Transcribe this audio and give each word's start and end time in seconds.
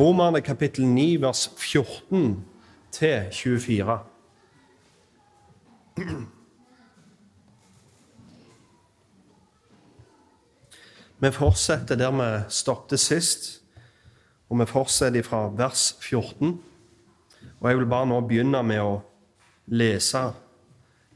Romerne 0.00 0.40
kapittel 0.40 0.86
9, 0.86 1.20
vers 1.20 1.50
14 1.56 2.44
til 2.92 3.24
24. 3.32 3.98
Vi 11.18 11.30
fortsetter 11.30 11.96
der 11.96 12.10
vi 12.10 12.44
stoppet 12.48 13.00
sist, 13.00 13.62
og 14.48 14.60
vi 14.60 14.66
fortsetter 14.66 15.22
fra 15.22 15.48
vers 15.56 15.96
14. 16.00 16.62
Og 17.60 17.70
Jeg 17.70 17.78
vil 17.78 17.86
bare 17.86 18.06
nå 18.06 18.20
begynne 18.20 18.62
med 18.62 18.80
å 18.80 19.02
lese 19.66 20.22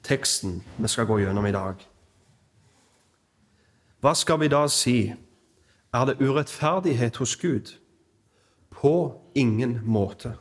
teksten 0.03 0.59
vi 0.77 0.89
skal 0.93 1.09
gå 1.09 1.23
gjennom 1.23 1.47
i 1.47 1.55
dag. 1.57 1.81
Hva 4.05 4.13
skal 4.13 4.43
vi 4.45 4.53
da 4.53 4.67
si? 4.69 5.15
Er 5.95 6.05
det 6.05 6.21
urettferdighet 6.21 7.17
hos 7.17 7.37
Gud? 7.41 7.73
På 8.85 9.15
ingen 9.35 9.79
måte. 9.89 10.35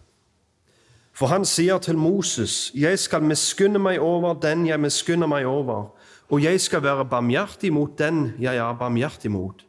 For 1.15 1.31
han 1.31 1.45
sier 1.45 1.77
til 1.77 1.97
Moses, 1.97 2.71
'Jeg 2.75 2.99
skal 2.99 3.23
miskunne 3.23 3.79
meg 3.79 3.99
over 3.99 4.33
den 4.33 4.67
jeg 4.67 4.79
miskunner 4.79 5.27
meg 5.27 5.45
over,' 5.45 5.91
'og 6.29 6.43
jeg 6.43 6.61
skal 6.61 6.83
være 6.83 7.05
barmhjertig 7.05 7.73
mot 7.73 7.99
den 7.99 8.33
jeg 8.39 8.57
er 8.57 8.73
barmhjertig 8.73 9.31
mot.' 9.31 9.65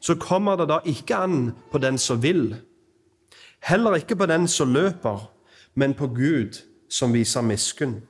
Så 0.00 0.14
kommer 0.14 0.56
det 0.56 0.68
da 0.68 0.78
ikke 0.84 1.16
an 1.16 1.54
på 1.72 1.78
den 1.78 1.98
som 1.98 2.22
vil, 2.22 2.56
heller 3.60 3.94
ikke 3.94 4.16
på 4.16 4.26
den 4.26 4.48
som 4.48 4.72
løper, 4.72 5.30
men 5.74 5.94
på 5.94 6.06
Gud 6.06 6.62
som 6.88 7.12
viser 7.12 7.40
miskunn. 7.40 8.02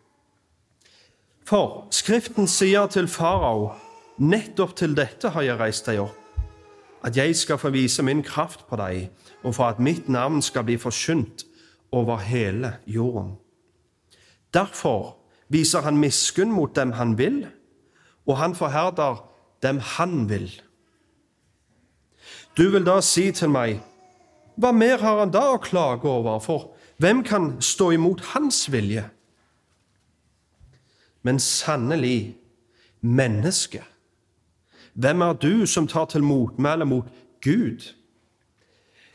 For 1.44 1.86
Skriften 1.90 2.46
sier 2.46 2.86
til 2.86 3.08
farao, 3.08 3.72
'Nettopp 4.18 4.76
til 4.76 4.96
dette 4.96 5.28
har 5.28 5.42
jeg 5.42 5.58
reist 5.60 5.86
deg 5.86 5.98
opp', 5.98 6.40
at 7.04 7.16
jeg 7.16 7.36
skal 7.36 7.58
få 7.58 7.70
vise 7.70 8.02
min 8.02 8.22
kraft 8.22 8.68
på 8.68 8.76
deg, 8.76 9.10
og 9.46 9.54
for 9.54 9.70
at 9.70 9.78
mitt 9.78 10.08
navn 10.10 10.42
skal 10.42 10.64
bli 10.66 10.74
forkynt 10.76 11.44
over 11.94 12.18
hele 12.18 12.72
jorden. 12.86 13.36
Derfor 14.54 15.16
viser 15.48 15.80
han 15.86 16.00
miskunn 16.02 16.50
mot 16.50 16.74
dem 16.76 16.92
han 16.98 17.14
vil, 17.18 17.44
og 18.26 18.38
han 18.38 18.54
forherder 18.54 19.22
dem 19.62 19.78
han 19.78 20.28
vil. 20.28 20.50
Du 22.58 22.70
vil 22.70 22.86
da 22.86 22.98
si 23.00 23.30
til 23.32 23.52
meg, 23.54 23.78
hva 24.56 24.72
mer 24.72 24.98
har 24.98 25.20
han 25.20 25.30
da 25.30 25.44
å 25.52 25.60
klage 25.62 26.08
over, 26.10 26.40
for 26.42 26.72
hvem 26.98 27.22
kan 27.22 27.60
stå 27.62 27.92
imot 27.94 28.24
hans 28.32 28.64
vilje? 28.72 29.04
Men 31.22 31.38
sannelig, 31.38 32.34
menneske, 33.00 33.84
hvem 34.94 35.22
er 35.22 35.38
du 35.38 35.66
som 35.66 35.86
tar 35.86 36.08
til 36.10 36.24
motmæle 36.24 36.88
mot 36.88 37.06
Gud? 37.44 37.92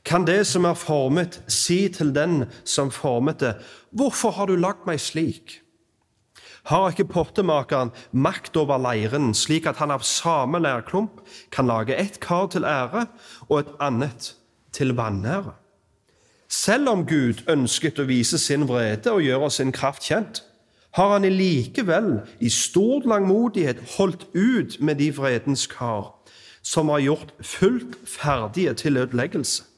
Kan 0.05 0.25
det 0.25 0.47
som 0.49 0.65
er 0.65 0.77
formet, 0.77 1.41
si 1.47 1.85
til 1.93 2.13
den 2.15 2.45
som 2.65 2.91
formet 2.91 3.39
det, 3.39 3.55
hvorfor 3.93 4.33
har 4.33 4.49
du 4.49 4.55
lagd 4.57 4.87
meg 4.89 4.99
slik? 5.01 5.59
Har 6.69 6.91
ikke 6.91 7.09
pottemakeren 7.09 7.89
makt 8.11 8.57
over 8.57 8.81
leiren, 8.81 9.31
slik 9.33 9.65
at 9.69 9.79
han 9.81 9.93
av 9.93 10.05
samme 10.05 10.61
leirklump 10.61 11.21
kan 11.53 11.69
lage 11.69 11.97
ett 11.97 12.19
kar 12.21 12.49
til 12.53 12.65
ære 12.65 13.07
og 13.47 13.57
et 13.59 13.73
annet 13.81 14.33
til 14.73 14.93
vanære? 14.97 15.55
Selv 16.51 16.89
om 16.91 17.05
Gud 17.07 17.45
ønsket 17.49 18.01
å 18.01 18.05
vise 18.09 18.37
sin 18.41 18.67
vrede 18.69 19.13
og 19.13 19.23
gjøre 19.25 19.49
sin 19.53 19.71
kraft 19.73 20.05
kjent, 20.09 20.43
har 20.97 21.13
han 21.13 21.23
likevel 21.23 22.19
i 22.43 22.49
stor 22.51 23.05
langmodighet 23.07 23.79
holdt 23.95 24.27
ut 24.35 24.75
med 24.81 24.99
de 24.99 25.07
vredens 25.15 25.63
kar, 25.71 26.11
som 26.61 26.91
har 26.91 27.05
gjort 27.05 27.31
fullt 27.39 27.95
ferdige 28.05 28.73
til 28.81 28.99
ødeleggelse 28.99 29.70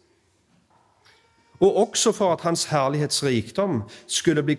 og 1.64 1.78
også 1.78 2.12
for 2.12 2.34
at 2.34 2.42
Hans 2.42 2.66
herlighets 2.66 3.24
rikdom 3.24 3.84
skulle 4.08 4.44
bli 4.44 4.56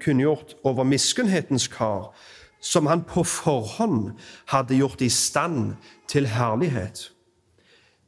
kunngjort 0.00 0.54
over 0.64 0.84
miskunnhetens 0.84 1.66
kar, 1.68 2.14
som 2.60 2.86
han 2.86 3.02
på 3.02 3.24
forhånd 3.24 4.12
hadde 4.46 4.76
gjort 4.76 5.00
i 5.00 5.08
stand 5.08 5.74
til 6.08 6.26
herlighet. 6.26 7.12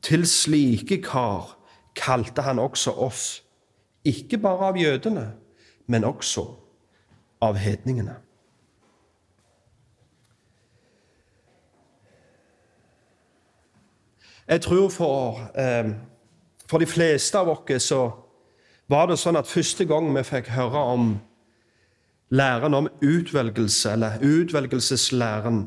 Til 0.03 0.27
slike 0.27 1.03
kar 1.03 1.56
kalte 1.97 2.43
han 2.43 2.59
også 2.59 2.91
oss, 2.91 3.43
ikke 4.04 4.38
bare 4.38 4.71
av 4.71 4.78
jødene, 4.78 5.32
men 5.87 6.04
også 6.04 6.47
av 7.43 7.59
hedningene. 7.59 8.15
Jeg 14.48 14.60
tror 14.60 14.88
for, 14.88 15.50
eh, 15.59 15.91
for 16.71 16.78
de 16.78 16.87
fleste 16.87 17.38
av 17.38 17.48
oss 17.48 17.82
så 17.82 18.28
var 18.88 19.09
det 19.09 19.19
sånn 19.21 19.37
at 19.37 19.49
første 19.49 19.84
gang 19.88 20.09
vi 20.15 20.22
fikk 20.25 20.53
høre 20.56 20.84
om 20.94 21.09
læren 22.31 22.75
om 22.75 22.88
utvelgelse, 23.04 23.93
eller 23.93 24.22
utvelgelseslæren, 24.25 25.66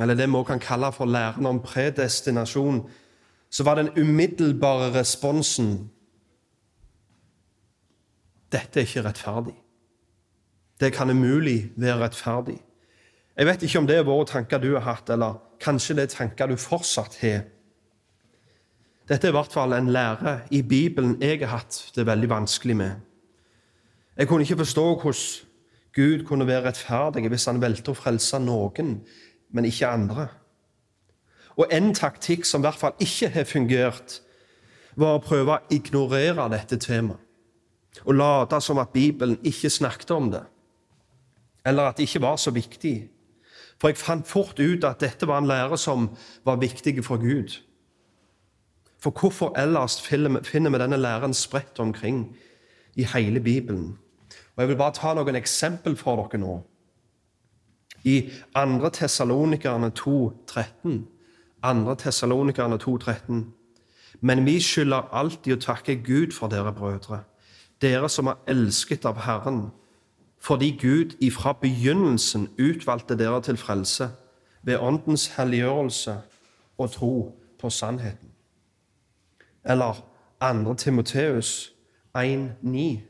eller 0.00 0.14
det 0.14 0.28
vi 0.30 0.42
kan 0.46 0.62
kalle 0.62 0.92
for 0.92 1.06
læren 1.06 1.46
om 1.46 1.60
predestinasjon, 1.62 2.82
så 3.50 3.64
var 3.64 3.74
den 3.74 3.90
umiddelbare 3.98 4.92
responsen 4.94 5.90
dette 8.52 8.80
er 8.80 8.86
ikke 8.86 9.04
rettferdig. 9.06 9.54
Det 10.80 10.92
kan 10.92 11.10
umulig 11.10 11.72
være 11.76 12.04
rettferdig. 12.04 12.58
Jeg 13.36 13.46
vet 13.46 13.62
ikke 13.62 13.78
om 13.78 13.86
det 13.86 13.96
er 13.96 14.04
våre 14.04 14.26
tanker 14.28 14.60
du 14.60 14.74
har 14.74 14.84
hatt, 14.84 15.10
eller 15.10 15.38
kanskje 15.60 15.96
det 15.96 16.02
er 16.02 16.16
tanker 16.16 16.50
du 16.50 16.56
fortsatt 16.60 17.16
har. 17.22 17.46
Dette 19.08 19.26
er 19.26 19.32
i 19.32 19.34
hvert 19.34 19.52
fall 19.52 19.74
en 19.74 19.90
lære 19.92 20.36
i 20.54 20.62
Bibelen 20.62 21.16
jeg 21.22 21.40
har 21.42 21.56
hatt 21.58 21.78
det 21.96 22.06
veldig 22.06 22.28
vanskelig 22.30 22.76
med. 22.76 22.92
Jeg 24.16 24.28
kunne 24.28 24.44
ikke 24.46 24.60
forstå 24.62 24.84
hvordan 25.00 25.48
Gud 25.94 26.24
kunne 26.24 26.46
være 26.46 26.68
rettferdig 26.68 27.28
hvis 27.28 27.48
han 27.50 27.60
valgte 27.60 27.92
å 27.92 27.98
frelse 27.98 28.38
noen, 28.40 28.94
men 29.52 29.68
ikke 29.68 29.88
andre. 29.88 30.28
Og 31.60 31.68
en 31.72 31.90
taktikk 31.94 32.46
som 32.48 32.62
i 32.62 32.66
hvert 32.66 32.80
fall 32.80 32.94
ikke 33.02 33.28
har 33.34 33.48
fungert, 33.48 34.20
var 34.96 35.16
å 35.16 35.24
prøve 35.24 35.56
å 35.56 35.72
ignorere 35.72 36.48
dette 36.52 36.78
temaet. 36.80 37.20
Og 38.08 38.16
late 38.16 38.56
som 38.64 38.78
at 38.80 38.92
Bibelen 38.94 39.36
ikke 39.44 39.68
snakket 39.68 40.10
om 40.14 40.30
det, 40.32 40.40
eller 41.68 41.90
at 41.90 41.98
det 41.98 42.06
ikke 42.08 42.22
var 42.24 42.38
så 42.40 42.50
viktig. 42.54 42.94
For 43.76 43.90
jeg 43.92 44.00
fant 44.00 44.28
fort 44.28 44.56
ut 44.60 44.84
at 44.88 45.02
dette 45.02 45.28
var 45.28 45.42
en 45.42 45.50
lære 45.50 45.76
som 45.80 46.08
var 46.46 46.60
viktig 46.62 46.96
for 47.04 47.20
Gud. 47.20 47.58
For 49.02 49.10
hvorfor 49.10 49.58
ellers 49.58 50.00
finner 50.00 50.70
vi 50.70 50.78
denne 50.78 50.96
læren 50.96 51.34
spredt 51.34 51.78
omkring 51.78 52.36
i 52.94 53.04
hele 53.14 53.40
Bibelen? 53.40 53.98
Og 54.56 54.62
Jeg 54.62 54.68
vil 54.68 54.76
bare 54.76 54.94
ta 54.94 55.14
noen 55.14 55.34
eksempel 55.36 55.96
for 55.96 56.22
dere 56.22 56.38
nå. 56.38 56.60
I 58.04 58.30
2. 58.54 58.88
Tessalonikerne 58.94 59.90
2,13 59.98 61.02
2. 61.62 61.94
Tessalonikerne 61.94 62.78
2,13 62.78 63.42
Men 64.20 64.46
vi 64.46 64.60
skylder 64.60 65.10
alltid 65.12 65.56
å 65.56 65.60
takke 65.60 65.96
Gud 66.06 66.32
for 66.32 66.48
dere 66.48 66.72
brødre, 66.72 67.24
dere 67.82 68.08
som 68.08 68.30
er 68.30 68.38
elsket 68.46 69.06
av 69.06 69.24
Herren, 69.26 69.70
fordi 70.38 70.76
Gud 70.78 71.16
ifra 71.20 71.56
begynnelsen 71.58 72.48
utvalgte 72.58 73.18
dere 73.18 73.42
til 73.42 73.56
frelse 73.56 74.10
ved 74.62 74.78
Åndens 74.78 75.26
helliggjørelse 75.36 76.20
og 76.78 76.90
tro 76.90 77.14
på 77.58 77.70
sannheten. 77.70 78.31
Eller 79.64 79.94
2. 80.40 80.74
Timoteus 80.74 81.72
1,9. 82.16 83.00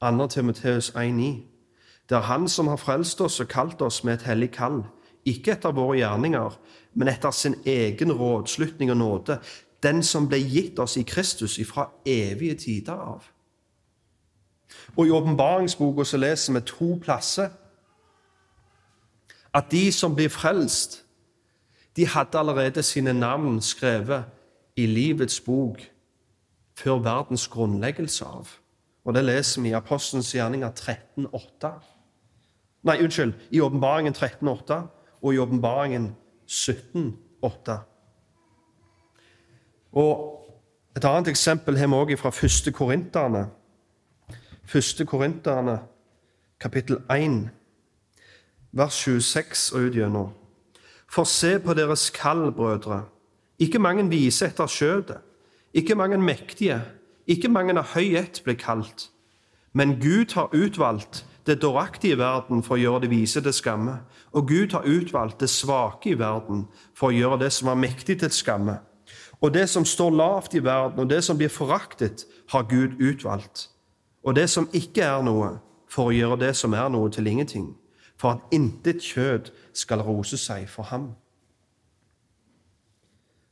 2. 0.00 0.26
Timoteus 0.26 0.90
1,9. 0.90 1.46
Det 2.08 2.16
er 2.16 2.20
Han 2.20 2.48
som 2.48 2.66
har 2.66 2.76
frelst 2.76 3.20
oss 3.20 3.40
og 3.40 3.48
kalt 3.48 3.82
oss 3.82 4.04
med 4.04 4.14
et 4.14 4.22
hellig 4.22 4.50
kall, 4.50 4.82
ikke 5.24 5.52
etter 5.52 5.72
våre 5.72 5.98
gjerninger, 5.98 6.56
men 6.94 7.08
etter 7.08 7.30
sin 7.30 7.54
egen 7.66 8.12
rådslutning 8.12 8.90
og 8.90 8.96
nåde, 8.96 9.38
den 9.82 10.02
som 10.02 10.28
ble 10.28 10.38
gitt 10.38 10.78
oss 10.78 10.96
i 10.96 11.02
Kristus 11.02 11.58
ifra 11.58 11.88
evige 12.06 12.54
tider 12.54 12.92
av. 12.92 13.28
Og 14.96 15.06
I 15.06 15.10
åpenbaringsboka 15.10 16.16
leser 16.16 16.52
vi 16.52 16.60
to 16.60 16.98
plasser 17.02 17.48
at 19.54 19.70
de 19.70 19.92
som 19.92 20.14
blir 20.14 20.28
frelst, 20.28 21.04
de 21.96 22.06
hadde 22.06 22.38
allerede 22.38 22.82
sine 22.82 23.12
navn 23.12 23.60
skrevet 23.60 24.24
i 24.80 24.86
livets 24.86 25.40
bok 25.44 25.80
før 26.80 27.02
verdens 27.04 27.48
grunnleggelse 27.48 28.24
av. 28.24 28.48
Og 29.04 29.14
Det 29.14 29.24
leser 29.24 29.62
vi 29.62 29.68
i 29.68 29.76
Apostelens 29.76 30.32
gjerninger 30.34 30.70
13,8. 30.70 31.70
Nei, 32.82 32.96
unnskyld, 33.04 33.34
i 33.50 33.60
Åpenbaringen 33.60 34.14
13,8 34.14 34.80
og 35.22 35.34
i 35.34 35.38
Åpenbaringen 35.38 36.16
17,8. 36.46 37.78
Og 39.92 40.36
Et 40.96 41.04
annet 41.04 41.28
eksempel 41.28 41.76
har 41.78 41.86
vi 41.86 41.94
også 41.94 42.16
fra 42.16 42.30
første 42.30 42.72
Korinterne. 42.72 43.46
Første 44.64 45.06
Korinterne, 45.06 45.78
kapittel 46.60 46.96
1, 47.10 47.48
vers 48.72 48.94
26 48.94 49.76
og 49.76 49.86
utgjennom. 49.86 50.32
For 51.10 51.24
se 51.24 51.58
på 51.60 51.74
deres 51.74 52.10
kall, 52.10 52.52
brødre 52.52 53.04
ikke 53.60 53.78
mange 53.78 54.08
viser 54.10 54.48
etter 54.50 54.66
skjødet. 54.66 55.20
Ikke 55.74 55.94
mange 55.94 56.18
mektige, 56.18 56.80
ikke 57.26 57.48
mange 57.48 57.76
av 57.78 57.92
høy 57.94 58.16
ett 58.18 58.40
ble 58.44 58.56
kalt. 58.58 59.10
Men 59.72 60.00
Gud 60.00 60.34
har 60.34 60.50
utvalgt 60.50 61.24
det 61.46 61.62
dåraktige 61.62 62.16
i 62.16 62.18
verden 62.18 62.62
for 62.66 62.74
å 62.74 62.80
gjøre 62.80 63.04
det 63.04 63.10
vise 63.12 63.42
til 63.42 63.54
skamme. 63.54 64.00
Og 64.34 64.48
Gud 64.48 64.74
har 64.74 64.86
utvalgt 64.86 65.40
det 65.40 65.50
svake 65.50 66.10
i 66.10 66.18
verden 66.18 66.66
for 66.94 67.10
å 67.10 67.14
gjøre 67.14 67.38
det 67.44 67.52
som 67.54 67.70
er 67.70 67.78
mektig 67.78 68.18
til 68.20 68.32
skamme. 68.34 68.80
Og 69.40 69.54
det 69.54 69.68
som 69.70 69.84
står 69.84 70.10
lavt 70.10 70.54
i 70.54 70.64
verden, 70.64 70.98
og 71.00 71.10
det 71.10 71.22
som 71.24 71.38
blir 71.38 71.48
foraktet, 71.48 72.26
har 72.50 72.66
Gud 72.68 72.98
utvalgt. 73.00 73.70
Og 74.24 74.36
det 74.36 74.50
som 74.50 74.68
ikke 74.72 75.02
er 75.06 75.22
noe, 75.22 75.58
for 75.88 76.10
å 76.10 76.14
gjøre 76.14 76.36
det 76.42 76.52
som 76.56 76.74
er 76.74 76.90
noe, 76.92 77.10
til 77.10 77.26
ingenting. 77.26 77.72
For 78.20 78.36
at 78.36 78.52
intet 78.52 79.00
kjød 79.00 79.48
skal 79.72 80.04
rose 80.04 80.36
seg 80.36 80.68
for 80.68 80.90
ham. 80.90 81.14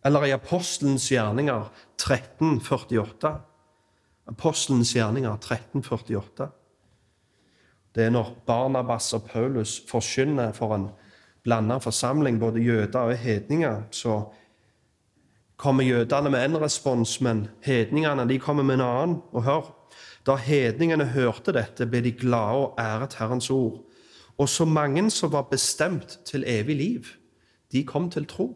Eller 0.05 0.25
i 0.25 0.31
Apostelens 0.31 1.09
gjerninger 1.11 1.69
1348. 1.99 3.33
Apostelens 4.29 4.95
gjerninger 4.95 5.33
1348. 5.33 6.49
Det 7.95 8.05
er 8.05 8.11
når 8.15 8.35
Barnabas 8.47 9.13
og 9.17 9.25
Paulus 9.27 9.79
forkynner 9.89 10.53
for 10.55 10.75
en 10.77 10.91
blanda 11.43 11.79
forsamling, 11.83 12.39
både 12.41 12.63
jøder 12.63 12.99
og 12.99 13.17
hedninger, 13.19 13.83
så 13.91 14.21
kommer 15.57 15.85
jødene 15.85 16.31
med 16.31 16.45
en 16.45 16.61
respons, 16.61 17.21
men 17.21 17.49
hedningene 17.65 18.29
de 18.29 18.39
kommer 18.39 18.63
med 18.63 18.79
en 18.79 18.85
annen. 18.87 19.17
Og 19.33 19.43
hør, 19.43 19.75
da 20.27 20.37
hedningene 20.37 21.09
hørte 21.15 21.53
dette, 21.57 21.87
ble 21.87 22.05
de 22.05 22.13
glade 22.13 22.63
og 22.69 22.79
æret 22.79 23.17
Herrens 23.19 23.51
ord. 23.51 23.83
Og 24.39 24.49
så 24.49 24.65
mange 24.65 25.11
som 25.11 25.33
var 25.33 25.49
bestemt 25.51 26.21
til 26.25 26.45
evig 26.47 26.77
liv, 26.77 27.05
de 27.73 27.85
kom 27.85 28.11
til 28.11 28.27
tro. 28.27 28.53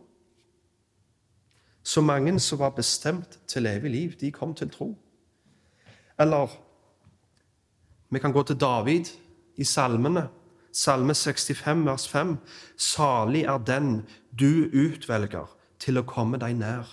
Så 1.83 2.01
mange 2.01 2.41
som 2.41 2.59
var 2.59 2.71
bestemt 2.71 3.39
til 3.47 3.67
evig 3.67 3.91
liv, 3.91 4.13
de 4.21 4.31
kom 4.33 4.55
til 4.55 4.71
tro. 4.71 4.99
Eller 6.21 6.49
vi 8.11 8.19
kan 8.19 8.33
gå 8.33 8.43
til 8.43 8.61
David 8.61 9.05
i 9.57 9.65
salmene. 9.65 10.29
Salme 10.73 11.15
65, 11.15 11.87
vers 11.87 12.09
5. 12.09 12.37
Salig 12.77 13.43
er 13.43 13.59
den 13.59 14.07
du 14.41 14.69
utvelger 14.73 15.51
til 15.79 15.99
å 15.99 16.07
komme 16.07 16.39
deg 16.41 16.57
nær, 16.57 16.87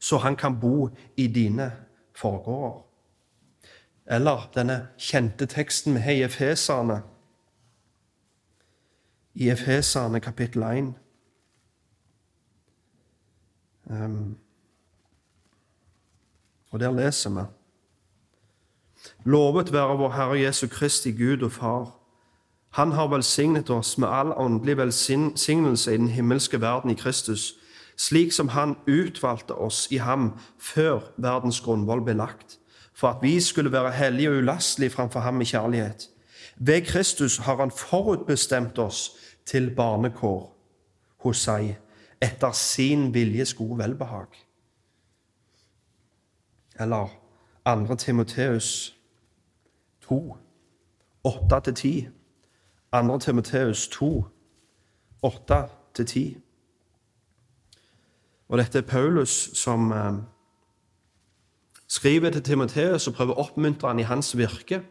så 0.00 0.18
han 0.22 0.36
kan 0.36 0.56
bo 0.60 0.88
i 1.16 1.26
dine 1.26 1.70
forgårder. 2.16 2.80
Eller 4.06 4.48
denne 4.54 4.78
kjente 4.98 5.46
teksten 5.46 5.94
vi 5.94 6.00
har 6.00 6.18
i 6.18 6.24
Efeserne. 6.26 7.02
I 9.34 9.50
Efeserne 9.50 10.20
kapittel 10.20 10.62
1. 10.62 10.92
Um, 13.90 14.36
og 16.70 16.80
der 16.80 16.92
leser 16.92 17.30
vi 17.30 17.44
Lovet 19.24 19.72
være 19.72 19.98
vår 19.98 20.12
Herre 20.12 20.40
Jesu 20.40 20.66
Kristi 20.68 21.10
Gud 21.10 21.42
og 21.42 21.52
Far. 21.52 21.90
Han 22.70 22.92
har 22.92 23.06
velsignet 23.06 23.70
oss 23.70 23.98
med 23.98 24.08
all 24.08 24.32
åndelig 24.36 24.76
velsignelse 24.76 25.94
i 25.94 25.96
den 25.96 26.08
himmelske 26.08 26.60
verden 26.60 26.90
i 26.90 26.94
Kristus, 26.94 27.54
slik 27.96 28.32
som 28.32 28.48
Han 28.48 28.76
utvalgte 28.86 29.54
oss 29.54 29.88
i 29.90 29.96
ham 29.96 30.38
før 30.58 31.00
verdens 31.16 31.60
grunnvoll 31.60 32.00
ble 32.04 32.14
lagt, 32.14 32.58
for 32.94 33.08
at 33.08 33.22
vi 33.22 33.40
skulle 33.40 33.72
være 33.72 33.92
hellige 33.92 34.30
og 34.30 34.36
ulastelige 34.36 34.90
framfor 34.90 35.20
ham 35.20 35.40
i 35.40 35.44
kjærlighet. 35.44 36.08
Ved 36.56 36.86
Kristus 36.86 37.36
har 37.36 37.56
Han 37.56 37.70
forutbestemt 37.70 38.78
oss 38.78 39.10
til 39.46 39.74
barnekår 39.74 40.56
hos 41.18 41.36
seg, 41.36 41.76
etter 42.22 42.52
sin 42.52 43.10
viljes 43.14 43.54
gode 43.54 43.78
velbehag. 43.78 44.26
Eller 46.80 47.08
2. 47.64 47.94
Timoteus 47.96 48.96
2, 50.00 50.36
8-10. 51.26 52.08
2. 52.92 53.18
Timoteus 53.18 53.88
2, 53.88 54.24
8-10. 55.26 56.40
Og 58.48 58.58
dette 58.58 58.78
er 58.78 58.82
Paulus 58.82 59.50
som 59.54 59.92
eh, 59.92 60.14
skriver 61.88 62.30
til 62.30 62.42
Timoteus 62.42 63.08
og 63.08 63.14
prøver 63.14 63.34
å 63.34 63.46
oppmuntre 63.46 63.88
han 63.88 64.00
i 64.00 64.08
hans 64.08 64.34
virke. 64.36 64.82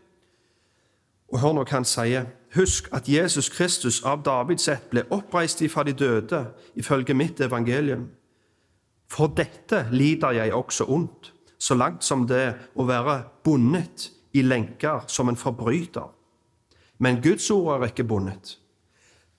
Og 1.29 1.39
hør 1.39 1.53
nå 1.53 1.63
hva 1.63 1.77
han 1.77 1.85
sier. 1.87 2.25
Husk 2.55 2.89
at 2.91 3.09
Jesus 3.09 3.49
Kristus 3.49 4.01
av 4.03 4.23
Davids 4.25 4.67
ett 4.67 4.89
ble 4.91 5.05
oppreist 5.09 5.61
ifra 5.61 5.83
de 5.87 5.93
døde 5.93 6.45
ifølge 6.75 7.13
mitt 7.13 7.39
evangelium. 7.39 8.09
For 9.11 9.31
dette 9.35 9.85
lider 9.91 10.31
jeg 10.31 10.53
også 10.53 10.85
ondt, 10.87 11.33
så 11.59 11.75
langt 11.75 12.03
som 12.03 12.27
det 12.27 12.55
å 12.75 12.83
være 12.87 13.21
bundet 13.43 14.09
i 14.33 14.41
lenker 14.41 15.05
som 15.07 15.29
en 15.29 15.39
forbryter. 15.39 16.09
Men 16.99 17.21
Guds 17.21 17.49
ord 17.51 17.81
er 17.81 17.87
ikke 17.87 18.03
bundet. 18.03 18.57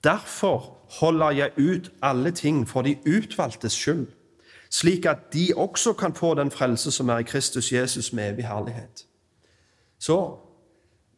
Derfor 0.03 0.77
holder 0.99 1.31
jeg 1.31 1.51
ut 1.57 1.91
alle 2.01 2.31
ting 2.31 2.67
for 2.69 2.81
de 2.81 2.97
utvalgtes 3.07 3.73
skyld, 3.73 4.07
slik 4.69 5.05
at 5.05 5.33
de 5.33 5.51
også 5.55 5.93
kan 5.93 6.13
få 6.13 6.33
den 6.33 6.51
frelse 6.51 6.91
som 6.91 7.09
er 7.09 7.17
i 7.17 7.27
Kristus 7.29 7.71
Jesus 7.71 8.13
med 8.13 8.33
evig 8.33 8.47
herlighet. 8.47 9.05
Så 9.99 10.37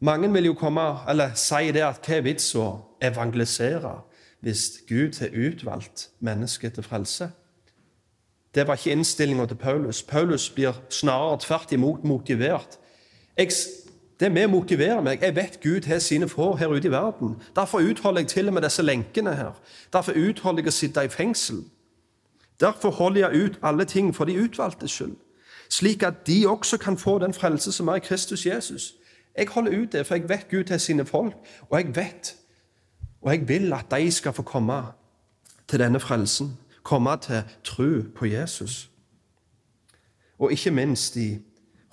mange 0.00 0.32
vil 0.32 0.44
jo 0.44 0.54
komme, 0.54 1.08
eller 1.08 1.34
si 1.34 1.72
det 1.72 1.84
at 1.84 2.04
hva 2.04 2.18
er 2.18 2.26
vits 2.26 2.54
å 2.54 2.68
evangelisere 3.02 4.00
hvis 4.44 4.82
Gud 4.88 5.18
har 5.20 5.32
utvalgt 5.32 6.10
mennesket 6.20 6.76
til 6.76 6.84
frelse? 6.84 7.30
Det 8.54 8.66
var 8.66 8.76
ikke 8.76 8.92
innstillinga 8.92 9.46
til 9.46 9.56
Paulus. 9.56 10.02
Paulus 10.02 10.50
blir 10.50 10.72
snarere 10.90 11.38
tvert 11.40 11.72
imot 11.72 12.04
motivert. 12.04 12.78
Jeg, 13.36 13.50
det 14.20 14.32
med 14.32 14.48
motiverer 14.48 15.00
meg. 15.00 15.22
Jeg 15.22 15.36
vet 15.36 15.60
Gud 15.62 15.84
har 15.86 15.98
sine 15.98 16.28
få 16.28 16.54
her 16.56 16.68
ute 16.68 16.88
i 16.88 16.90
verden. 16.90 17.36
Derfor 17.56 17.78
utholder 17.78 18.20
jeg 18.20 18.28
til 18.28 18.48
og 18.48 18.54
med 18.54 18.62
disse 18.62 18.82
lenkene 18.82 19.34
her. 19.36 19.60
Derfor 19.92 20.12
utholder 20.16 20.62
jeg 20.62 20.72
å 20.72 20.76
sitte 20.76 21.04
i 21.04 21.12
fengsel. 21.12 21.64
Derfor 22.60 22.90
holder 22.90 23.28
jeg 23.28 23.44
ut 23.44 23.58
alle 23.62 23.84
ting 23.84 24.14
for 24.16 24.24
de 24.24 24.38
utvalgtes 24.40 24.90
skyld, 24.90 25.16
slik 25.68 26.02
at 26.02 26.26
de 26.26 26.46
også 26.48 26.78
kan 26.78 26.96
få 26.96 27.18
den 27.18 27.34
frelse 27.34 27.72
som 27.72 27.88
er 27.88 28.00
i 28.00 28.04
Kristus 28.04 28.46
Jesus. 28.46 28.94
Jeg 29.36 29.48
holder 29.48 29.82
ut 29.82 29.92
det, 29.92 30.06
for 30.06 30.14
jeg 30.14 30.28
vet 30.28 30.48
Gud 30.50 30.70
har 30.70 30.78
sine 30.78 31.04
folk, 31.06 31.34
og 31.70 31.78
jeg 31.78 31.96
vet 31.96 32.36
og 33.26 33.32
jeg 33.32 33.48
vil 33.48 33.72
at 33.72 33.90
de 33.90 34.10
skal 34.12 34.32
få 34.32 34.42
komme 34.42 34.82
til 35.68 35.80
denne 35.80 36.00
frelsen, 36.00 36.58
komme 36.82 37.16
til 37.22 37.42
tro 37.64 38.02
på 38.14 38.26
Jesus. 38.26 38.90
Og 40.38 40.52
ikke 40.52 40.70
minst 40.70 41.16
i 41.16 41.38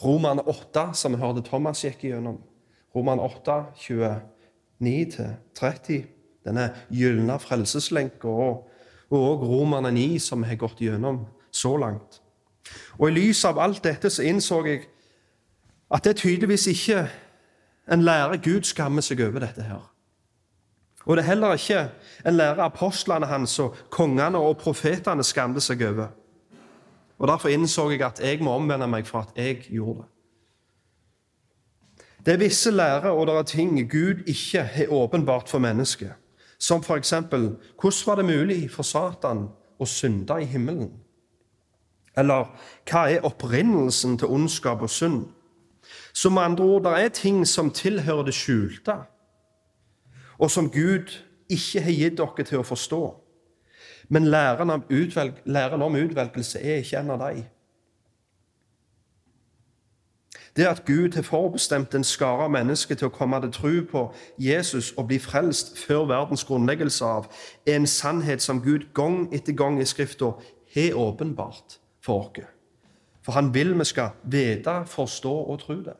Roman 0.03 0.39
8, 0.45 0.79
som 0.93 1.11
vi 1.13 1.17
hørte 1.17 1.41
Thomas 1.41 1.81
gikk 1.81 2.01
gjennom. 2.05 2.37
Roman 2.95 3.19
8, 3.19 3.51
29-30. 4.81 6.03
Denne 6.45 6.73
gylne 6.91 7.39
frelseslenka. 7.39 8.27
Og, 8.27 8.69
òg 9.09 9.41
Roman 9.47 9.93
9, 9.93 10.19
som 10.19 10.41
vi 10.43 10.47
har 10.51 10.55
gått 10.61 10.81
gjennom 10.85 11.25
så 11.51 11.77
langt. 11.77 12.21
Og 12.99 13.09
I 13.09 13.13
lys 13.13 13.45
av 13.45 13.57
alt 13.59 13.83
dette 13.83 14.09
så 14.09 14.21
innså 14.23 14.61
jeg 14.67 14.85
at 15.93 16.03
det 16.03 16.15
tydeligvis 16.21 16.67
ikke 16.67 17.07
en 17.91 18.01
lærer 18.01 18.37
Gud 18.43 18.63
skammer 18.63 19.01
seg 19.01 19.21
over 19.25 19.43
dette 19.43 19.63
her. 19.63 19.89
Og 21.05 21.17
det 21.17 21.23
er 21.23 21.33
heller 21.33 21.53
ikke 21.53 21.89
en 22.25 22.37
lærer 22.37 22.63
apostlene 22.63 23.27
hans 23.27 23.57
og 23.59 23.75
kongene 23.91 24.39
og 24.39 24.57
profetene 24.57 25.23
skamte 25.23 25.61
seg 25.61 25.83
over. 25.87 26.07
Og 27.19 27.27
Derfor 27.27 27.49
innså 27.49 27.89
jeg 27.89 28.01
at 28.01 28.19
jeg 28.23 28.39
må 28.43 28.55
omvende 28.55 28.87
meg 28.87 29.07
for 29.07 29.19
at 29.19 29.35
jeg 29.35 29.65
gjorde 29.69 30.01
det. 30.01 30.09
Det 32.25 32.33
er 32.33 32.39
visse 32.39 32.71
lærer 32.71 33.11
og 33.11 33.27
det 33.27 33.35
er 33.35 33.43
ting 33.43 33.91
Gud 33.91 34.23
ikke 34.27 34.63
har 34.63 34.91
åpenbart 34.91 35.49
for 35.49 35.59
mennesket. 35.59 36.13
Som 36.59 36.83
f.eks.: 36.83 37.09
Hvordan 37.09 38.05
var 38.05 38.15
det 38.15 38.25
mulig 38.25 38.71
for 38.71 38.83
Satan 38.83 39.49
å 39.79 39.85
synde 39.85 40.41
i 40.41 40.45
himmelen? 40.45 40.91
Eller 42.17 42.45
hva 42.89 43.09
er 43.11 43.25
opprinnelsen 43.25 44.17
til 44.17 44.27
ondskap 44.27 44.81
og 44.81 44.89
synd? 44.89 45.25
Så 46.13 46.29
med 46.29 46.41
andre 46.41 46.63
ord, 46.63 46.83
det 46.83 47.03
er 47.03 47.09
ting 47.09 47.47
som 47.47 47.71
tilhører 47.71 48.23
det 48.23 48.33
skjulte, 48.33 48.95
og 50.37 50.51
som 50.51 50.69
Gud 50.69 51.17
ikke 51.49 51.81
har 51.81 51.91
gitt 51.91 52.17
dere 52.17 52.45
til 52.45 52.61
å 52.61 52.67
forstå. 52.67 53.03
Men 54.09 54.27
læren 54.27 54.69
om, 54.69 54.83
utvelg, 54.89 55.33
læren 55.45 55.81
om 55.81 55.95
utvelgelse 55.95 56.59
er 56.61 56.81
ikke 56.83 56.99
en 56.99 57.11
av 57.15 57.19
dem. 57.19 57.43
Det 60.55 60.65
at 60.69 60.85
Gud 60.85 61.15
har 61.15 61.25
forbestemt 61.25 61.95
en 61.95 62.03
skare 62.03 62.45
av 62.45 62.51
mennesker 62.53 62.95
til 62.95 63.09
å 63.09 63.13
komme 63.13 63.39
til 63.41 63.53
tro 63.55 63.71
på 63.89 64.03
Jesus 64.37 64.91
og 64.97 65.07
bli 65.09 65.17
frelst 65.19 65.79
før 65.81 66.05
verdens 66.11 66.45
grunnleggelse 66.45 67.05
av, 67.05 67.29
er 67.65 67.79
en 67.79 67.89
sannhet 67.89 68.41
som 68.41 68.61
Gud 68.61 68.91
gang 68.93 69.25
etter 69.33 69.57
gang 69.57 69.81
i 69.81 69.85
Skrifta 69.85 70.35
har 70.75 70.93
åpenbart 70.93 71.79
for 72.05 72.29
oss. 72.29 72.52
For 73.25 73.31
han 73.31 73.53
vil 73.53 73.79
vi 73.79 73.85
skal 73.85 74.09
vite, 74.23 74.83
forstå 74.85 75.33
og 75.33 75.59
tro 75.59 75.73
det. 75.73 75.95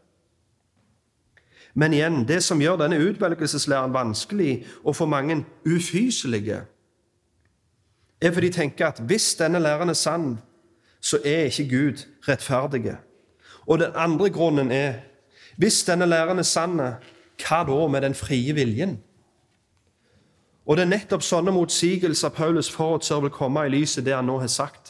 Men 1.74 1.94
igjen, 1.94 2.28
det 2.28 2.44
som 2.44 2.62
gjør 2.62 2.78
denne 2.84 3.00
utvelgelseslæren 3.02 3.94
vanskelig 3.94 4.66
og 4.84 4.96
for 4.96 5.06
mange 5.06 5.46
ufyselige, 5.66 6.62
er 8.22 8.32
fordi 8.32 8.48
de 8.48 8.54
tenker 8.54 8.88
at 8.88 9.00
hvis 9.00 9.36
denne 9.36 9.60
læren 9.60 9.90
er 9.90 9.94
sann, 9.94 10.38
så 11.02 11.18
er 11.26 11.50
ikke 11.50 11.70
Gud 11.70 12.06
rettferdig. 12.28 12.96
Og 13.66 13.80
den 13.80 13.92
andre 13.96 14.30
grunnen 14.30 14.72
er 14.72 14.94
hvis 15.58 15.84
denne 15.84 16.06
læren 16.06 16.40
er 16.40 16.44
sann, 16.48 16.80
hva 17.44 17.64
da 17.68 17.88
med 17.88 18.02
den 18.02 18.14
frie 18.14 18.54
viljen? 18.54 19.00
Og 20.66 20.78
det 20.78 20.84
er 20.84 20.92
nettopp 20.94 21.24
sånne 21.26 21.52
motsigelser 21.52 22.32
Paulus 22.32 22.70
forutser 22.72 23.22
vil 23.24 23.34
komme 23.34 23.66
i 23.66 23.72
lyset 23.74 24.06
det 24.06 24.16
han 24.16 24.26
nå 24.30 24.38
har 24.40 24.52
sagt. 24.52 24.83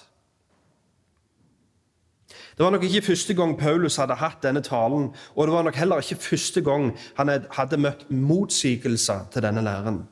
Det 2.58 2.64
var 2.64 2.70
nok 2.72 2.84
ikke 2.84 3.02
første 3.02 3.34
gang 3.34 3.58
Paulus 3.58 3.96
hadde 3.96 4.16
hatt 4.16 4.44
denne 4.44 4.62
talen, 4.62 5.10
og 5.36 5.48
det 5.48 5.54
var 5.54 5.64
nok 5.64 5.76
heller 5.76 5.98
ikke 5.98 6.16
første 6.22 6.62
gang 6.62 6.98
han 7.18 7.30
hadde 7.52 7.78
møtt 7.78 8.12
motsigelser 8.12 9.26
til 9.34 9.42
denne 9.42 9.62
læren. 9.62 10.04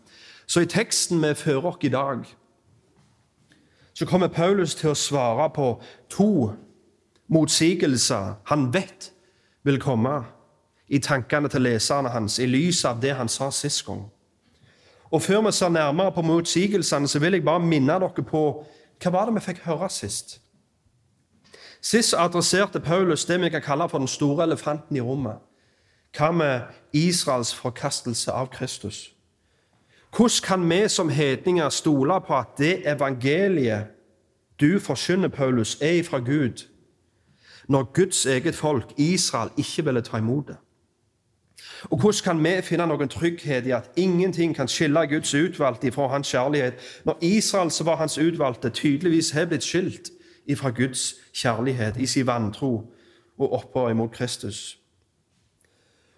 Så 0.47 0.59
i 0.59 0.65
teksten 0.65 1.21
vi 1.21 1.33
fører 1.33 1.65
oss 1.65 1.77
i 1.81 1.89
dag, 1.89 2.25
så 3.93 4.05
kommer 4.05 4.27
Paulus 4.27 4.75
til 4.75 4.89
å 4.89 4.97
svare 4.97 5.49
på 5.53 5.81
to 6.09 6.51
motsigelser 7.29 8.33
han 8.49 8.73
vet 8.73 9.11
vil 9.63 9.79
komme 9.79 10.23
i 10.91 10.99
tankene 10.99 11.47
til 11.49 11.61
leserne 11.61 12.09
hans 12.09 12.39
i 12.39 12.45
lys 12.49 12.83
av 12.85 12.99
det 13.01 13.13
han 13.15 13.29
sa 13.29 13.51
sist 13.51 13.85
gang. 13.85 14.09
Og 15.11 15.21
Før 15.21 15.41
vi 15.41 15.51
ser 15.51 15.69
nærmere 15.69 16.11
på 16.11 16.21
motsigelsene, 16.21 17.07
så 17.07 17.19
vil 17.19 17.33
jeg 17.33 17.45
bare 17.45 17.59
minne 17.59 17.99
dere 17.99 18.23
på 18.23 18.43
hva 19.03 19.11
var 19.11 19.25
det 19.27 19.35
vi 19.35 19.45
fikk 19.45 19.63
høre 19.65 19.89
sist. 19.89 20.40
Sist 21.81 22.13
adresserte 22.13 22.79
Paulus 22.79 23.25
det 23.25 23.41
vi 23.41 23.49
kan 23.49 23.61
kalle 23.61 23.89
for 23.89 23.97
den 23.97 24.07
store 24.07 24.43
elefanten 24.43 24.95
i 24.95 25.01
rommet. 25.01 25.37
Hva 26.17 26.31
med 26.31 26.61
Israels 26.93 27.53
forkastelse 27.55 28.31
av 28.31 28.49
Kristus? 28.53 29.15
Hvordan 30.17 30.43
kan 30.43 30.69
vi 30.69 30.87
som 30.89 31.09
hedninger 31.09 31.69
stole 31.69 32.21
på 32.27 32.37
at 32.37 32.47
det 32.57 32.87
evangeliet 32.87 33.87
du 34.59 34.79
forkynner, 34.79 35.27
Paulus, 35.27 35.77
er 35.81 36.03
fra 36.03 36.19
Gud, 36.19 36.67
når 37.67 37.83
Guds 37.83 38.25
eget 38.25 38.55
folk, 38.55 38.93
Israel, 38.97 39.49
ikke 39.57 39.85
ville 39.85 40.01
ta 40.01 40.17
imot 40.17 40.47
det? 40.47 40.57
Og 41.83 41.97
hvordan 41.97 42.23
kan 42.23 42.43
vi 42.43 42.61
finne 42.61 42.85
noen 42.85 43.09
trygghet 43.09 43.65
i 43.65 43.71
at 43.71 43.89
ingenting 43.95 44.55
kan 44.55 44.67
skille 44.67 45.07
Guds 45.07 45.33
utvalgte 45.33 45.91
fra 45.91 46.07
hans 46.07 46.27
kjærlighet, 46.27 46.73
når 47.05 47.17
Israel, 47.21 47.71
som 47.71 47.85
var 47.85 47.95
hans 47.95 48.17
utvalgte, 48.17 48.69
tydeligvis 48.69 49.31
har 49.31 49.45
blitt 49.45 49.63
skilt 49.63 50.11
fra 50.55 50.69
Guds 50.69 51.15
kjærlighet 51.33 51.97
i 51.97 52.05
sin 52.05 52.27
vantro 52.27 52.93
og 53.37 53.53
oppover 53.53 53.89
imot 53.89 54.11
Kristus? 54.11 54.77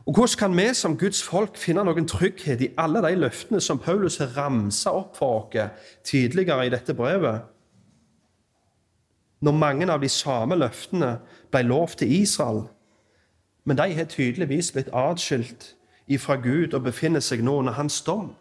Og 0.06 0.14
Hvordan 0.14 0.38
kan 0.40 0.58
vi 0.58 0.74
som 0.74 0.98
Guds 0.98 1.24
folk 1.24 1.58
finne 1.58 1.84
noen 1.84 2.08
trygghet 2.08 2.62
i 2.62 2.74
alle 2.78 3.00
de 3.06 3.16
løftene 3.16 3.62
som 3.62 3.80
Paulus 3.80 4.18
har 4.18 4.36
ramsa 4.38 4.92
opp 4.92 5.16
for 5.18 5.48
oss 5.56 5.70
tidligere 6.04 6.66
i 6.66 6.70
dette 6.70 6.94
brevet? 6.94 7.42
Når 9.42 9.52
mange 9.52 9.92
av 9.92 10.02
de 10.02 10.10
samme 10.10 10.56
løftene 10.56 11.20
ble 11.52 11.62
lov 11.64 11.96
til 12.00 12.12
Israel, 12.12 12.66
men 13.64 13.78
de 13.78 13.94
har 13.94 14.06
tydeligvis 14.06 14.72
blitt 14.72 14.92
atskilt 14.94 15.76
ifra 16.08 16.36
Gud 16.36 16.74
og 16.74 16.84
befinner 16.84 17.20
seg 17.24 17.44
nå 17.44 17.58
under 17.60 17.74
hans 17.74 18.02
dom. 18.02 18.34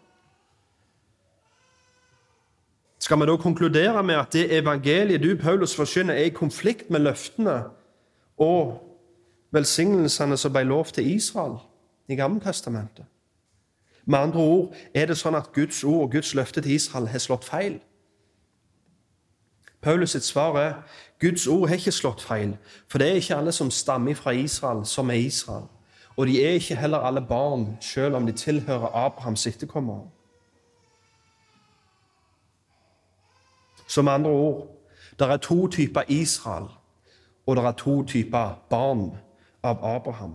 Skal 3.03 3.19
vi 3.19 3.25
da 3.25 3.35
konkludere 3.35 4.03
med 4.03 4.15
at 4.15 4.33
det 4.33 4.57
evangeliet 4.57 5.23
du, 5.23 5.35
Paulus, 5.35 5.75
forkynner, 5.75 6.13
er 6.13 6.23
i 6.23 6.29
konflikt 6.29 6.89
med 6.89 6.99
løftene 6.99 7.63
og 8.37 8.79
velsignelsene 9.51 10.37
som 10.37 10.53
ble 10.53 10.63
lov 10.63 10.85
til 10.95 11.09
Israel 11.15 11.57
i 12.07 12.15
Gammeltestamentet? 12.15 13.05
Med 14.05 14.19
andre 14.19 14.39
ord 14.39 14.71
er 14.95 15.11
det 15.11 15.19
sånn 15.19 15.35
at 15.35 15.51
Guds 15.51 15.83
ord 15.83 16.05
og 16.05 16.15
Guds 16.15 16.31
løfte 16.35 16.63
til 16.63 16.77
Israel 16.77 17.11
har 17.11 17.19
slått 17.19 17.49
feil. 17.49 17.75
Paulus 19.83 20.15
sitt 20.15 20.23
svar 20.23 20.55
er 20.63 20.73
Guds 21.19 21.43
ord 21.47 21.67
har 21.67 21.83
ikke 21.83 21.91
slått 21.91 22.23
feil, 22.23 22.55
for 22.87 23.03
det 23.03 23.09
er 23.09 23.19
ikke 23.19 23.35
alle 23.35 23.51
som 23.51 23.71
stammer 23.71 24.15
fra 24.15 24.31
Israel, 24.31 24.85
som 24.87 25.11
er 25.11 25.27
Israel. 25.27 25.67
Og 26.15 26.27
de 26.31 26.39
er 26.39 26.55
ikke 26.55 26.79
heller 26.79 27.03
alle 27.03 27.27
barn, 27.27 27.73
selv 27.81 28.15
om 28.15 28.25
de 28.25 28.31
tilhører 28.31 28.95
Abrahams 28.95 29.47
etterkommere. 29.47 30.07
Som 33.93 34.07
andre 34.07 34.31
ord 34.31 34.69
det 35.19 35.27
er 35.29 35.37
to 35.37 35.67
typer 35.67 36.01
Israel, 36.07 36.65
og 37.45 37.55
det 37.55 37.65
er 37.65 37.71
to 37.77 38.03
typer 38.03 38.63
barn 38.69 39.11
av 39.63 39.83
Abraham. 39.85 40.33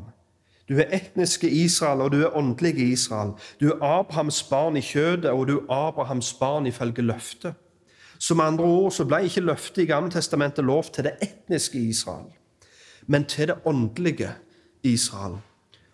Du 0.69 0.77
er 0.79 0.93
etniske 0.93 1.51
Israel, 1.51 2.01
og 2.01 2.13
du 2.13 2.21
er 2.23 2.37
åndelige 2.37 2.93
Israel. 2.93 3.33
Du 3.61 3.71
er 3.73 3.83
Abrahams 3.83 4.43
barn 4.43 4.77
i 4.77 4.81
kjødet, 4.81 5.31
og 5.31 5.49
du 5.49 5.59
er 5.59 5.73
Abrahams 5.89 6.33
barn 6.35 6.67
ifølge 6.67 7.03
løftet. 7.03 7.55
Som 8.19 8.41
andre 8.41 8.65
ord 8.65 8.93
så 8.93 9.05
ble 9.05 9.25
ikke 9.25 9.41
løftet 9.41 9.83
i 9.83 9.87
Gammeltestamentet 9.87 10.65
lov 10.65 10.85
til 10.95 11.05
det 11.05 11.17
etniske 11.23 11.79
Israel, 11.79 12.31
men 13.07 13.25
til 13.25 13.49
det 13.49 13.59
åndelige 13.65 14.31
Israel. 14.83 15.39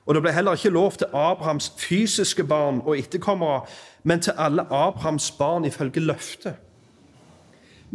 Og 0.06 0.14
det 0.14 0.22
ble 0.22 0.32
heller 0.32 0.52
ikke 0.52 0.68
lov 0.68 0.92
til 0.92 1.06
Abrahams 1.14 1.72
fysiske 1.78 2.44
barn 2.44 2.82
og 2.84 2.98
etterkommere, 2.98 3.64
men 4.02 4.20
til 4.20 4.32
alle 4.36 4.62
Abrahams 4.62 5.30
barn 5.30 5.64
ifølge 5.64 6.00
løftet. 6.00 6.54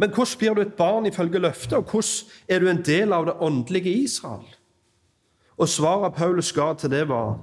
Men 0.00 0.14
hvordan 0.16 0.38
blir 0.38 0.54
du 0.54 0.60
et 0.60 0.74
barn 0.74 1.06
ifølge 1.06 1.38
løftet, 1.38 1.76
og 1.76 1.90
hvordan 1.90 2.30
er 2.48 2.58
du 2.58 2.68
en 2.70 2.84
del 2.84 3.12
av 3.12 3.26
det 3.28 3.34
åndelige 3.40 3.92
Israel? 3.92 4.46
Og 5.60 5.68
svaret 5.68 6.14
Paulus 6.16 6.52
ga 6.56 6.72
til 6.74 6.90
det, 6.90 7.08
var 7.08 7.36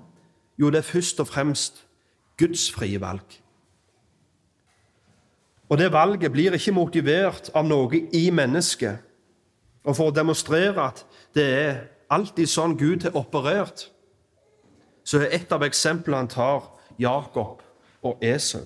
jo, 0.58 0.72
det 0.74 0.80
er 0.82 0.88
først 0.88 1.20
og 1.20 1.28
fremst 1.28 1.84
Guds 2.38 2.72
frie 2.74 3.02
valg. 3.02 3.38
Og 5.70 5.78
det 5.78 5.92
valget 5.94 6.32
blir 6.32 6.56
ikke 6.58 6.74
motivert 6.74 7.52
av 7.54 7.68
noe 7.68 8.02
i 8.16 8.30
mennesket. 8.34 9.06
Og 9.86 9.94
for 9.96 10.10
å 10.10 10.16
demonstrere 10.16 10.82
at 10.82 11.04
det 11.38 11.46
er 11.46 11.78
alltid 12.10 12.50
sånn 12.50 12.74
Gud 12.80 13.06
har 13.06 13.20
operert, 13.20 13.86
så 15.06 15.22
er 15.22 15.38
et 15.38 15.54
av 15.54 15.62
eksemplene 15.64 16.24
han 16.24 16.32
tar, 16.32 16.66
Jakob 16.98 17.62
og 18.02 18.24
Esau. 18.24 18.66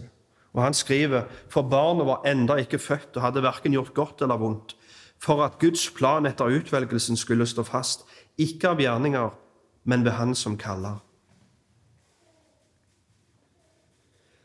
Og 0.54 0.64
Han 0.64 0.74
skriver 0.74 1.28
for 1.50 1.62
barnet 1.62 2.06
var 2.06 2.26
enda 2.28 2.58
ikke 2.60 2.80
født 2.80 3.16
og 3.16 3.22
hadde 3.22 3.44
verken 3.44 3.72
gjort 3.72 3.94
godt 3.94 4.22
eller 4.22 4.38
vondt, 4.38 4.76
for 5.20 5.44
at 5.46 5.60
Guds 5.60 5.90
plan 5.90 6.26
etter 6.26 6.52
utvelgelsen 6.52 7.18
skulle 7.18 7.46
stå 7.48 7.64
fast, 7.64 8.06
ikke 8.38 8.74
av 8.74 8.82
gjerninger, 8.82 9.30
men 9.84 10.06
ved 10.06 10.12
Han 10.12 10.36
som 10.36 10.58
kaller. 10.58 11.00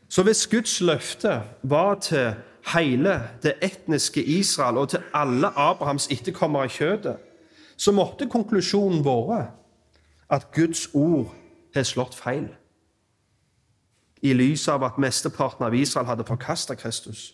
Så 0.09 0.23
hvis 0.23 0.47
Guds 0.47 0.81
løfte 0.81 1.41
var 1.63 1.99
til 1.99 2.33
hele 2.73 3.21
det 3.43 3.53
etniske 3.61 4.23
Israel 4.23 4.77
og 4.77 4.89
til 4.89 5.03
alle 5.13 5.51
Abrahams 5.55 6.07
etterkommere 6.11 6.65
i 6.65 6.71
kjødet, 6.71 7.17
så 7.77 7.91
måtte 7.91 8.29
konklusjonen 8.29 9.05
være 9.05 9.47
at 10.29 10.47
Guds 10.55 10.87
ord 10.93 11.35
har 11.75 11.83
slått 11.83 12.15
feil. 12.15 12.47
I 14.21 14.33
lys 14.33 14.67
av 14.67 14.83
at 14.83 14.97
mesteparten 14.97 15.65
av 15.65 15.75
Israel 15.75 16.07
hadde 16.09 16.25
forkasta 16.25 16.75
Kristus. 16.75 17.33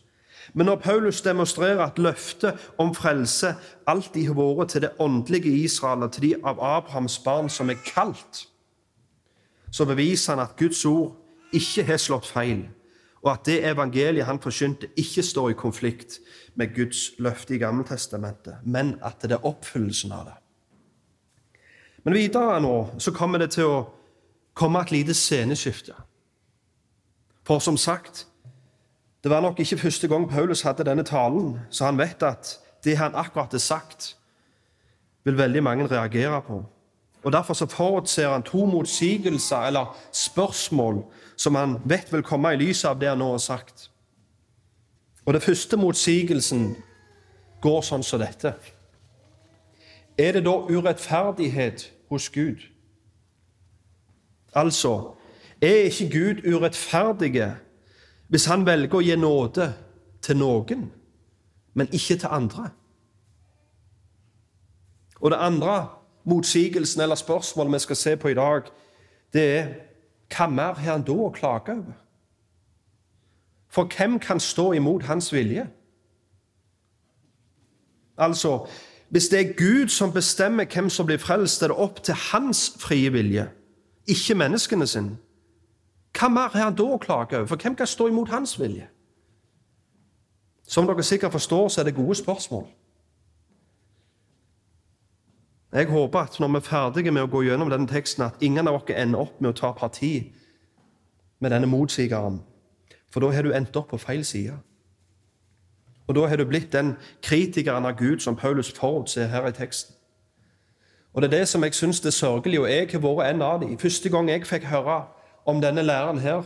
Men 0.54 0.66
når 0.66 0.76
Paulus 0.76 1.22
demonstrerer 1.22 1.80
at 1.86 2.00
løftet 2.00 2.60
om 2.78 2.92
frelse 2.96 3.56
alltid 3.88 4.28
har 4.28 4.36
vært 4.36 4.74
til 4.74 4.84
det 4.84 4.92
åndelige 5.00 5.54
Israel 5.64 6.04
og 6.04 6.12
til 6.12 6.22
de 6.28 6.34
av 6.44 6.60
Abrahams 6.60 7.20
barn 7.24 7.50
som 7.50 7.70
er 7.70 7.80
kalt, 7.88 8.48
så 9.72 9.86
beviser 9.86 10.36
han 10.36 10.44
at 10.44 10.58
Guds 10.60 10.86
ord 10.86 11.16
ikke 11.54 11.86
har 11.88 11.98
slått 11.98 12.28
feil, 12.28 12.68
og 13.24 13.32
at 13.32 13.46
det 13.48 13.64
evangeliet 13.66 14.28
han 14.28 14.42
forkynte, 14.42 14.90
ikke 15.00 15.24
står 15.24 15.50
i 15.50 15.58
konflikt 15.58 16.20
med 16.56 16.76
Guds 16.76 17.12
løfte 17.18 17.56
i 17.56 17.58
Gammeltestamentet, 17.58 18.56
men 18.66 18.98
at 19.02 19.24
det 19.24 19.38
er 19.38 19.46
oppfyllelsen 19.48 20.12
av 20.12 20.26
det. 20.28 20.38
Men 22.04 22.18
videre 22.20 22.60
nå 22.62 22.76
så 23.00 23.14
kommer 23.16 23.40
det 23.40 23.54
til 23.56 23.70
å 23.70 23.84
komme 24.54 24.82
et 24.84 24.92
lite 24.92 25.16
sceneskifte. 25.16 25.96
For 27.44 27.60
som 27.60 27.78
sagt, 27.78 28.28
det 29.24 29.32
var 29.32 29.42
nok 29.42 29.60
ikke 29.60 29.78
første 29.78 30.08
gang 30.08 30.30
Paulus 30.30 30.62
hadde 30.62 30.84
denne 30.84 31.04
talen, 31.04 31.60
så 31.70 31.86
han 31.86 31.98
vet 31.98 32.24
at 32.24 32.60
det 32.84 32.98
han 32.98 33.16
akkurat 33.16 33.52
har 33.52 33.60
sagt, 33.60 34.18
vil 35.24 35.38
veldig 35.38 35.64
mange 35.64 35.88
reagere 35.88 36.42
på. 36.42 36.66
Og 37.24 37.32
Derfor 37.32 37.54
så 37.54 37.66
forutser 37.66 38.30
han 38.30 38.44
to 38.44 38.66
motsigelser 38.66 39.58
eller 39.58 39.98
spørsmål 40.12 41.04
som 41.36 41.56
han 41.56 41.78
vet 41.86 42.12
vil 42.14 42.24
komme 42.24 42.54
i 42.54 42.60
lyset 42.60 42.90
av 42.90 43.00
det 43.00 43.10
han 43.10 43.18
nå 43.18 43.32
har 43.32 43.38
sagt. 43.38 43.90
Og 45.26 45.34
Det 45.34 45.44
første 45.44 45.78
motsigelsen 45.78 46.76
går 47.62 47.82
sånn 47.82 48.04
som 48.04 48.20
dette. 48.20 48.54
Er 50.18 50.32
det 50.36 50.44
da 50.46 50.52
urettferdighet 50.52 51.92
hos 52.10 52.30
Gud? 52.30 52.60
Altså, 54.54 55.16
er 55.70 55.90
ikke 55.90 56.10
Gud 56.12 56.44
urettferdig 56.54 57.52
hvis 58.28 58.46
han 58.50 58.66
velger 58.66 58.98
å 58.98 59.04
gi 59.04 59.16
nåde 59.16 59.68
til 60.24 60.38
noen, 60.40 60.88
men 61.74 61.92
ikke 61.94 62.18
til 62.18 62.32
andre? 62.32 62.70
Og 65.22 65.32
det 65.32 65.40
andre 65.40 65.76
motsigelsen 66.24 67.02
eller 67.02 67.16
spørsmålet 67.16 67.74
vi 67.74 67.80
skal 67.80 67.96
se 67.96 68.16
på 68.18 68.28
i 68.28 68.38
dag, 68.38 68.72
det 69.34 69.44
er 69.58 69.68
hva 70.34 70.48
mer 70.50 70.80
har 70.80 70.98
han 70.98 71.06
da 71.06 71.14
å 71.14 71.32
klage 71.34 71.76
over? 71.78 72.00
For 73.74 73.90
hvem 73.90 74.20
kan 74.20 74.40
stå 74.40 74.72
imot 74.74 75.04
hans 75.04 75.34
vilje? 75.34 75.68
Altså, 78.18 78.68
Hvis 79.10 79.28
det 79.28 79.40
er 79.40 79.54
Gud 79.54 79.88
som 79.88 80.14
bestemmer 80.14 80.66
hvem 80.66 80.90
som 80.90 81.06
blir 81.06 81.18
frelst, 81.22 81.62
er 81.62 81.68
det 81.68 81.78
opp 81.78 82.00
til 82.04 82.14
hans 82.14 82.74
frie 82.80 83.12
vilje, 83.14 83.44
ikke 84.08 84.36
menneskene 84.36 84.88
sin. 84.88 85.12
Hva 86.20 86.30
mer 86.30 86.54
har 86.54 86.70
han 86.70 86.78
da 86.78 86.86
å 86.94 87.02
klage 87.02 87.38
over? 87.38 87.50
For 87.50 87.62
hvem 87.62 87.76
kan 87.76 87.90
stå 87.90 88.08
imot 88.08 88.30
hans 88.30 88.56
vilje? 88.60 88.88
Som 90.68 90.88
dere 90.88 91.04
sikkert 91.04 91.32
forstår, 91.32 91.68
så 91.70 91.82
er 91.82 91.90
det 91.90 91.96
gode 91.96 92.16
spørsmål. 92.16 92.68
Jeg 95.74 95.90
håper 95.90 96.20
at 96.20 96.40
når 96.40 96.48
vi 96.48 96.56
er 96.56 96.68
ferdige 96.68 97.12
med 97.12 97.26
å 97.26 97.32
gå 97.34 97.42
gjennom 97.48 97.70
denne 97.70 97.90
teksten, 97.90 98.28
at 98.28 98.42
ingen 98.46 98.68
av 98.70 98.84
dere 98.86 99.02
ender 99.02 99.26
opp 99.26 99.42
med 99.42 99.50
å 99.50 99.58
ta 99.58 99.72
parti 99.74 100.30
med 101.42 101.52
denne 101.52 101.68
motsigeren. 101.68 102.44
For 103.10 103.20
da 103.20 103.32
har 103.34 103.42
du 103.42 103.54
endt 103.54 103.76
opp 103.76 103.90
på 103.90 103.98
feil 103.98 104.22
side. 104.26 104.54
Og 106.08 106.16
da 106.16 106.28
har 106.28 106.38
du 106.38 106.46
blitt 106.46 106.72
den 106.74 106.94
kritikeren 107.22 107.86
av 107.86 107.98
Gud 107.98 108.22
som 108.22 108.36
Paulus 108.36 108.70
forutser 108.72 109.28
her 109.28 109.48
i 109.48 109.52
teksten. 109.52 109.96
Og 111.14 111.22
Det 111.22 111.34
er 111.34 111.38
det 111.40 111.48
som 111.48 111.64
jeg 111.64 111.74
syns 111.74 112.06
er 112.06 112.10
sørgelig, 112.10 112.60
og 112.60 112.70
jeg 112.70 112.90
har 112.92 113.00
vært 113.00 113.34
en 113.34 113.42
av 113.42 113.60
dem. 113.62 113.78
Første 113.78 114.10
gang 114.10 114.30
jeg 114.30 114.48
fikk 114.48 114.64
høre 114.66 115.04
om 115.46 115.62
denne 115.62 115.84
læreren 115.84 116.20
her, 116.20 116.44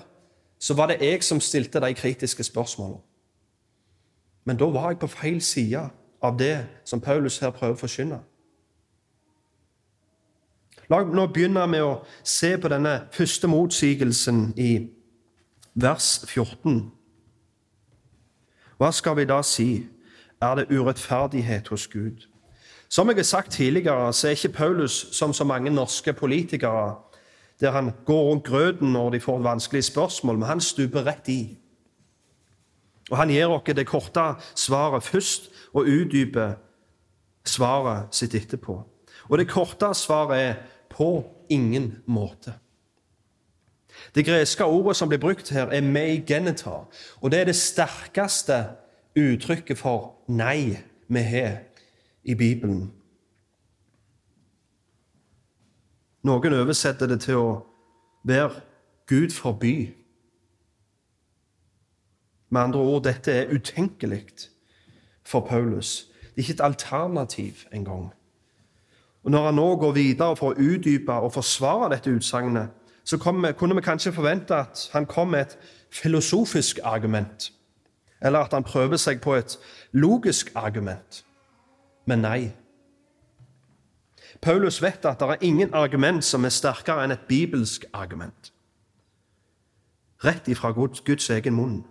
så 0.60 0.74
var 0.74 0.88
det 0.88 1.01
jeg 1.01 1.24
som 1.24 1.39
stilte 1.39 1.80
de 1.80 1.94
kritiske 1.94 2.44
spørsmålene. 2.44 3.01
Men 4.46 4.58
da 4.58 4.66
var 4.66 4.89
jeg 4.89 5.00
på 5.00 5.08
feil 5.08 5.42
side 5.42 5.89
av 6.22 6.38
det 6.39 6.68
som 6.86 7.01
Paulus 7.01 7.39
her 7.39 7.50
prøver 7.50 7.75
å 7.75 7.80
forkynne. 7.82 8.20
La 10.89 11.01
oss 11.04 11.12
nå 11.12 11.25
begynne 11.27 11.66
med 11.68 11.84
å 11.84 11.98
se 12.24 12.54
på 12.58 12.72
denne 12.72 13.01
første 13.12 13.48
motsigelsen 13.51 14.54
i 14.56 14.72
vers 15.75 16.24
14. 16.27 16.80
Hva 18.77 18.92
skal 18.96 19.18
vi 19.18 19.25
da 19.27 19.42
si? 19.44 19.88
Er 20.42 20.56
det 20.56 20.70
urettferdighet 20.72 21.68
hos 21.68 21.88
Gud? 21.88 22.27
Som 22.89 23.10
jeg 23.10 23.18
har 23.18 23.24
sagt 23.24 23.51
tidligere, 23.51 24.13
så 24.13 24.27
er 24.27 24.38
ikke 24.38 24.50
Paulus 24.50 25.08
som 25.12 25.34
så 25.34 25.44
mange 25.44 25.70
norske 25.70 26.13
politikere, 26.13 26.96
der 27.60 27.72
han 27.72 27.92
går 28.06 28.24
rundt 28.24 28.46
grøten 28.46 28.94
når 28.94 29.10
de 29.10 29.20
får 29.20 29.40
vanskelige 29.40 29.82
spørsmål, 29.90 30.38
men 30.38 30.48
han 30.48 30.62
stuper 30.62 31.06
rett 31.08 31.28
i. 31.28 31.58
Og 33.12 33.18
Han 33.18 33.30
gir 33.30 33.48
oss 33.48 33.64
det 33.76 33.88
korte 33.88 34.36
svaret 34.56 35.04
først 35.04 35.50
og 35.74 35.88
utdyper 35.88 36.58
svaret 37.46 38.16
sitt 38.16 38.36
etterpå. 38.36 38.84
Og 39.30 39.38
Det 39.38 39.50
korte 39.50 39.94
svaret 39.94 40.42
er 40.42 40.56
på 40.90 41.26
ingen 41.50 42.02
måte. 42.06 42.54
Det 44.16 44.26
greske 44.26 44.66
ordet 44.66 44.96
som 44.96 45.10
blir 45.10 45.20
brukt 45.20 45.50
her, 45.50 45.68
er 45.72 45.82
meigeneta. 45.82 46.86
Og 47.22 47.32
det 47.32 47.40
er 47.40 47.46
det 47.46 47.56
sterkeste 47.56 48.66
uttrykket 49.18 49.78
for 49.78 50.14
nei 50.28 50.78
vi 51.08 51.24
har 51.24 51.58
i 52.24 52.36
Bibelen. 52.36 52.92
Noen 56.24 56.54
oversetter 56.54 57.08
det 57.08 57.22
til 57.22 57.36
å 57.40 57.50
være 58.28 58.62
Gud 59.08 59.30
forby. 59.32 59.94
Med 62.50 62.62
andre 62.62 62.80
ord, 62.80 63.04
dette 63.04 63.32
er 63.32 63.52
utenkelig 63.54 64.26
for 65.24 65.40
Paulus. 65.40 66.08
Det 66.22 66.44
er 66.44 66.46
ikke 66.48 66.54
et 66.54 66.66
alternativ 66.66 67.66
engang. 67.74 68.14
Og 69.24 69.32
Når 69.32 69.46
han 69.46 69.56
nå 69.56 69.76
går 69.76 69.92
videre 69.92 70.36
for 70.36 70.54
å 70.54 70.60
utdype 70.60 71.14
og 71.14 71.34
forsvare 71.34 71.90
dette 71.96 72.12
utsagnet, 72.12 72.70
så 73.04 73.18
vi, 73.18 73.54
kunne 73.54 73.76
vi 73.76 73.82
kanskje 73.82 74.12
forvente 74.12 74.56
at 74.56 74.90
han 74.94 75.06
kom 75.06 75.28
med 75.28 75.40
et 75.40 75.58
filosofisk 75.92 76.80
argument. 76.84 77.52
Eller 78.22 78.40
at 78.40 78.54
han 78.54 78.64
prøver 78.64 78.98
seg 78.98 79.22
på 79.22 79.36
et 79.36 79.58
logisk 79.92 80.52
argument. 80.56 81.26
Men 82.06 82.20
nei. 82.20 82.52
Paulus 84.42 84.82
vet 84.82 85.06
at 85.06 85.20
det 85.20 85.30
er 85.30 85.46
ingen 85.46 85.74
argument 85.74 86.24
som 86.26 86.46
er 86.46 86.54
sterkere 86.54 87.04
enn 87.04 87.16
et 87.16 87.28
bibelsk 87.30 87.86
argument. 87.94 88.52
Rett 90.24 90.48
ifra 90.48 90.72
Guds, 90.72 91.30
egen 91.30 91.54
munn. 91.54 91.84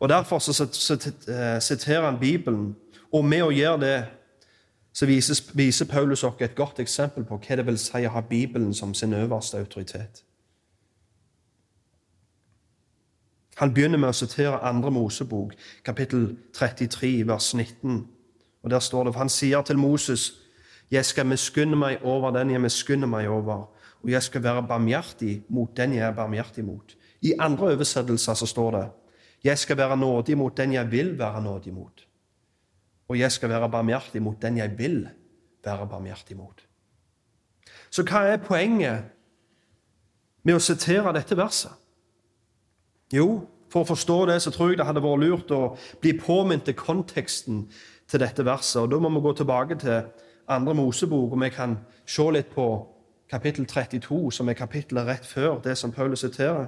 Og 0.00 0.08
Derfor 0.08 0.38
så 0.38 0.64
eh, 0.94 1.60
siterer 1.60 2.04
han 2.04 2.20
Bibelen, 2.20 2.76
og 3.12 3.24
med 3.24 3.42
å 3.42 3.50
gjøre 3.50 3.80
det 3.80 3.98
så 4.92 5.06
viser, 5.06 5.84
Paulus 5.84 6.24
oss 6.24 6.40
et 6.40 6.54
godt 6.54 6.80
eksempel 6.80 7.24
på 7.24 7.36
hva 7.38 7.56
det 7.56 7.66
vil 7.66 7.78
si 7.78 8.06
å 8.06 8.10
ha 8.10 8.20
Bibelen 8.20 8.74
som 8.74 8.94
sin 8.94 9.14
øverste 9.14 9.58
autoritet. 9.58 10.24
Han 13.58 13.74
begynner 13.74 13.98
med 13.98 14.08
å 14.08 14.14
sitere 14.14 14.58
andre 14.62 14.90
Mosebok, 14.90 15.54
kapittel 15.84 16.36
33, 16.54 17.26
vers 17.26 17.54
19. 17.54 18.06
Og 18.62 18.70
Der 18.70 18.78
står 18.78 19.04
det 19.04 19.12
for 19.12 19.18
han 19.18 19.28
sier 19.28 19.62
til 19.62 19.78
Moses 19.78 20.32
jeg 20.90 21.04
skal 21.04 21.26
miskunne 21.26 21.76
meg 21.76 22.04
over 22.06 22.32
den 22.32 22.50
jeg 22.54 22.62
miskunner 22.64 23.10
meg 23.10 23.28
over, 23.28 23.68
og 24.02 24.10
jeg 24.10 24.22
skal 24.22 24.42
være 24.42 24.66
barmhjertig 24.68 25.42
mot 25.48 25.76
den 25.76 25.98
jeg 25.98 26.06
er 26.06 26.16
barmhjertig 26.16 26.64
mot. 26.64 26.94
I 27.22 27.34
andre 27.40 27.72
oversettelser 27.74 28.34
så 28.38 28.46
står 28.46 28.70
det 28.76 28.86
jeg 29.44 29.58
skal 29.58 29.76
være 29.78 29.96
nådig 29.96 30.36
mot 30.38 30.56
den 30.56 30.72
jeg 30.72 30.90
vil 30.90 31.18
være 31.18 31.42
nådig 31.42 31.74
mot. 31.74 32.06
Og 33.08 33.18
jeg 33.18 33.32
skal 33.32 33.48
være 33.48 33.70
barmhjertig 33.70 34.22
mot 34.22 34.42
den 34.42 34.56
jeg 34.58 34.78
vil 34.78 35.08
være 35.64 35.86
barmhjertig 35.86 36.36
mot. 36.36 36.64
Så 37.90 38.02
hva 38.02 38.24
er 38.26 38.42
poenget 38.42 39.04
med 40.42 40.58
å 40.58 40.62
sitere 40.62 41.12
dette 41.16 41.36
verset? 41.38 41.72
Jo, 43.12 43.46
for 43.72 43.84
å 43.84 43.88
forstå 43.88 44.18
det 44.28 44.40
så 44.42 44.52
tror 44.52 44.72
jeg 44.72 44.80
det 44.80 44.88
hadde 44.88 45.04
vært 45.04 45.22
lurt 45.22 45.52
å 45.54 45.62
bli 46.02 46.14
påminnet 46.18 46.76
konteksten 46.76 47.66
til 48.08 48.20
dette 48.20 48.44
verset. 48.44 48.82
Og 48.82 48.90
Da 48.90 48.98
må 48.98 49.12
vi 49.14 49.24
gå 49.24 49.32
tilbake 49.36 49.78
til 49.80 50.08
andre 50.48 50.74
Mosebok, 50.74 51.32
og 51.32 51.40
vi 51.40 51.48
kan 51.48 51.78
se 52.06 52.30
litt 52.32 52.50
på 52.54 52.68
kapittel 53.30 53.66
32, 53.66 54.32
som 54.32 54.48
er 54.48 54.52
kapittelet 54.52 55.06
rett 55.06 55.26
før 55.26 55.60
det 55.64 55.78
som 55.78 55.92
Paulus 55.92 56.20
siterer. 56.20 56.66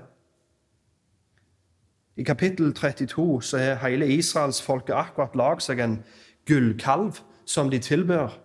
I 2.17 2.23
kapittel 2.23 2.75
32 2.75 3.43
så 3.43 3.59
har 3.59 3.89
hele 3.89 4.07
israelsfolket 4.07 4.95
akkurat 4.95 5.37
lagd 5.37 5.65
seg 5.65 5.81
en 5.81 6.03
gullkalv 6.47 7.23
som 7.47 7.71
de 7.71 7.79
tilber. 7.79 8.39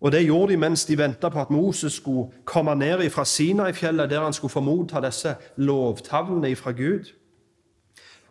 Og 0.00 0.12
Det 0.12 0.26
gjorde 0.26 0.52
de 0.52 0.56
mens 0.56 0.84
de 0.84 0.98
venta 0.98 1.28
på 1.28 1.40
at 1.40 1.50
Moses 1.50 1.92
skulle 1.92 2.28
komme 2.44 2.74
ned 2.74 3.10
fra 3.10 3.24
Sinai-fjellet, 3.24 4.10
der 4.10 4.24
han 4.24 4.32
skulle 4.32 4.52
få 4.52 4.60
motta 4.60 5.00
disse 5.00 5.34
lovtavlene 5.56 6.56
fra 6.56 6.70
Gud. 6.70 7.12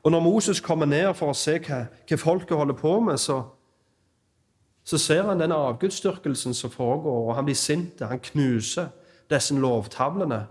Og 0.04 0.12
Når 0.12 0.20
Moses 0.20 0.62
kommer 0.62 0.86
ned 0.86 1.14
for 1.14 1.30
å 1.30 1.34
se 1.34 1.60
hva, 1.60 1.86
hva 2.10 2.18
folket 2.18 2.58
holder 2.58 2.74
på 2.74 3.00
med, 3.00 3.18
så, 3.18 3.42
så 4.86 4.98
ser 4.98 5.24
han 5.24 5.40
denne 5.40 5.56
avgudsdyrkelsen 5.56 6.54
som 6.54 6.72
foregår, 6.72 7.30
og 7.30 7.36
han 7.36 7.46
blir 7.46 7.58
sint. 7.58 8.02
Han 8.02 8.20
knuser 8.20 8.88
disse 9.30 9.56
lovtavlene. 9.56 10.46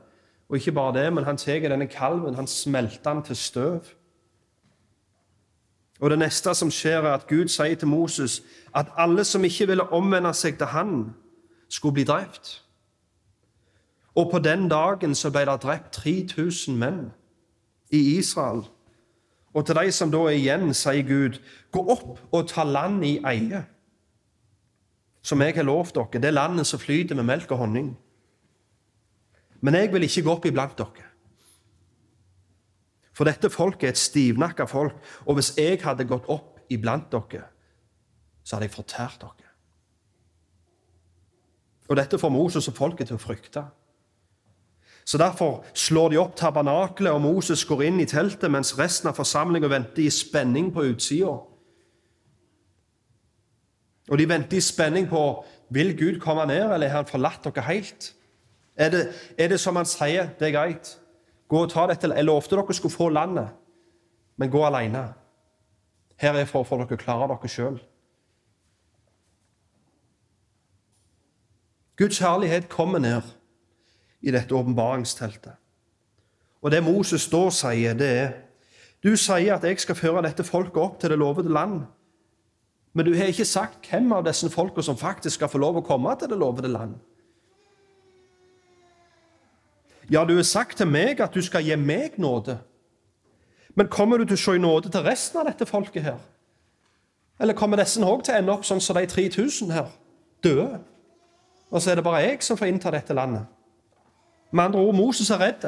Og 0.48 0.56
ikke 0.56 0.72
bare 0.72 1.04
det, 1.04 1.12
men 1.12 1.24
han 1.24 1.36
tar 1.36 1.58
denne 1.58 1.86
kalven, 1.86 2.34
han 2.34 2.46
smelter 2.46 3.12
den 3.12 3.22
til 3.22 3.36
støv. 3.36 3.80
Og 6.00 6.10
Det 6.10 6.18
neste 6.18 6.54
som 6.54 6.70
skjer, 6.70 6.98
er 6.98 7.14
at 7.14 7.26
Gud 7.26 7.48
sier 7.48 7.74
til 7.74 7.88
Moses 7.88 8.42
at 8.74 8.86
alle 8.96 9.24
som 9.24 9.44
ikke 9.44 9.66
ville 9.66 9.92
omvende 9.92 10.34
seg 10.34 10.58
til 10.58 10.66
han, 10.66 11.14
skulle 11.68 11.94
bli 11.94 12.04
drept. 12.04 12.62
Og 14.14 14.30
på 14.30 14.38
den 14.38 14.68
dagen 14.68 15.14
så 15.14 15.30
ble 15.30 15.46
det 15.46 15.62
drept 15.62 15.92
3000 15.92 16.76
menn 16.76 17.12
i 17.90 18.18
Israel. 18.18 18.62
Og 19.54 19.66
til 19.66 19.74
de 19.74 19.92
som 19.92 20.10
da 20.10 20.18
er 20.26 20.36
igjen, 20.38 20.74
sier 20.74 21.06
Gud, 21.06 21.38
gå 21.72 21.86
opp 21.90 22.20
og 22.32 22.48
ta 22.48 22.64
land 22.64 23.04
i 23.04 23.18
eie, 23.26 23.64
som 25.24 25.40
jeg 25.40 25.56
har 25.56 25.64
lovt 25.64 25.96
dere, 25.96 26.20
det 26.20 26.34
landet 26.34 26.68
som 26.68 26.80
flyter 26.80 27.16
med 27.16 27.26
melk 27.28 27.52
og 27.54 27.62
honning. 27.64 27.94
Men 29.64 29.78
jeg 29.78 29.92
vil 29.94 30.04
ikke 30.04 30.24
gå 30.26 30.34
opp 30.34 30.48
iblant 30.48 30.76
dere. 30.76 31.08
For 33.14 33.28
dette 33.28 33.48
folket 33.50 33.86
er 33.88 33.94
et 33.94 34.00
stivnakka 34.00 34.66
folk, 34.68 34.98
og 35.24 35.38
hvis 35.38 35.54
jeg 35.56 35.80
hadde 35.84 36.06
gått 36.10 36.28
opp 36.28 36.60
iblant 36.72 37.08
dere, 37.14 37.46
så 38.44 38.56
hadde 38.56 38.68
jeg 38.68 38.74
fortært 38.74 39.22
dere. 39.22 39.50
Og 41.88 41.96
dette 41.96 42.18
får 42.20 42.32
Moses 42.32 42.68
og 42.68 42.76
folket 42.76 43.08
til 43.08 43.16
å 43.16 43.22
frykte. 43.22 43.64
Så 45.04 45.20
Derfor 45.20 45.64
slår 45.76 46.10
de 46.10 46.20
opp 46.20 46.36
tabernakelet, 46.36 47.12
og 47.12 47.20
Moses 47.20 47.64
går 47.68 47.82
inn 47.88 48.00
i 48.00 48.08
teltet, 48.08 48.50
mens 48.50 48.72
resten 48.78 49.10
av 49.10 49.18
forsamlingen 49.18 49.70
venter 49.70 50.04
i 50.04 50.12
spenning 50.12 50.70
på 50.72 50.86
utsida. 50.88 51.36
Og 54.10 54.18
de 54.20 54.28
venter 54.28 54.58
i 54.58 54.64
spenning 54.64 55.08
på 55.08 55.22
vil 55.72 55.94
Gud 55.96 56.20
komme 56.20 56.44
ned, 56.46 56.72
eller 56.74 56.88
har 56.88 57.02
han 57.02 57.08
forlatt 57.08 57.46
dere 57.46 57.64
helt. 57.68 58.10
Er 58.76 58.90
det, 58.90 59.02
er 59.38 59.48
det 59.48 59.60
som 59.60 59.76
han 59.76 59.88
sier, 59.88 60.28
det 60.38 60.48
er 60.50 60.56
greit, 60.58 60.98
Gå 61.48 61.60
og 61.66 61.70
ta 61.70 61.86
dette. 61.86 62.08
Jeg 62.08 62.26
lovte 62.26 62.56
dere 62.56 62.74
skulle 62.74 62.94
få 62.94 63.08
landet, 63.12 63.52
men 64.40 64.50
gå 64.50 64.62
alene. 64.64 65.04
Her 66.16 66.38
er 66.40 66.48
for 66.48 66.66
få 66.66 66.80
dere 66.80 66.98
klare 66.98 67.28
dere 67.30 67.50
sjøl. 67.50 67.76
Guds 71.96 72.18
herlighet 72.18 72.68
kommer 72.68 72.98
ned 72.98 73.28
i 74.20 74.32
dette 74.34 74.54
åpenbaringsteltet. 74.54 75.52
Og 76.64 76.72
det 76.72 76.82
Moses 76.82 77.28
da 77.30 77.44
sier, 77.52 77.94
det 77.94 78.08
er 78.08 78.32
Du 79.04 79.16
sier 79.20 79.54
at 79.54 79.64
jeg 79.68 79.76
skal 79.78 79.98
føre 79.98 80.22
dette 80.24 80.46
folket 80.48 80.80
opp 80.80 80.94
til 81.00 81.10
det 81.12 81.18
lovede 81.20 81.52
land. 81.52 81.82
Men 82.94 83.06
du 83.06 83.14
har 83.18 83.30
ikke 83.30 83.44
sagt 83.44 83.88
hvem 83.90 84.12
av 84.14 84.22
disse 84.26 84.48
folka 84.50 84.82
som 84.82 84.96
faktisk 84.96 85.40
skal 85.40 85.50
få 85.50 85.58
lov 85.58 85.80
å 85.80 85.86
komme 85.86 86.12
til 86.18 86.30
det 86.30 86.38
lovede 86.38 86.70
land. 86.70 86.94
Ja, 90.10 90.24
du 90.24 90.36
har 90.36 90.46
sagt 90.46 90.78
til 90.78 90.86
meg 90.86 91.20
at 91.20 91.34
du 91.34 91.42
skal 91.42 91.64
gi 91.64 91.76
meg 91.80 92.18
nåde. 92.20 92.58
Men 93.74 93.90
kommer 93.90 94.20
du 94.20 94.28
til 94.28 94.36
å 94.36 94.42
se 94.44 94.58
nåde 94.62 94.92
til 94.92 95.02
resten 95.02 95.40
av 95.40 95.48
dette 95.48 95.66
folket 95.66 96.04
her? 96.04 96.20
Eller 97.40 97.56
kommer 97.58 97.80
disse 97.80 98.02
òg 98.04 98.22
til 98.22 98.36
å 98.36 98.38
ende 98.38 98.54
opp 98.54 98.66
sånn 98.68 98.82
som 98.84 98.94
de 98.94 99.08
3000 99.10 99.72
her, 99.74 99.88
døde? 100.44 100.78
Og 101.74 101.82
så 101.82 101.90
er 101.90 101.98
det 101.98 102.06
bare 102.06 102.22
jeg 102.22 102.44
som 102.46 102.58
får 102.60 102.70
innta 102.70 102.92
dette 102.94 103.16
landet. 103.16 103.48
Med 104.54 104.68
andre 104.68 104.84
ord, 104.84 104.94
Moses 104.94 105.32
er 105.34 105.40
redd. 105.42 105.64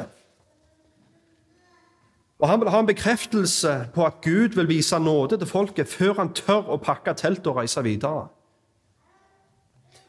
Og 2.39 2.49
Han 2.49 2.59
vil 2.59 2.69
ha 2.69 2.79
en 2.79 2.85
bekreftelse 2.85 3.87
på 3.93 4.05
at 4.05 4.21
Gud 4.21 4.55
vil 4.55 4.67
vise 4.67 4.99
nåde 4.99 5.37
til 5.37 5.47
folket 5.47 5.87
før 5.87 6.13
han 6.13 6.33
tør 6.33 6.69
å 6.75 6.77
pakke 6.77 7.13
teltet 7.17 7.47
og 7.47 7.57
reise 7.57 7.81
videre. 7.83 8.27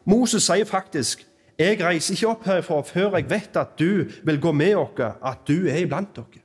Moses 0.04 0.44
sier 0.44 0.68
faktisk 0.68 1.24
jeg 1.58 1.80
reiser 1.82 2.14
ikke 2.14 2.28
opp 2.28 2.44
herfra 2.46 2.82
før 2.86 3.16
jeg 3.16 3.30
vet 3.30 3.56
at 3.58 3.72
du 3.78 4.04
vil 4.24 4.40
gå 4.40 4.52
med 4.52 4.76
oss, 4.78 5.00
at 5.00 5.40
du 5.48 5.66
er 5.66 5.80
iblant 5.82 6.14
dere. 6.14 6.44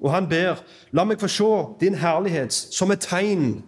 Og 0.00 0.10
han 0.10 0.26
ber, 0.28 0.58
la 0.90 1.04
meg 1.04 1.20
få 1.20 1.28
se 1.28 1.50
din 1.80 1.94
herlighet 2.00 2.52
som 2.52 2.90
et 2.90 3.04
tegn 3.04 3.60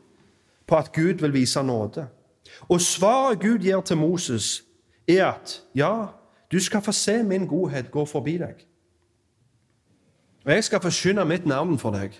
på 0.66 0.76
at 0.76 0.90
Gud 0.96 1.20
vil 1.20 1.34
vise 1.34 1.62
nåde. 1.62 2.08
Og 2.68 2.80
svaret 2.80 3.40
Gud 3.40 3.62
gir 3.62 3.80
til 3.80 3.96
Moses, 3.96 4.64
er 5.08 5.26
at 5.26 5.62
ja, 5.74 6.06
du 6.52 6.58
skal 6.60 6.82
få 6.82 6.92
se 6.92 7.22
min 7.22 7.46
godhet 7.46 7.90
gå 7.90 8.04
forbi 8.04 8.38
deg. 8.38 8.66
Og 10.44 10.52
jeg 10.52 10.64
skal 10.64 10.82
forkynne 10.82 11.24
mitt 11.24 11.46
navn 11.46 11.78
for 11.78 11.94
deg. 11.94 12.16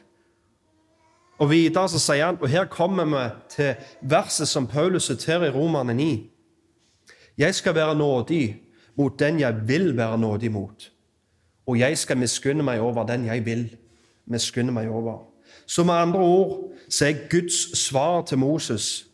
Og 1.42 1.50
videre 1.50 1.88
så 1.88 1.98
sier 1.98 2.28
han, 2.28 2.38
og 2.40 2.48
her 2.48 2.68
kommer 2.70 3.08
vi 3.08 3.22
til 3.50 3.74
verset 4.02 4.48
som 4.48 4.66
Paulus 4.66 5.08
siterer 5.10 5.48
i 5.48 5.54
Romerne 5.54 5.94
9. 5.94 6.10
Jeg 7.38 7.54
skal 7.54 7.74
være 7.74 7.96
nådig 7.98 8.62
mot 8.96 9.18
den 9.18 9.40
jeg 9.40 9.68
vil 9.68 9.96
være 9.96 10.18
nådig 10.18 10.52
mot, 10.52 10.92
og 11.66 11.78
jeg 11.78 11.98
skal 11.98 12.18
miskunne 12.20 12.62
meg 12.62 12.80
over 12.80 13.06
den 13.08 13.24
jeg 13.26 13.44
vil 13.46 13.64
miskunne 14.26 14.72
meg 14.72 14.90
over. 14.90 15.24
Så 15.66 15.84
med 15.84 15.94
andre 15.94 16.20
ord 16.20 16.72
så 16.88 17.06
er 17.06 17.28
Guds 17.30 17.78
svar 17.78 18.22
til 18.22 18.38
Moses 18.38 19.06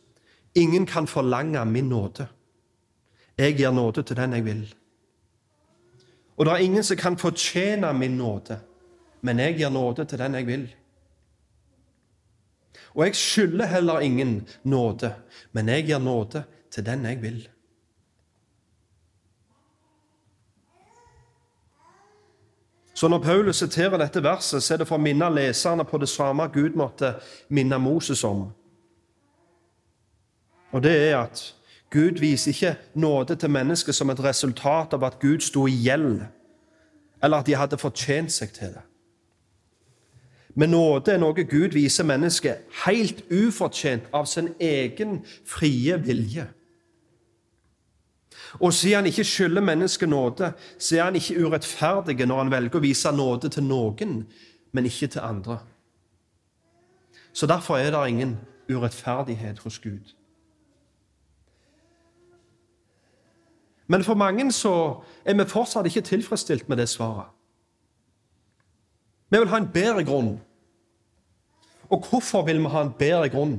ingen 0.54 0.86
kan 0.86 1.06
forlange 1.06 1.64
min 1.64 1.88
nåde. 1.88 2.26
Jeg 3.38 3.56
gir 3.56 3.70
nåde 3.70 4.02
til 4.02 4.16
den 4.16 4.32
jeg 4.32 4.44
vil. 4.44 4.74
Og 6.36 6.46
det 6.46 6.52
er 6.52 6.56
ingen 6.56 6.82
som 6.82 6.96
kan 6.96 7.18
fortjene 7.18 7.92
min 7.92 8.16
nåde, 8.16 8.58
men 9.20 9.38
jeg 9.38 9.56
gir 9.58 9.70
nåde 9.70 10.04
til 10.04 10.18
den 10.18 10.34
jeg 10.34 10.46
vil. 10.46 10.66
Og 12.94 13.04
jeg 13.06 13.16
skylder 13.16 13.66
heller 13.66 14.00
ingen 14.00 14.48
nåde, 14.62 15.14
men 15.52 15.68
jeg 15.68 15.86
gir 15.86 15.98
nåde 15.98 16.42
til 16.70 16.86
den 16.86 17.04
jeg 17.04 17.22
vil. 17.22 17.48
Så 22.94 23.08
når 23.08 23.18
Paulus 23.18 23.56
siterer 23.56 23.98
dette 23.98 24.22
verset, 24.22 24.62
så 24.62 24.74
er 24.74 24.80
det 24.80 24.88
for 24.88 24.98
å 24.98 25.02
minne 25.02 25.28
leserne 25.30 25.84
på 25.86 26.00
det 26.02 26.08
samme 26.10 26.48
Gud 26.50 26.74
måtte 26.74 27.12
minne 27.54 27.78
Moses 27.78 28.24
om. 28.26 28.48
Og 30.74 30.82
det 30.82 30.96
er 30.96 31.20
at 31.20 31.44
Gud 31.94 32.18
viser 32.18 32.50
ikke 32.50 32.74
nåde 32.98 33.36
til 33.36 33.54
mennesket 33.54 33.94
som 33.94 34.10
et 34.10 34.24
resultat 34.24 34.98
av 34.98 35.06
at 35.06 35.20
Gud 35.22 35.46
sto 35.46 35.68
i 35.70 35.76
gjeld, 35.86 36.24
eller 37.22 37.38
at 37.38 37.46
de 37.46 37.54
hadde 37.54 37.78
fortjent 37.78 38.34
seg 38.34 38.50
til 38.56 38.74
det. 38.74 38.87
Men 40.58 40.72
nåde 40.74 41.12
er 41.14 41.20
noe 41.22 41.44
Gud 41.46 41.76
viser 41.76 42.06
mennesket 42.08 42.64
helt 42.84 43.20
ufortjent 43.30 44.08
av 44.12 44.26
sin 44.26 44.50
egen 44.58 45.20
frie 45.46 45.94
vilje. 46.02 46.48
Og 48.58 48.74
siden 48.74 48.96
han 48.96 49.06
ikke 49.06 49.24
skylder 49.24 49.62
mennesket 49.62 50.08
nåde, 50.08 50.52
så 50.78 50.96
er 50.96 51.02
han 51.04 51.16
ikke 51.16 51.44
urettferdig 51.44 52.26
når 52.26 52.42
han 52.42 52.50
velger 52.50 52.80
å 52.80 52.82
vise 52.82 53.12
nåde 53.14 53.52
til 53.54 53.68
noen, 53.68 54.22
men 54.72 54.88
ikke 54.88 55.06
til 55.06 55.22
andre. 55.22 55.60
Så 57.32 57.46
derfor 57.46 57.78
er 57.78 57.92
det 57.94 58.08
ingen 58.08 58.38
urettferdighet 58.68 59.58
hos 59.62 59.78
Gud. 59.78 60.14
Men 63.86 64.04
for 64.04 64.14
mange 64.14 64.52
så 64.52 64.74
er 65.24 65.38
vi 65.38 65.48
fortsatt 65.48 65.86
ikke 65.86 66.00
tilfredsstilt 66.00 66.68
med 66.68 66.76
det 66.76 66.88
svaret. 66.88 67.30
Vi 69.30 69.38
vil 69.38 69.48
ha 69.48 69.56
en 69.56 69.72
bedre 69.72 70.04
grunn. 70.04 70.38
Og 71.90 72.04
hvorfor 72.10 72.44
vil 72.44 72.60
vi 72.60 72.70
ha 72.72 72.84
en 72.84 72.94
bedre 72.98 73.28
grunn? 73.32 73.58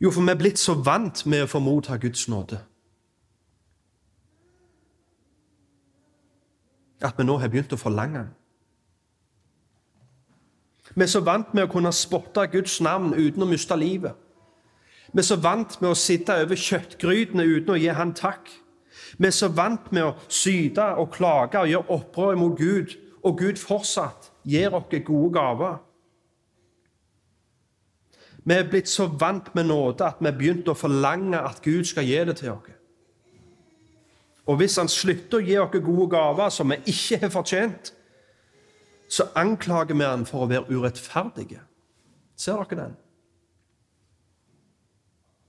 Jo, 0.00 0.10
for 0.10 0.22
vi 0.22 0.30
er 0.30 0.38
blitt 0.38 0.60
så 0.60 0.74
vant 0.74 1.24
med 1.26 1.46
å 1.46 1.50
få 1.50 1.60
motta 1.64 1.96
Guds 1.96 2.28
nåde. 2.28 2.60
at 7.00 7.14
vi 7.18 7.24
nå 7.24 7.38
har 7.38 7.50
begynt 7.52 7.74
å 7.74 7.80
forlange 7.80 8.24
den. 8.24 8.34
Vi 10.96 11.04
er 11.04 11.10
så 11.10 11.20
vant 11.20 11.52
med 11.54 11.66
å 11.66 11.70
kunne 11.70 11.92
spotte 11.92 12.46
Guds 12.52 12.78
navn 12.80 13.12
uten 13.16 13.42
å 13.44 13.48
miste 13.50 13.76
livet. 13.76 14.14
Vi 15.12 15.20
er 15.20 15.26
så 15.26 15.36
vant 15.40 15.76
med 15.80 15.90
å 15.92 15.98
sitte 15.98 16.34
over 16.42 16.58
kjøttgrytene 16.58 17.44
uten 17.44 17.74
å 17.74 17.78
gi 17.78 17.92
Han 17.92 18.14
takk. 18.16 18.48
Vi 19.18 19.28
er 19.28 19.34
så 19.34 19.48
vant 19.52 19.92
med 19.92 20.04
å 20.04 20.14
syte 20.28 20.86
og 20.96 21.12
klage 21.14 21.60
og 21.60 21.68
gjøre 21.70 21.98
opprør 21.98 22.38
mot 22.40 22.56
Gud, 22.58 22.96
og 23.22 23.38
Gud 23.38 23.60
fortsatt 23.60 24.30
gir 24.44 24.74
oss 24.74 24.88
gode 25.04 25.32
gaver. 25.34 25.78
Vi 28.46 28.54
er 28.54 28.68
blitt 28.70 28.88
så 28.88 29.08
vant 29.10 29.48
med 29.58 29.66
nåde 29.66 30.06
at 30.06 30.20
vi 30.20 30.28
har 30.30 30.36
begynt 30.38 30.68
å 30.70 30.76
forlange 30.78 31.38
at 31.38 31.58
Gud 31.64 31.84
skal 31.88 32.06
gi 32.06 32.18
det 32.28 32.36
til 32.38 32.52
oss. 32.54 32.74
Og 34.46 34.60
hvis 34.60 34.76
han 34.78 34.88
slutter 34.88 35.40
å 35.40 35.46
gi 35.46 35.56
oss 35.58 35.74
gode 35.82 36.06
gaver 36.12 36.52
som 36.54 36.70
vi 36.70 36.78
ikke 36.92 37.18
har 37.24 37.32
fortjent, 37.34 37.90
så 39.10 39.26
anklager 39.34 39.98
vi 39.98 40.06
han 40.06 40.22
for 40.26 40.44
å 40.44 40.50
være 40.50 40.70
urettferdige. 40.70 41.58
Ser 42.38 42.62
dere 42.62 42.78
den? 42.84 42.94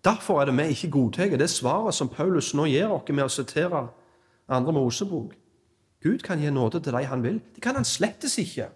Derfor 0.07 0.41
er 0.41 0.49
det 0.49 0.55
vi 0.57 0.67
ikke 0.73 0.91
godtar 0.93 1.37
det 1.37 1.49
svaret 1.51 1.93
som 1.93 2.09
Paulus 2.09 2.53
nå 2.55 2.65
gir 2.65 2.89
oss 2.95 3.09
med 3.11 3.25
å 3.25 3.29
sitere 3.29 3.87
andre 4.47 4.73
Mosebok. 4.73 5.35
Gud 6.01 6.23
kan 6.23 6.41
gi 6.41 6.49
nåde 6.53 6.79
til 6.81 6.93
de 6.97 7.05
han 7.05 7.23
vil. 7.23 7.41
Det 7.53 7.61
kan 7.61 7.75
han 7.75 7.85
slettes 7.85 8.37
ikke. 8.41 8.69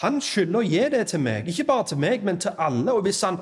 Han 0.00 0.20
skylder 0.24 0.58
å 0.60 0.64
gi 0.64 0.84
det 0.92 1.06
til 1.12 1.20
meg, 1.20 1.48
ikke 1.48 1.66
bare 1.68 1.86
til 1.90 2.00
meg, 2.00 2.24
men 2.24 2.40
til 2.40 2.56
alle. 2.58 2.92
Og 2.92 3.02
hvis 3.04 3.20
han 3.26 3.40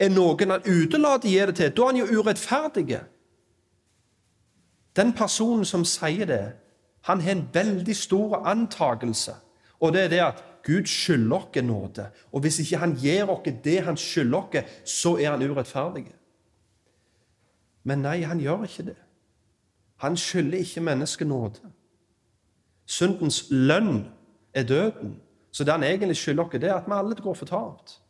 er 0.00 0.12
noen 0.12 0.54
han 0.54 0.64
utelater 0.64 1.28
å 1.28 1.32
gi 1.32 1.46
det 1.50 1.56
til, 1.58 1.74
da 1.76 1.82
er 1.82 1.90
han 1.92 2.00
jo 2.00 2.20
urettferdig. 2.20 3.00
Den 4.96 5.12
personen 5.12 5.64
som 5.68 5.84
sier 5.84 6.26
det, 6.30 6.44
han 7.04 7.20
har 7.20 7.36
en 7.36 7.48
veldig 7.52 7.96
stor 7.96 8.46
antakelse. 8.48 9.34
Og 9.80 9.92
det 9.92 10.04
er 10.06 10.08
det 10.08 10.20
at 10.24 10.44
Gud 10.64 10.86
skylder 10.88 11.36
oss 11.36 11.62
nåde. 11.62 12.06
Og 12.32 12.40
hvis 12.40 12.58
ikke 12.62 12.80
han 12.80 12.96
gir 12.96 13.28
oss 13.28 13.48
det 13.64 13.80
han 13.84 13.96
skylder 13.96 14.38
oss, 14.38 14.70
så 14.84 15.18
er 15.18 15.30
han 15.30 15.42
urettferdig. 15.42 16.06
Men 17.84 17.98
nei, 17.98 18.22
han 18.24 18.40
gjør 18.40 18.64
ikke 18.64 18.86
det. 18.86 18.96
Han 20.00 20.16
skylder 20.16 20.58
ikke 20.58 20.80
mennesket 20.80 21.28
nåde. 21.28 21.60
Syndens 22.86 23.44
lønn 23.50 24.06
er 24.54 24.62
døden. 24.62 25.20
Så 25.54 25.64
det 25.64 25.72
han 25.72 25.86
egentlig 25.86 26.16
skylder 26.18 26.44
oss, 26.44 26.56
det 26.58 26.68
er 26.68 26.74
at 26.74 26.88
vi 26.90 26.96
alle 26.96 27.14
går 27.14 27.34
fortapt. 27.38 28.00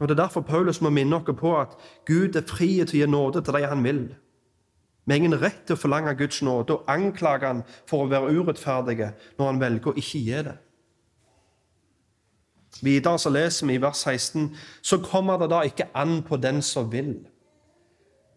Og 0.00 0.08
Det 0.08 0.18
er 0.18 0.22
derfor 0.22 0.40
Paulus 0.40 0.80
må 0.80 0.90
minne 0.90 1.16
oss 1.16 1.38
på 1.38 1.54
at 1.56 1.72
Gud 2.06 2.36
er 2.36 2.44
fri 2.44 2.68
til 2.84 2.98
å 2.98 3.00
gi 3.00 3.08
nåde 3.08 3.40
til 3.40 3.56
de 3.56 3.64
han 3.64 3.84
vil. 3.84 4.02
Vi 5.06 5.12
har 5.12 5.22
ingen 5.22 5.40
rett 5.40 5.64
til 5.64 5.76
å 5.76 5.80
forlange 5.80 6.12
Guds 6.18 6.42
nåde 6.42 6.76
og 6.76 6.84
anklage 6.90 7.46
han 7.48 7.64
for 7.88 8.04
å 8.04 8.10
være 8.10 8.34
urettferdige 8.36 9.12
når 9.38 9.46
han 9.46 9.60
velger 9.60 9.92
å 9.92 9.96
ikke 9.96 10.20
gi 10.20 10.44
det. 10.50 10.56
Videre 12.82 13.16
så 13.18 13.32
leser 13.32 13.70
vi 13.70 13.78
i 13.78 13.80
vers 13.80 14.04
16.: 14.04 14.50
Så 14.82 14.98
kommer 15.00 15.38
det 15.38 15.48
da 15.50 15.62
ikke 15.64 15.88
an 15.94 16.22
på 16.22 16.36
den 16.36 16.60
som 16.62 16.92
vil, 16.92 17.28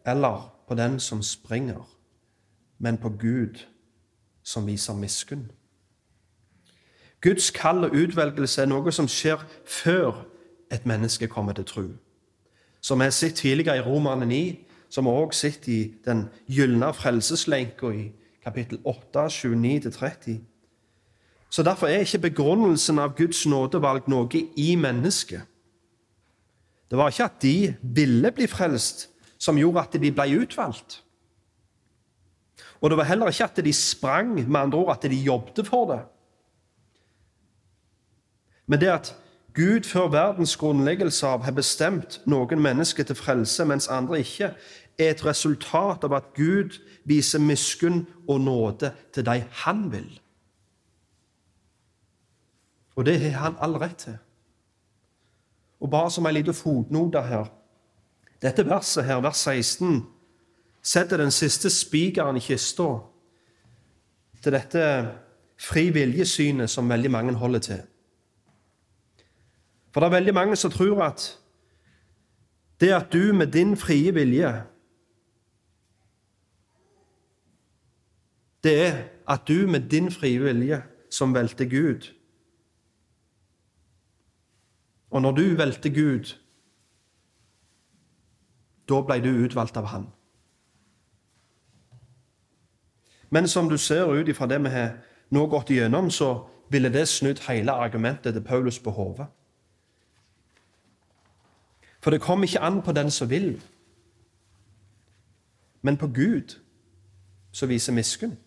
eller 0.05 0.47
på 0.67 0.75
den 0.79 0.99
som 0.99 1.21
springer, 1.21 1.83
men 2.79 2.97
på 2.97 3.09
Gud 3.09 3.65
som 4.43 4.67
viser 4.67 4.93
miskunn. 4.93 5.51
Guds 7.21 7.51
kall 7.51 7.83
og 7.83 7.95
utvelgelse 7.95 8.61
er 8.61 8.69
noe 8.71 8.91
som 8.95 9.07
skjer 9.11 9.41
før 9.67 10.23
et 10.71 10.85
menneske 10.87 11.27
kommer 11.27 11.53
til 11.53 11.67
tro. 11.67 11.87
Som 12.81 12.99
vi 12.99 13.09
har 13.09 13.15
sett 13.15 13.35
tidligere 13.35 13.77
i 13.77 13.83
Romerne 13.83 14.25
9, 14.25 14.43
som 14.89 15.05
vi 15.05 15.11
også 15.11 15.39
sett 15.39 15.67
i 15.67 15.79
den 16.05 16.29
gylne 16.47 16.93
frelseslenka 16.93 17.91
i 17.91 18.05
kapittel 18.43 18.79
8, 18.85 19.25
29-30. 19.25 20.39
Så 21.49 21.63
Derfor 21.63 21.87
er 21.87 22.05
ikke 22.05 22.29
begrunnelsen 22.29 22.99
av 22.99 23.17
Guds 23.17 23.45
nådevalg 23.45 24.07
noe 24.07 24.43
i 24.55 24.75
mennesket. 24.75 25.41
Det 26.89 26.97
var 26.97 27.11
ikke 27.11 27.25
at 27.25 27.41
de 27.41 27.75
ville 27.81 28.31
bli 28.31 28.47
frelst, 28.47 29.09
som 29.37 29.57
gjorde 29.57 29.81
at 29.81 30.01
de 30.01 30.11
ble 30.11 30.41
utvalgt. 30.41 31.03
Og 32.81 32.89
det 32.89 32.97
var 32.97 33.03
heller 33.03 33.27
ikke 33.27 33.43
at 33.43 33.65
de 33.65 33.73
sprang, 33.73 34.33
med 34.49 34.59
andre 34.59 34.77
ord 34.77 34.97
at 34.97 35.11
de 35.11 35.15
jobbet 35.15 35.67
for 35.67 35.91
det. 35.91 35.99
Men 38.67 38.79
det 38.79 38.87
at 38.87 39.15
Gud 39.53 39.83
før 39.83 40.07
verdens 40.07 40.57
grunnleggelse 40.57 41.27
av 41.27 41.43
har 41.43 41.51
bestemt 41.51 42.21
noen 42.29 42.61
mennesker 42.61 43.03
til 43.03 43.17
frelse, 43.17 43.65
mens 43.65 43.89
andre 43.91 44.19
ikke, 44.21 44.53
er 44.99 45.11
et 45.11 45.25
resultat 45.25 46.03
av 46.05 46.13
at 46.13 46.33
Gud 46.35 46.77
viser 47.07 47.41
miskunn 47.41 48.05
og 48.27 48.41
nåde 48.41 48.91
til 49.13 49.25
de 49.25 49.39
han 49.63 49.87
vil. 49.91 50.09
Og 52.95 53.05
det 53.05 53.19
har 53.19 53.49
han 53.49 53.57
all 53.59 53.79
rett 53.79 53.97
til. 54.05 54.17
Og 55.79 55.89
bare 55.89 56.11
som 56.11 56.25
en 56.25 56.35
liten 56.35 56.53
fotnote 56.53 57.21
her 57.23 57.49
Dette 58.39 58.63
verset 58.63 59.03
her, 59.03 59.19
vers 59.19 59.37
16, 59.43 60.05
setter 60.81 61.17
den 61.17 61.31
siste 61.31 61.69
spikeren 61.69 62.37
i 62.37 62.43
kista 62.43 62.87
til 64.43 64.55
dette 64.55 64.83
fri 65.59 65.89
viljesynet 65.91 66.71
som 66.71 66.89
veldig 66.89 67.11
mange 67.11 67.33
holder 67.35 67.59
til. 67.59 67.81
For 69.91 69.99
det 69.99 70.07
er 70.07 70.17
veldig 70.17 70.33
mange 70.33 70.55
som 70.55 70.71
tror 70.71 71.03
at 71.03 71.25
det 72.79 72.93
at 72.95 73.13
du 73.13 73.33
med 73.33 73.51
din 73.51 73.77
frie 73.77 74.13
vilje 74.13 74.61
Det 78.63 78.87
er 78.87 78.95
at 79.27 79.47
du 79.47 79.67
med 79.67 79.89
din 79.89 80.11
frie 80.11 80.39
vilje 80.39 80.81
som 81.11 81.33
velter 81.33 81.65
Gud 81.65 82.07
Og 85.09 85.21
når 85.21 85.31
du 85.31 85.41
velter 85.41 85.89
Gud, 85.89 86.35
da 88.89 89.01
ble 89.05 89.17
du 89.23 89.29
utvalgt 89.45 89.77
av 89.77 89.89
Han. 89.89 90.07
Men 93.29 93.47
som 93.47 93.69
du 93.69 93.77
ser 93.77 94.13
ut 94.13 94.27
ifra 94.27 94.47
det 94.47 94.63
vi 94.63 94.69
har 94.69 94.91
nå 95.29 95.45
gått 95.45 95.69
igjennom, 95.69 96.11
så 96.11 96.47
ville 96.69 96.89
det 96.89 97.07
snudd 97.07 97.39
hele 97.47 97.71
argumentet 97.71 98.33
til 98.33 98.43
Paulus 98.43 98.79
på 98.79 98.91
hodet. 98.91 99.25
For 102.01 102.11
det 102.11 102.21
kommer 102.21 102.47
ikke 102.47 102.59
an 102.59 102.81
på 102.81 102.91
den 102.91 103.11
som 103.11 103.29
vil, 103.29 103.61
men 105.81 105.97
på 105.97 106.07
Gud 106.07 106.59
som 107.51 107.69
viser 107.69 107.93
miskunn. 107.93 108.37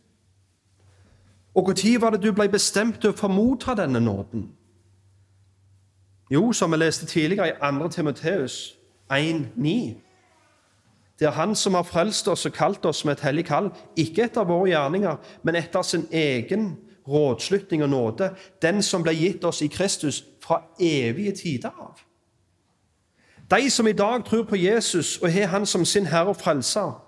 Og 1.54 1.68
når 1.68 2.00
var 2.00 2.10
det 2.10 2.22
du 2.22 2.32
ble 2.32 2.48
bestemt 2.48 3.00
til 3.00 3.10
å 3.10 3.16
få 3.16 3.28
motta 3.28 3.74
denne 3.74 4.00
nåden? 4.00 4.52
Jo, 6.30 6.52
som 6.52 6.72
vi 6.72 6.76
leste 6.76 7.06
tidligere 7.06 7.48
i 7.48 7.52
2. 7.60 7.88
Timoteus 7.88 8.78
1,9. 9.12 9.94
Det 11.18 11.26
er 11.26 11.30
Han 11.30 11.54
som 11.54 11.74
har 11.74 11.82
frelst 11.82 12.28
oss 12.28 12.46
og 12.46 12.52
kalt 12.52 12.84
oss 12.84 13.04
med 13.04 13.12
et 13.12 13.26
hellig 13.26 13.44
kall, 13.44 13.70
ikke 13.96 14.24
etter 14.24 14.44
våre 14.44 14.70
gjerninger, 14.70 15.16
men 15.42 15.56
etter 15.56 15.82
sin 15.82 16.06
egen 16.12 16.76
rådslutning 17.08 17.82
og 17.82 17.90
nåde, 17.90 18.30
den 18.62 18.82
som 18.82 19.02
ble 19.02 19.14
gitt 19.14 19.44
oss 19.44 19.62
i 19.62 19.66
Kristus 19.66 20.24
fra 20.42 20.62
evige 20.80 21.32
tider 21.32 21.70
av. 21.78 22.00
De 23.50 23.70
som 23.70 23.86
i 23.86 23.92
dag 23.92 24.24
tror 24.24 24.42
på 24.42 24.56
Jesus 24.56 25.18
og 25.18 25.32
har 25.32 25.46
Han 25.46 25.66
som 25.66 25.84
sin 25.84 26.06
Herre 26.06 26.28
og 26.28 26.36
Frelser, 26.36 27.02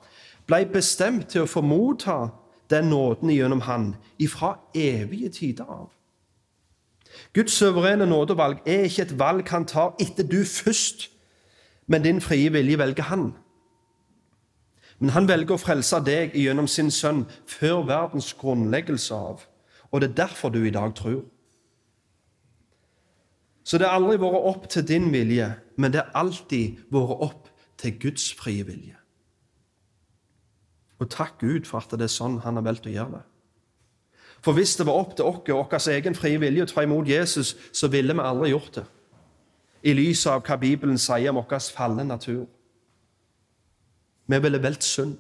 ble 0.46 0.66
bestemt 0.72 1.28
til 1.28 1.44
å 1.44 1.48
få 1.48 1.60
motta 1.60 2.28
den 2.70 2.90
nåden 2.92 3.30
gjennom 3.30 3.60
Han 3.60 3.94
ifra 4.18 4.58
evige 4.74 5.28
tider 5.28 5.64
av. 5.64 5.88
Guds 7.32 7.52
suverene 7.52 8.06
nådevalg 8.06 8.60
er 8.66 8.84
ikke 8.88 9.02
et 9.02 9.18
valg 9.18 9.48
han 9.48 9.66
tar 9.66 9.94
etter 10.00 10.26
du 10.26 10.44
først, 10.44 11.10
men 11.86 12.02
din 12.02 12.20
frie 12.20 12.52
vilje 12.52 12.78
velger 12.78 13.02
han. 13.02 13.32
Men 15.04 15.12
han 15.12 15.26
velger 15.28 15.58
å 15.58 15.60
frelse 15.60 15.98
deg 16.00 16.32
gjennom 16.32 16.64
sin 16.64 16.86
sønn 16.88 17.26
før 17.44 17.82
verdens 17.84 18.30
grunnleggelse 18.40 19.12
av. 19.12 19.42
Og 19.92 20.00
det 20.00 20.06
er 20.08 20.14
derfor 20.22 20.48
du 20.48 20.62
i 20.64 20.72
dag 20.72 20.94
tror. 20.96 21.18
Så 23.68 23.76
det 23.76 23.84
har 23.84 23.98
aldri 23.98 24.16
vært 24.22 24.46
opp 24.48 24.64
til 24.72 24.86
din 24.88 25.10
vilje, 25.12 25.50
men 25.76 25.92
det 25.92 26.00
har 26.00 26.16
alltid 26.22 26.80
vært 26.88 27.20
opp 27.28 27.52
til 27.84 27.98
Guds 28.00 28.30
frie 28.32 28.64
vilje. 28.64 28.96
Og 30.96 31.12
takk 31.12 31.36
Gud 31.44 31.68
for 31.68 31.84
at 31.84 31.92
det 31.92 32.08
er 32.08 32.16
sånn 32.16 32.40
han 32.40 32.56
har 32.56 32.64
valgt 32.64 32.88
å 32.88 32.96
gjøre 32.96 33.18
det. 33.18 33.22
For 34.40 34.56
hvis 34.56 34.72
det 34.80 34.88
var 34.88 35.04
opp 35.04 35.12
til 35.18 35.28
oss 35.28 35.44
og 35.52 35.76
vår 35.76 35.92
egen 35.98 36.16
frie 36.16 36.40
vilje 36.40 36.64
å 36.64 36.72
ta 36.72 36.88
imot 36.88 37.12
Jesus, 37.12 37.58
så 37.76 37.92
ville 37.92 38.16
vi 38.16 38.24
aldri 38.24 38.54
gjort 38.56 38.80
det. 38.80 38.88
I 39.84 39.98
lys 40.00 40.24
av 40.32 40.48
hva 40.48 40.56
Bibelen 40.56 40.96
sier 40.96 41.28
om 41.28 41.44
vår 41.44 41.72
falne 41.76 42.08
natur. 42.08 42.46
Vi 44.26 44.38
ville 44.42 44.62
valgt 44.62 44.84
synd. 44.84 45.16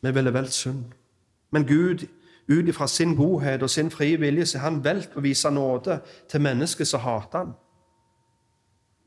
Vi 0.00 0.10
ville 0.14 0.32
valgt 0.32 0.52
synd. 0.52 0.84
Men 1.50 1.66
Gud, 1.66 2.06
ut 2.48 2.68
ifra 2.68 2.86
sin 2.86 3.16
godhet 3.16 3.62
og 3.62 3.70
sin 3.70 3.90
frie 3.90 4.16
vilje, 4.20 4.46
så 4.46 4.58
har 4.58 4.70
han 4.70 4.84
valgt 4.84 5.16
å 5.16 5.20
vise 5.20 5.50
nåde 5.50 6.00
til 6.28 6.40
mennesker 6.40 6.84
som 6.84 7.00
hater 7.00 7.38
han. 7.38 7.52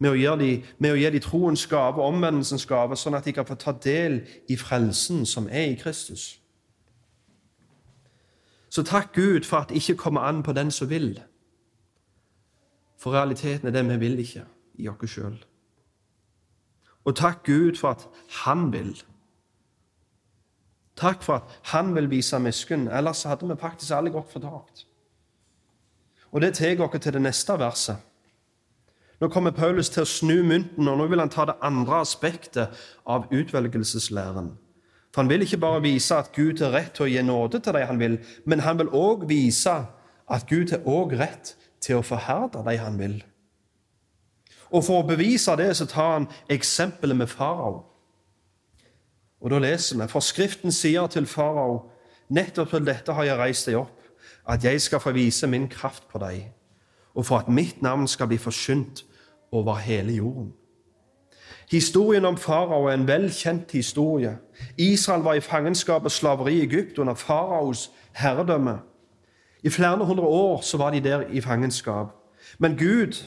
Med 0.02 0.12
å, 0.12 0.36
de, 0.36 0.64
med 0.80 0.96
å 0.96 0.98
gi 0.98 1.10
dem 1.14 1.22
troens 1.22 1.68
gave 1.70 2.02
omvendelsens 2.02 2.66
gave, 2.66 2.98
sånn 2.98 3.18
at 3.18 3.26
de 3.26 3.36
kan 3.38 3.46
få 3.46 3.56
ta 3.56 3.74
del 3.84 4.24
i 4.50 4.58
frelsen 4.58 5.26
som 5.30 5.50
er 5.50 5.68
i 5.70 5.78
Kristus. 5.78 6.42
Så 8.72 8.82
takk 8.88 9.14
Gud 9.14 9.46
for 9.46 9.62
at 9.62 9.70
det 9.70 9.78
ikke 9.78 10.00
kommer 10.08 10.26
an 10.26 10.42
på 10.44 10.56
den 10.58 10.72
som 10.72 10.90
vil. 10.90 11.20
For 12.98 13.14
realiteten 13.14 13.68
er 13.68 13.76
det 13.76 13.86
vi 13.90 13.98
vil 14.08 14.20
ikke 14.24 14.46
i 14.80 14.90
oss 14.90 15.10
sjøl. 15.12 15.38
Og 17.06 17.16
takk 17.16 17.44
Gud 17.46 17.78
for 17.80 17.96
at 17.96 18.08
Han 18.44 18.72
vil. 18.74 18.94
Takk 20.96 21.24
for 21.24 21.42
at 21.42 21.60
Han 21.74 21.96
vil 21.96 22.10
vise 22.10 22.40
miskunn, 22.40 22.88
ellers 22.88 23.24
hadde 23.24 23.48
vi 23.50 23.58
faktisk 23.60 23.92
alle 23.92 24.14
gått 24.14 24.32
fortapt. 24.32 24.86
Og 26.32 26.42
Det 26.42 26.54
tar 26.54 26.82
oss 26.82 27.00
til 27.02 27.14
det 27.14 27.22
neste 27.22 27.60
verset. 27.60 27.96
Nå 29.22 29.28
kommer 29.28 29.52
Paulus 29.52 29.90
til 29.90 30.02
å 30.02 30.10
snu 30.10 30.40
mynten, 30.44 30.88
og 30.88 30.98
nå 30.98 31.06
vil 31.12 31.20
han 31.22 31.30
ta 31.30 31.46
det 31.46 31.60
andre 31.62 32.00
aspektet 32.02 32.72
av 33.06 33.28
utvelgelseslæren. 33.30 34.48
For 35.14 35.22
han 35.22 35.30
vil 35.30 35.44
ikke 35.46 35.60
bare 35.62 35.84
vise 35.84 36.16
at 36.16 36.32
Gud 36.34 36.64
har 36.64 36.74
rett 36.74 36.96
til 36.98 37.06
å 37.06 37.12
gi 37.12 37.22
nåde 37.22 37.60
til 37.60 37.76
de 37.76 37.84
han 37.86 38.00
vil, 38.00 38.18
men 38.50 38.64
han 38.66 38.80
vil 38.80 38.90
òg 38.90 39.28
vise 39.30 39.76
at 40.32 40.48
Gud 40.50 40.72
har 40.74 40.88
òg 40.90 41.14
rett 41.20 41.54
til 41.84 42.00
å 42.00 42.06
forherde 42.06 42.64
de 42.66 42.78
han 42.82 42.98
vil. 42.98 43.20
Og 44.72 44.84
For 44.84 45.02
å 45.02 45.08
bevise 45.08 45.56
det 45.60 45.74
så 45.78 45.86
tar 45.86 46.14
han 46.14 46.28
eksempelet 46.50 47.18
med 47.18 47.28
farao. 47.28 47.84
Og 49.42 49.50
Da 49.50 49.60
leser 49.60 49.98
vi 49.98 50.08
for 50.08 50.20
Skriften 50.20 50.72
sier 50.72 51.08
til 51.08 51.26
farao 51.26 51.90
nettopp 52.30 52.70
til 52.70 52.86
dette 52.86 53.14
har 53.14 53.24
jeg 53.28 53.38
reist 53.38 53.68
deg 53.68 53.82
opp, 53.82 53.98
at 54.48 54.64
jeg 54.64 54.82
skal 54.82 55.00
få 55.00 55.12
vise 55.12 55.48
min 55.48 55.68
kraft 55.68 56.08
på 56.08 56.20
deg, 56.20 56.52
og 57.14 57.26
for 57.26 57.42
at 57.42 57.50
mitt 57.50 57.82
navn 57.82 58.08
skal 58.08 58.28
bli 58.28 58.38
forsynt 58.38 59.04
over 59.52 59.76
hele 59.76 60.14
jorden. 60.14 60.54
Historien 61.72 62.26
om 62.26 62.38
farao 62.38 62.86
er 62.88 62.94
en 62.94 63.08
velkjent 63.08 63.72
historie. 63.72 64.38
Israel 64.78 65.22
var 65.24 65.34
i 65.34 65.44
fangenskap 65.44 66.04
og 66.04 66.12
slaveri 66.12 66.58
i 66.60 66.64
Egypt 66.64 67.00
under 67.00 67.14
faraos 67.14 67.92
herredømme. 68.14 68.80
I 69.64 69.70
flere 69.70 70.06
hundre 70.06 70.26
år 70.26 70.62
så 70.62 70.78
var 70.78 70.92
de 70.92 71.00
der 71.00 71.22
i 71.22 71.42
fangenskap. 71.42 72.08
Men 72.60 72.78
Gud 72.78 73.24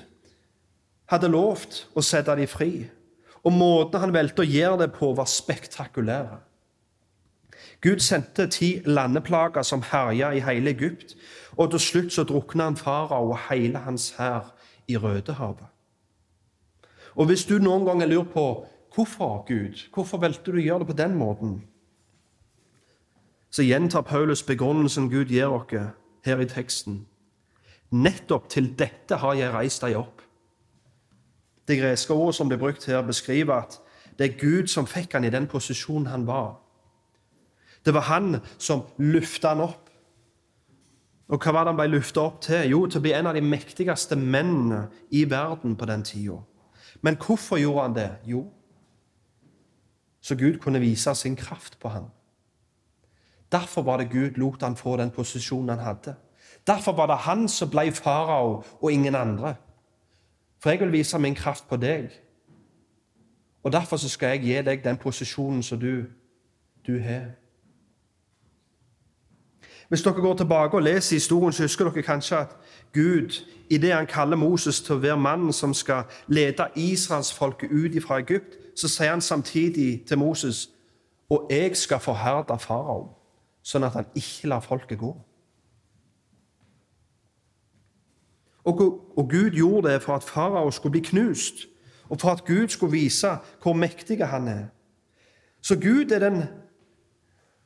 hadde 1.15 1.31
lovt 1.33 1.85
å 1.95 2.03
sette 2.05 2.35
dem 2.37 2.51
fri, 2.51 2.73
og 3.45 3.53
måten 3.53 4.01
han 4.01 4.15
valgte 4.15 4.45
å 4.45 4.49
gjøre 4.49 4.85
det 4.85 4.91
på, 4.97 5.13
var 5.17 5.29
spektakulære. 5.31 6.41
Gud 7.85 8.01
sendte 8.01 8.47
ti 8.49 8.81
landeplager 8.87 9.63
som 9.63 9.83
herja 9.85 10.31
i 10.33 10.41
hele 10.41 10.73
Egypt, 10.73 11.17
og 11.57 11.71
til 11.71 11.81
slutt 11.81 12.15
så 12.15 12.25
drukna 12.25 12.71
han 12.71 12.79
farao 12.81 13.31
og 13.35 13.39
hele 13.51 13.83
hans 13.85 14.15
hær 14.19 14.55
i 14.89 14.97
Rødehavet. 14.97 15.69
Og 17.15 17.29
hvis 17.31 17.45
du 17.45 17.59
noen 17.59 17.85
ganger 17.87 18.09
lurer 18.11 18.31
på 18.33 18.47
hvorfor 18.95 19.45
Gud, 19.47 19.85
hvorfor 19.95 20.19
valgte 20.23 20.51
du 20.51 20.59
å 20.59 20.65
gjøre 20.65 20.85
det 20.85 20.91
på 20.91 20.99
den 20.99 21.19
måten, 21.19 21.55
så 23.55 23.63
gjentar 23.63 24.03
Paulus 24.03 24.43
begrunnelsen 24.43 25.11
Gud 25.11 25.31
gir 25.31 25.53
oss 25.53 25.71
her 26.25 26.41
i 26.41 26.49
teksten. 26.51 27.05
Nettopp 27.91 28.49
til 28.51 28.73
dette 28.79 29.21
har 29.23 29.35
jeg 29.39 29.53
reist 29.55 29.85
deg 29.85 29.99
opp. 29.99 30.14
Det 31.69 31.79
greske 31.79 32.13
ordet 32.15 32.35
som 32.35 32.49
blir 32.49 32.59
brukt 32.59 32.87
her, 32.87 33.03
beskriver 33.03 33.55
at 33.55 33.81
det 34.19 34.27
er 34.27 34.39
Gud 34.39 34.67
som 34.71 34.87
fikk 34.87 35.13
han 35.17 35.25
i 35.25 35.33
den 35.33 35.47
posisjonen 35.47 36.07
han 36.07 36.27
var. 36.27 36.61
Det 37.85 37.95
var 37.95 38.01
han 38.09 38.41
som 38.59 38.85
løfta 38.99 39.55
han 39.55 39.65
opp. 39.65 39.91
Og 41.29 41.41
hva 41.41 41.53
var 41.53 41.65
det 41.65 41.73
han 41.73 41.79
ble 41.79 41.89
løfta 41.97 42.21
opp 42.21 42.43
til? 42.45 42.69
Jo, 42.71 42.85
til 42.87 43.01
å 43.01 43.05
bli 43.05 43.15
en 43.17 43.31
av 43.31 43.37
de 43.37 43.43
mektigste 43.45 44.17
mennene 44.17 44.87
i 45.11 45.25
verden 45.31 45.77
på 45.77 45.89
den 45.89 46.05
tida. 46.05 46.37
Men 47.03 47.17
hvorfor 47.21 47.59
gjorde 47.61 47.83
han 47.83 47.97
det? 47.97 48.11
Jo, 48.29 48.45
så 50.25 50.35
Gud 50.35 50.59
kunne 50.59 50.81
vise 50.81 51.15
sin 51.15 51.37
kraft 51.37 51.79
på 51.81 51.89
ham. 51.89 52.05
Derfor 53.53 53.83
var 53.83 53.97
det 53.97 54.11
Gud 54.11 54.39
lot 54.41 54.63
han 54.63 54.77
få 54.77 54.97
den 54.97 55.11
posisjonen 55.11 55.69
han 55.69 55.79
hadde. 55.79 56.15
Derfor 56.67 56.93
var 56.93 57.07
det 57.07 57.17
han 57.27 57.49
som 57.49 57.71
ble 57.71 57.93
farao, 57.93 58.63
og 58.81 58.93
ingen 58.93 59.15
andre. 59.15 59.55
For 60.65 60.71
jeg 60.71 60.81
vil 60.81 60.93
vise 60.93 61.19
min 61.19 61.35
kraft 61.35 61.69
på 61.69 61.77
deg. 61.77 62.09
Og 63.63 63.73
derfor 63.73 63.97
skal 63.97 64.29
jeg 64.29 64.41
gi 64.41 64.63
deg 64.65 64.85
den 64.85 64.97
posisjonen 64.97 65.63
som 65.63 65.81
du, 65.81 66.05
du 66.87 66.99
har. 66.99 67.27
Hvis 69.89 70.03
dere 70.03 70.15
går 70.15 70.37
tilbake 70.37 70.77
og 70.77 70.83
leser 70.83 71.17
historien, 71.17 71.53
så 71.53 71.63
husker 71.63 71.85
dere 71.85 72.03
kanskje 72.03 72.39
at 72.39 72.57
Gud 72.95 73.45
i 73.71 73.77
det 73.77 73.93
han 73.93 74.07
kaller 74.07 74.41
Moses 74.41 74.81
til 74.81 74.97
å 74.97 75.03
være 75.05 75.21
mannen 75.21 75.53
som 75.53 75.75
skal 75.75 76.09
lede 76.29 76.71
israelsfolket 76.75 77.69
ut 77.71 78.01
fra 78.03 78.23
Egypt, 78.25 78.57
så 78.77 78.89
sier 78.89 79.11
han 79.11 79.21
samtidig 79.21 80.07
til 80.09 80.19
Moses 80.19 80.71
og 81.29 81.47
jeg 81.51 81.77
skal 81.77 82.01
forherde 82.01 82.57
farao, 82.59 83.11
sånn 83.63 83.85
at 83.85 84.01
han 84.01 84.09
ikke 84.17 84.49
lar 84.49 84.65
folket 84.65 84.99
gå. 84.99 85.13
Og, 88.65 89.29
Gud 89.31 89.51
gjorde 89.51 89.89
det 89.89 90.03
for 90.03 90.15
at 90.15 90.23
farao 90.23 90.71
skulle 90.71 90.91
bli 90.91 91.01
knust, 91.01 91.55
og 92.09 92.21
for 92.21 92.31
at 92.31 92.45
Gud 92.45 92.69
skulle 92.69 92.93
vise 92.93 93.29
hvor 93.63 93.73
mektig 93.73 94.27
han 94.27 94.49
er. 94.49 94.65
Så 95.63 95.81
Gud 95.81 96.11
er 96.11 96.19
den 96.19 96.43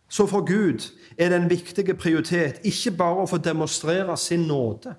så 0.09 0.27
for 0.27 0.41
Gud 0.41 0.95
er 1.19 1.29
det 1.29 1.37
en 1.37 1.51
viktig 1.51 1.97
prioritet 1.99 2.61
ikke 2.65 2.97
bare 2.97 3.25
å 3.25 3.29
få 3.29 3.37
demonstrere 3.45 4.17
sin 4.17 4.47
nåde, 4.49 4.95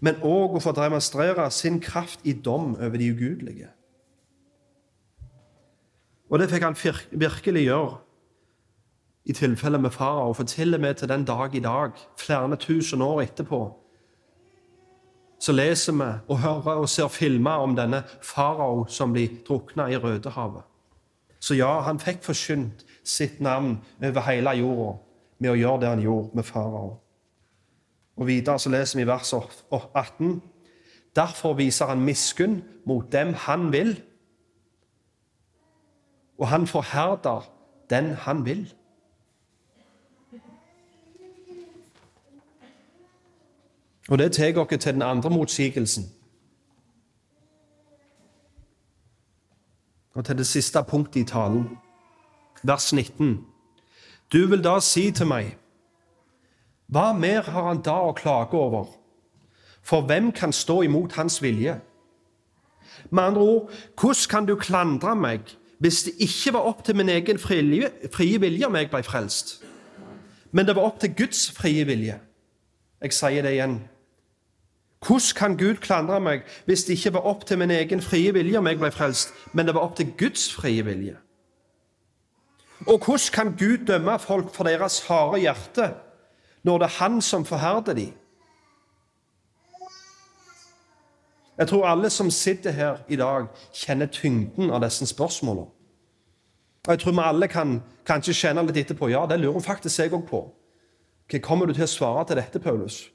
men 0.00 0.20
òg 0.20 0.58
å 0.58 0.60
få 0.60 0.74
demonstrere 0.76 1.46
sin 1.50 1.80
kraft 1.80 2.20
i 2.28 2.32
dom 2.32 2.74
over 2.74 3.00
de 3.00 3.08
ugudelige. 3.14 3.70
Og 6.28 6.40
det 6.40 6.50
fikk 6.50 6.64
han 6.64 6.76
virkelig 7.10 7.64
gjøre 7.64 7.96
i 9.24 9.32
tilfelle 9.32 9.78
med 9.78 9.94
farao, 9.94 10.32
for 10.34 10.44
til 10.44 10.74
og 10.74 10.80
med 10.80 10.94
til 10.94 11.08
den 11.08 11.24
dag 11.24 11.54
i 11.54 11.60
dag, 11.60 11.96
flere 12.18 12.56
tusen 12.56 13.02
år 13.02 13.22
etterpå, 13.22 13.62
så 15.42 15.52
leser 15.52 15.96
vi 15.98 16.08
og 16.30 16.38
hører 16.38 16.82
og 16.84 16.88
ser 16.90 17.10
filmer 17.10 17.64
om 17.64 17.74
denne 17.74 18.04
farao 18.22 18.84
som 18.88 19.14
blir 19.14 19.40
drukna 19.46 19.88
i 19.90 19.98
Rødehavet. 19.98 20.62
Så 21.42 21.56
ja, 21.58 21.80
han 21.82 21.98
fikk 21.98 22.22
forkynt 22.22 22.84
sitt 23.02 23.40
navn 23.42 23.80
over 23.98 24.22
hele 24.28 24.54
jorda 24.60 24.92
med 25.42 25.50
å 25.50 25.58
gjøre 25.58 25.80
det 25.82 25.90
han 25.90 26.04
gjorde 26.04 26.38
med 26.38 26.46
farao. 26.46 26.92
Og 28.16 28.28
Videre 28.28 28.60
så 28.62 28.70
leser 28.70 29.00
vi 29.00 29.08
vers 29.08 29.32
18.: 29.34 30.36
Derfor 31.16 31.56
viser 31.58 31.90
han 31.90 32.04
miskunn 32.06 32.60
mot 32.86 33.10
dem 33.12 33.34
han 33.34 33.72
vil, 33.72 33.96
og 36.38 36.48
han 36.48 36.66
forherder 36.66 37.50
den 37.90 38.14
han 38.14 38.44
vil. 38.46 38.68
Og 44.12 44.18
Det 44.18 44.32
tar 44.32 44.58
oss 44.58 44.68
til 44.68 44.92
den 44.92 45.02
andre 45.02 45.30
motsigelsen. 45.30 46.04
Og 50.14 50.24
til 50.24 50.38
det 50.38 50.46
siste 50.46 50.82
punktet 50.88 51.20
i 51.20 51.24
talen, 51.24 51.78
vers 52.62 52.92
19. 52.92 53.46
Du 54.32 54.46
vil 54.46 54.64
da 54.64 54.80
si 54.80 55.10
til 55.10 55.26
meg, 55.26 55.56
hva 56.86 57.12
mer 57.16 57.40
har 57.40 57.68
han 57.68 57.80
da 57.80 57.94
å 58.04 58.12
klage 58.12 58.52
over? 58.52 58.84
For 59.82 60.04
hvem 60.04 60.28
kan 60.32 60.52
stå 60.52 60.82
imot 60.82 61.12
hans 61.12 61.42
vilje? 61.42 61.78
Med 63.10 63.22
andre 63.22 63.40
ord, 63.40 63.70
hvordan 64.00 64.28
kan 64.30 64.46
du 64.46 64.56
klandre 64.56 65.16
meg 65.16 65.56
hvis 65.78 66.02
det 66.02 66.12
ikke 66.18 66.52
var 66.52 66.68
opp 66.68 66.84
til 66.84 66.96
min 66.96 67.08
egen 67.08 67.38
frie, 67.38 67.88
frie 68.12 68.40
vilje 68.40 68.66
om 68.66 68.76
jeg 68.76 68.90
ble 68.90 69.02
frelst, 69.02 69.64
men 70.52 70.66
det 70.66 70.76
var 70.76 70.82
opp 70.82 71.00
til 71.00 71.14
Guds 71.16 71.50
frie 71.50 71.84
vilje. 71.84 72.20
Jeg 73.02 73.12
sier 73.12 73.42
det 73.42 73.56
igjen. 73.56 73.80
Hvordan 75.06 75.36
kan 75.36 75.56
Gud 75.58 75.76
klandre 75.82 76.20
meg 76.20 76.46
hvis 76.66 76.84
det 76.84 76.96
ikke 76.98 77.14
var 77.18 77.26
opp 77.26 77.46
til 77.46 77.58
min 77.58 77.70
egen 77.70 78.02
frie 78.02 78.32
vilje 78.34 78.58
om 78.58 78.66
jeg 78.66 78.78
ble 78.78 78.90
frelst, 78.94 79.34
men 79.52 79.66
det 79.66 79.74
var 79.74 79.88
opp 79.88 79.96
til 79.98 80.12
Guds 80.18 80.52
frie 80.54 80.84
vilje? 80.86 81.16
Og 82.86 82.98
hvordan 82.98 83.32
kan 83.34 83.54
Gud 83.58 83.86
dømme 83.86 84.18
folk 84.18 84.54
for 84.54 84.64
deres 84.64 85.00
harde 85.06 85.40
hjerte 85.42 85.92
når 86.62 86.78
det 86.78 86.86
er 86.86 86.98
Han 86.98 87.20
som 87.20 87.44
forherder 87.44 87.94
dem? 87.94 88.12
Jeg 91.58 91.68
tror 91.68 91.86
alle 91.86 92.10
som 92.10 92.30
sitter 92.30 92.70
her 92.70 92.96
i 93.08 93.16
dag, 93.16 93.46
kjenner 93.74 94.06
tyngden 94.06 94.70
av 94.70 94.80
disse 94.82 95.06
spørsmålene. 95.06 95.66
Og 96.86 96.90
Jeg 96.90 96.98
tror 96.98 97.12
vi 97.12 97.18
alle 97.22 97.48
kan 97.48 97.82
kanskje 98.06 98.34
kjenne 98.34 98.62
litt 98.66 98.76
etterpå. 98.76 99.08
Ja, 99.08 99.26
det 99.26 99.40
lurer 99.40 99.60
faktisk 99.60 99.98
jeg 99.98 100.12
òg 100.12 100.24
på. 100.26 100.40
Hva 101.30 101.38
kommer 101.38 101.66
du 101.66 101.74
til 101.74 101.84
å 101.84 101.90
svare 101.90 102.24
til 102.26 102.36
dette, 102.36 102.58
Paulus? 102.58 103.10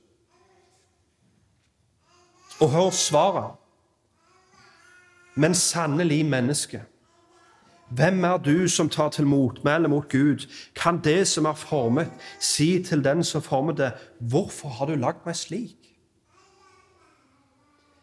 Og 2.61 2.69
hør 2.69 2.89
svaret. 2.89 3.51
Men 5.35 5.55
sannelig 5.55 6.25
menneske. 6.25 6.83
Hvem 7.89 8.23
er 8.23 8.37
du 8.37 8.67
som 8.67 8.89
tar 8.89 9.09
til 9.09 9.27
motmæle 9.27 9.87
mot 9.87 10.09
Gud? 10.09 10.47
Kan 10.75 10.99
det 11.03 11.27
som 11.27 11.45
er 11.45 11.53
formet, 11.53 12.11
si 12.39 12.83
til 12.83 13.03
den 13.03 13.23
som 13.23 13.41
formet 13.41 13.77
det, 13.77 13.91
hvorfor 14.19 14.69
har 14.69 14.85
du 14.85 14.95
lagd 14.95 15.25
meg 15.25 15.35
slik? 15.35 15.77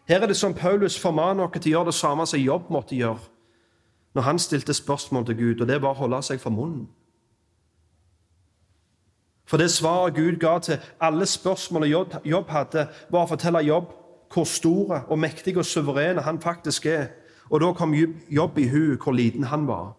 Her 0.09 0.23
er 0.23 0.27
det 0.27 0.37
som 0.37 0.55
Paulus 0.55 1.01
formaner 1.01 1.45
oss 1.45 1.53
til 1.61 1.73
å 1.73 1.79
gjøre 1.79 1.87
det 1.87 1.95
samme 1.95 2.27
som 2.27 2.40
Jobb 2.40 2.71
måtte 2.71 2.97
gjøre 2.97 3.31
når 4.14 4.23
han 4.23 4.38
stilte 4.38 4.75
spørsmål 4.75 5.25
til 5.27 5.37
Gud, 5.37 5.61
og 5.61 5.69
det 5.69 5.81
var 5.83 5.90
å 5.90 6.05
holde 6.05 6.21
seg 6.23 6.38
for 6.38 6.55
munnen. 6.55 6.85
For 9.45 9.59
det 9.59 9.73
svaret 9.75 10.14
Gud 10.14 10.37
ga 10.38 10.59
til 10.62 10.79
alle 11.03 11.27
spørsmålene 11.27 12.07
Jobb 12.25 12.53
hadde, 12.55 12.87
var 13.11 13.25
å 13.25 13.31
fortelle 13.33 13.64
Jobb 13.67 13.90
hvor 14.35 14.44
store 14.44 15.05
og 15.09 15.18
mektige 15.18 15.59
og 15.59 15.64
suverene 15.64 16.23
han 16.23 16.40
faktisk 16.42 16.87
er. 16.87 17.07
Og 17.51 17.61
da 17.61 17.73
kom 17.73 17.94
Jobb 18.31 18.59
i 18.59 18.68
hu 18.68 18.97
hvor 18.97 19.12
liten 19.12 19.44
han 19.44 19.66
var. 19.66 19.94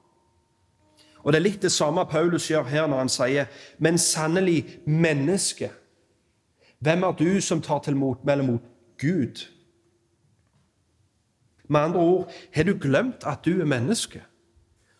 Og 1.24 1.34
Det 1.34 1.39
er 1.39 1.43
litt 1.43 1.62
det 1.62 1.71
samme 1.71 2.06
Paulus 2.06 2.48
gjør 2.52 2.63
her 2.69 2.88
når 2.88 2.98
han 2.98 3.10
sier, 3.10 3.45
men 3.80 3.98
sannelig 3.98 4.80
menneske. 4.86 5.71
Hvem 6.80 7.04
er 7.04 7.12
du 7.12 7.41
som 7.41 7.62
tar 7.62 7.80
til 7.80 7.95
motmæle 7.95 8.43
mot 8.43 8.62
Gud? 9.02 9.48
Med 11.67 11.80
andre 11.80 12.00
ord, 12.00 12.32
har 12.54 12.63
du 12.63 12.78
glemt 12.82 13.26
at 13.26 13.45
du 13.45 13.62
er 13.62 13.65
menneske? 13.65 14.21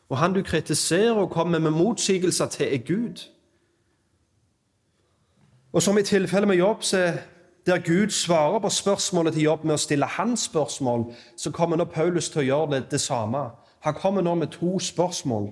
Og 0.10 0.18
han 0.18 0.34
du 0.34 0.42
kritiserer 0.44 1.14
og 1.14 1.30
kommer 1.30 1.60
med 1.60 1.72
motsigelser 1.72 2.48
til, 2.48 2.74
er 2.74 2.78
Gud. 2.78 3.30
Og 5.74 5.82
som 5.82 5.98
i 5.98 6.04
tilfellet 6.04 6.48
med 6.48 6.56
Jobb, 6.56 6.84
der 7.66 7.80
Gud 7.80 8.10
svarer 8.10 8.60
på 8.60 8.70
spørsmålet 8.70 9.34
til 9.34 9.44
Jobb 9.44 9.64
med 9.64 9.74
å 9.74 9.82
stille 9.82 10.06
hans 10.06 10.46
spørsmål, 10.46 11.08
så 11.38 11.52
kommer 11.52 11.78
nå 11.78 11.88
Paulus 11.90 12.30
til 12.30 12.44
å 12.44 12.46
gjøre 12.46 12.72
det, 12.76 12.82
det 12.92 13.02
samme. 13.02 13.48
Han 13.82 13.94
kommer 13.98 14.22
nå 14.22 14.36
med 14.36 14.54
to 14.54 14.80
spørsmål. 14.80 15.50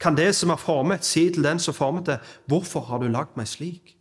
Kan 0.00 0.16
det 0.16 0.34
som 0.36 0.50
er 0.50 0.60
formet, 0.60 1.04
si 1.04 1.28
til 1.32 1.44
den 1.44 1.58
som 1.58 1.74
formet 1.74 2.06
det, 2.06 2.18
'Hvorfor 2.48 2.80
har 2.80 2.98
du 2.98 3.08
lagd 3.08 3.36
meg 3.36 3.46
slik?' 3.46 3.96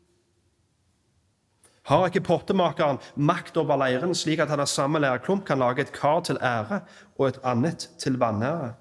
Har 1.86 2.06
ikke 2.06 2.22
pottemakeren 2.22 2.98
makt 3.16 3.58
over 3.58 3.78
leiren, 3.78 4.16
slik 4.16 4.40
at 4.40 4.50
han 4.50 4.60
av 4.60 4.66
samme 4.66 5.00
lærklump 5.00 5.46
kan 5.46 5.60
lage 5.60 5.82
et 5.82 5.92
kar 5.92 6.20
til 6.20 6.38
ære 6.42 6.82
og 7.20 7.28
et 7.28 7.40
annet 7.44 7.90
til 8.00 8.18
vanære? 8.18 8.74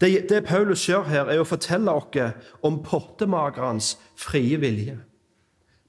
Det, 0.00 0.28
det 0.28 0.44
Paulus 0.46 0.86
gjør 0.88 1.04
her, 1.08 1.28
er 1.28 1.40
å 1.40 1.48
fortelle 1.48 1.92
oss 1.92 2.16
om 2.64 2.80
pottemakerens 2.82 3.98
frie 4.16 4.56
vilje. 4.60 4.96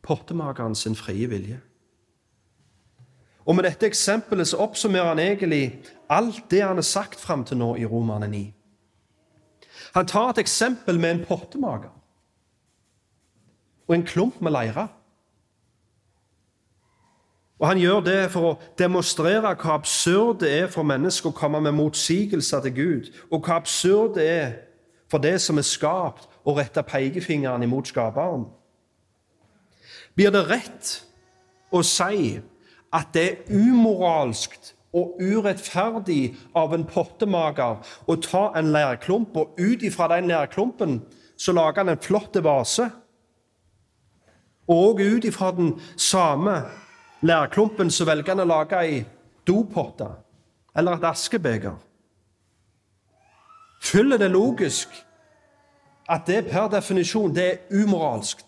Pottemakerens 0.04 0.84
frie 1.00 1.30
vilje. 1.32 1.62
Og 3.46 3.56
Med 3.56 3.66
dette 3.66 3.88
eksempelet 3.88 4.48
så 4.48 4.60
oppsummerer 4.62 5.14
han 5.14 5.20
egentlig 5.20 5.82
alt 6.10 6.44
det 6.52 6.62
han 6.62 6.78
har 6.78 6.86
sagt 6.86 7.20
fram 7.20 7.46
til 7.46 7.58
nå 7.58 7.76
i 7.76 7.86
Romerne 7.86 8.28
9. 8.28 8.44
Han 9.96 10.08
tar 10.08 10.30
et 10.30 10.44
eksempel 10.44 11.00
med 11.00 11.12
en 11.12 11.26
pottemaker 11.26 11.92
og 13.88 13.96
en 13.96 14.06
klump 14.08 14.42
med 14.42 14.54
leire. 14.56 14.88
Og 17.62 17.68
Han 17.68 17.78
gjør 17.78 18.00
det 18.02 18.32
for 18.34 18.48
å 18.48 18.58
demonstrere 18.80 19.54
hvor 19.54 19.76
absurd 19.76 20.40
det 20.42 20.50
er 20.64 20.70
for 20.74 20.88
mennesker 20.88 21.30
å 21.30 21.38
komme 21.38 21.60
med 21.62 21.76
motsigelser 21.78 22.64
til 22.66 22.74
Gud, 22.74 23.12
og 23.30 23.46
hvor 23.46 23.60
absurd 23.60 24.16
det 24.18 24.26
er 24.30 24.52
for 25.12 25.22
det 25.22 25.36
som 25.44 25.60
er 25.62 25.68
skapt, 25.68 26.26
å 26.42 26.56
rette 26.58 26.82
pekefingeren 26.82 27.62
imot 27.62 27.92
skaperen. 27.92 28.48
Blir 30.18 30.34
det 30.34 30.42
rett 30.50 30.96
å 31.70 31.84
si 31.86 32.40
at 32.90 33.14
det 33.14 33.26
er 33.28 33.54
umoralsk 33.54 34.58
og 34.98 35.22
urettferdig 35.22 36.34
av 36.58 36.74
en 36.74 36.88
pottemaker 36.90 37.94
å 38.10 38.18
ta 38.26 38.48
en 38.58 38.74
lærklump, 38.74 39.38
og 39.38 39.60
ut 39.62 39.86
ifra 39.86 40.10
den 40.16 40.34
lærklumpen 40.34 41.04
så 41.38 41.54
lager 41.54 41.84
han 41.84 41.94
en 41.94 42.02
flott 42.02 42.42
vase? 42.42 42.90
Og 44.66 44.98
ut 44.98 45.30
ifra 45.30 45.52
den 45.54 45.76
samme 45.94 46.64
lærklumpen, 47.22 47.92
så 47.92 48.06
velger 48.06 48.34
han 48.34 48.44
å 48.44 48.50
lage 48.50 48.82
ei 48.82 49.06
dopotte 49.48 50.10
eller 50.76 50.98
et 50.98 51.08
askebeger. 51.12 51.78
Følger 53.82 54.18
det 54.18 54.32
logisk 54.32 54.94
at 56.10 56.28
det 56.28 56.46
per 56.52 56.70
definisjon 56.70 57.36
det 57.36 57.48
er 57.48 57.84
umoralsk? 57.84 58.44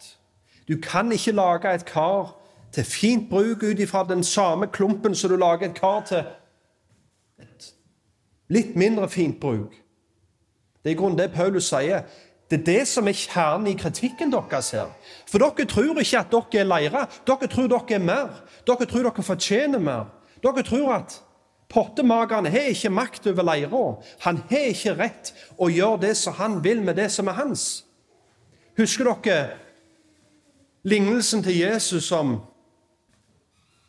Du 0.67 0.77
kan 0.83 1.11
ikke 1.11 1.31
lage 1.31 1.73
et 1.73 1.85
kar 1.85 2.35
til 2.71 2.83
fint 2.83 3.29
bruk 3.29 3.63
ut 3.63 3.79
ifra 3.79 4.05
den 4.09 4.23
samme 4.23 4.67
klumpen 4.67 5.15
som 5.15 5.29
du 5.29 5.37
lager 5.37 5.69
et 5.69 5.75
kar 5.75 6.05
til 6.07 6.23
et 7.39 7.73
litt 8.49 8.75
mindre 8.75 9.09
fint 9.09 9.39
bruk. 9.39 9.73
Det 10.83 10.91
er 10.91 10.95
i 10.95 10.99
grunnen 10.99 11.17
det 11.17 11.31
Paulus 11.31 11.69
sier. 11.69 12.03
Det 12.53 12.59
er 12.59 12.65
det 12.65 12.87
som 12.87 13.07
er 13.09 13.17
kjernen 13.17 13.71
i 13.71 13.73
kritikken 13.73 14.29
deres 14.29 14.67
her. 14.75 14.91
For 15.25 15.41
dere 15.41 15.65
tror 15.65 15.97
ikke 15.97 16.19
at 16.19 16.29
dere 16.29 16.59
er 16.61 16.67
leire. 16.69 17.07
Dere 17.25 17.47
tror 17.49 17.71
dere 17.71 17.95
er 17.97 18.03
mer. 18.03 18.27
Dere 18.67 18.85
tror 18.85 19.07
dere 19.07 19.25
fortjener 19.25 19.81
mer. 19.81 20.11
Dere 20.43 20.61
tror 20.61 20.91
at 20.99 21.15
pottemakeren 21.73 22.45
har 22.45 22.69
ikke 22.69 22.93
makt 22.93 23.25
over 23.31 23.47
leira. 23.47 23.81
Han 24.27 24.43
har 24.51 24.69
ikke 24.69 24.93
rett 25.01 25.33
å 25.57 25.71
gjøre 25.73 26.03
det 26.05 26.13
som 26.19 26.37
han 26.37 26.61
vil 26.61 26.85
med 26.85 27.01
det 27.01 27.09
som 27.09 27.31
er 27.31 27.39
hans. 27.41 27.85
Husker 28.77 29.09
dere 29.09 29.57
lignelsen 30.85 31.41
til 31.41 31.57
Jesus 31.57 32.11
om 32.13 32.35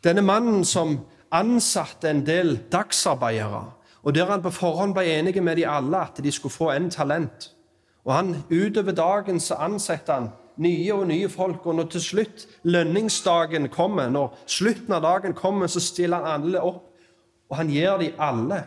denne 0.01 0.25
mannen 0.25 0.65
som 0.65 1.03
ansatte 1.29 2.09
en 2.09 2.25
del 2.25 2.55
dagsarbeidere, 2.73 3.67
og 4.01 4.15
der 4.15 4.25
han 4.33 4.41
på 4.41 4.57
forhånd 4.57 4.97
ble 4.97 5.05
enige 5.19 5.45
med 5.45 5.61
de 5.61 5.69
alle 5.69 6.01
at 6.09 6.17
de 6.17 6.33
skulle 6.33 6.53
få 6.53 6.73
en 6.73 6.89
talent. 6.89 7.51
Og 8.05 8.13
han, 8.13 8.35
Utover 8.51 8.91
dagen 8.91 9.39
så 9.39 9.57
ansetter 9.65 10.13
han 10.13 10.29
nye 10.61 10.93
og 10.93 11.07
nye 11.07 11.29
folk, 11.29 11.65
og 11.65 11.75
når 11.75 11.89
til 11.95 12.01
slutt 12.01 12.45
lønningsdagen 12.63 13.69
kommer, 13.73 14.09
når 14.09 14.37
slutten 14.47 14.93
av 14.93 15.01
dagen 15.01 15.33
kommer, 15.33 15.67
så 15.67 15.81
stiller 15.83 16.21
han 16.21 16.43
alle 16.45 16.61
opp, 16.61 16.83
og 17.49 17.57
han 17.57 17.69
gir 17.69 17.97
dem 18.01 18.21
alle 18.21 18.63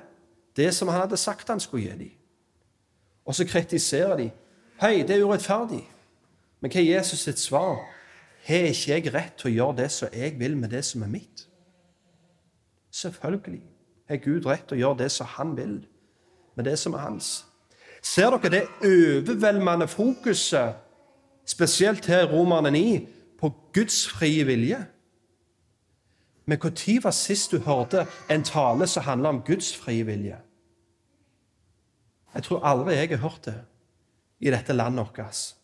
det 0.59 0.73
som 0.75 0.89
han 0.91 1.05
hadde 1.05 1.17
sagt 1.17 1.49
han 1.49 1.61
skulle 1.61 1.87
gi 1.87 1.99
dem. 1.99 2.11
Og 3.27 3.35
så 3.35 3.47
kritiserer 3.47 4.17
de. 4.17 4.31
Hei, 4.81 5.03
det 5.07 5.17
er 5.17 5.25
urettferdig. 5.25 5.85
Men 6.61 6.73
hva 6.73 6.81
er 6.81 6.97
Jesus 6.97 7.23
sitt 7.27 7.39
svar? 7.39 7.79
Har 8.49 8.71
ikke 8.71 8.95
jeg 8.95 9.13
rett 9.15 9.37
til 9.39 9.51
å 9.51 9.55
gjøre 9.55 9.77
det 9.83 9.91
som 9.93 10.15
jeg 10.15 10.39
vil 10.41 10.57
med 10.57 10.73
det 10.73 10.85
som 10.87 11.03
er 11.05 11.13
mitt? 11.13 11.45
Selvfølgelig 12.91 13.63
har 14.09 14.23
Gud 14.25 14.47
rett 14.49 14.65
til 14.67 14.79
å 14.79 14.81
gjøre 14.81 15.03
det 15.05 15.11
som 15.13 15.29
han 15.37 15.53
vil 15.59 15.77
med 16.57 16.65
det 16.67 16.79
som 16.81 16.97
er 16.97 17.05
hans. 17.05 17.48
Ser 18.03 18.31
dere 18.31 18.51
det 18.51 18.63
overveldende 18.85 19.89
fokuset, 19.89 20.75
spesielt 21.47 22.07
her 22.07 22.27
i 22.27 22.31
Romerne 22.33 22.71
9, 22.71 23.09
på 23.41 23.53
Guds 23.75 24.09
frie 24.09 24.45
vilje? 24.45 24.87
Men 26.47 26.59
når 26.63 27.03
var 27.03 27.11
sist 27.11 27.53
du 27.53 27.59
hørte 27.59 28.07
en 28.31 28.43
tale 28.43 28.87
som 28.87 29.03
handler 29.03 29.29
om 29.29 29.43
Guds 29.47 29.77
frie 29.77 30.05
vilje? 30.07 30.37
Jeg 32.35 32.43
tror 32.43 32.65
aldri 32.65 32.95
jeg 32.95 33.09
har 33.09 33.17
hørt 33.17 33.45
det 33.45 33.61
i 34.41 34.51
dette 34.51 34.73
landet 34.73 35.07
vårt. 35.07 35.55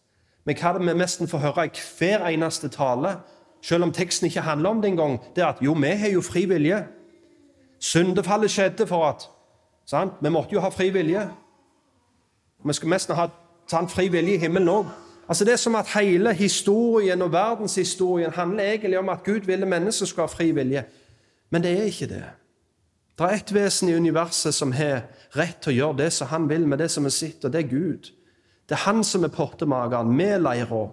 Men 0.45 0.57
hva 0.57 0.73
det 0.75 0.85
vi 0.85 0.95
nesten 0.99 1.29
får 1.29 1.39
høre 1.39 1.67
i 1.67 1.71
hver 1.99 2.27
eneste 2.29 2.69
tale, 2.69 3.17
selv 3.63 3.85
om 3.87 3.93
teksten 3.93 4.27
ikke 4.27 4.45
handler 4.45 4.71
om 4.71 4.83
det 4.83 4.91
engang, 4.91 5.21
det 5.37 5.43
er 5.43 5.55
at 5.55 5.63
jo, 5.63 5.73
vi 5.73 5.95
har 5.97 6.13
jo 6.13 6.21
fri 6.21 6.45
vilje. 6.45 6.83
Syndefallet 7.81 8.51
skjedde 8.51 8.87
for 8.87 9.07
at 9.09 9.25
sant? 9.89 10.21
Vi 10.21 10.29
måtte 10.29 10.53
jo 10.53 10.61
ha 10.61 10.69
fri 10.69 10.91
vilje. 10.93 11.29
Vi 12.65 12.73
skal 12.73 12.89
nesten 12.89 13.17
ha 13.17 13.29
sant, 13.71 13.93
fri 13.93 14.09
vilje 14.09 14.35
i 14.35 14.41
himmelen 14.41 14.69
òg. 14.69 14.93
Altså, 15.29 15.45
det 15.45 15.53
er 15.53 15.61
som 15.61 15.75
at 15.75 15.93
hele 15.95 16.35
historien 16.35 17.23
og 17.23 17.33
verdenshistorien 17.33 18.33
handler 18.33 18.65
egentlig 18.65 18.99
om 18.99 19.09
at 19.09 19.25
Gud 19.25 19.47
ville 19.47 19.67
mennesker 19.67 20.07
skulle 20.07 20.29
ha 20.29 20.33
fri 20.33 20.51
vilje. 20.51 20.85
Men 21.51 21.63
det 21.63 21.73
er 21.73 21.89
ikke 21.89 22.07
det. 22.07 22.25
Det 23.19 23.25
er 23.25 23.37
ett 23.39 23.55
vesen 23.55 23.89
i 23.89 23.95
universet 23.95 24.55
som 24.55 24.73
har 24.73 25.05
rett 25.37 25.61
til 25.63 25.73
å 25.73 25.77
gjøre 25.77 25.99
det 26.03 26.11
som 26.13 26.29
han 26.33 26.49
vil 26.51 26.67
med 26.69 26.83
det 26.83 26.91
som 26.91 27.07
er 27.07 27.15
sitt, 27.15 27.45
og 27.45 27.53
det 27.53 27.63
er 27.63 27.71
Gud. 27.71 28.11
Det 28.69 28.75
er 28.75 28.87
han 28.89 29.05
som 29.05 29.25
er 29.25 29.33
pottemakeren 29.33 30.11
med 30.17 30.41
leira. 30.43 30.89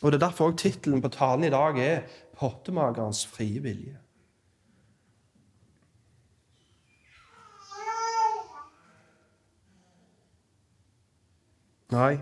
Og 0.00 0.12
det 0.12 0.16
er 0.16 0.26
derfor 0.26 0.50
også 0.50 0.62
tittelen 0.62 1.02
på 1.02 1.12
talen 1.12 1.44
i 1.44 1.50
dag 1.50 1.78
er 1.78 2.00
'Pottemakerens 2.40 3.26
frie 3.26 3.60
vilje'. 3.60 4.09
Nei, 11.90 12.18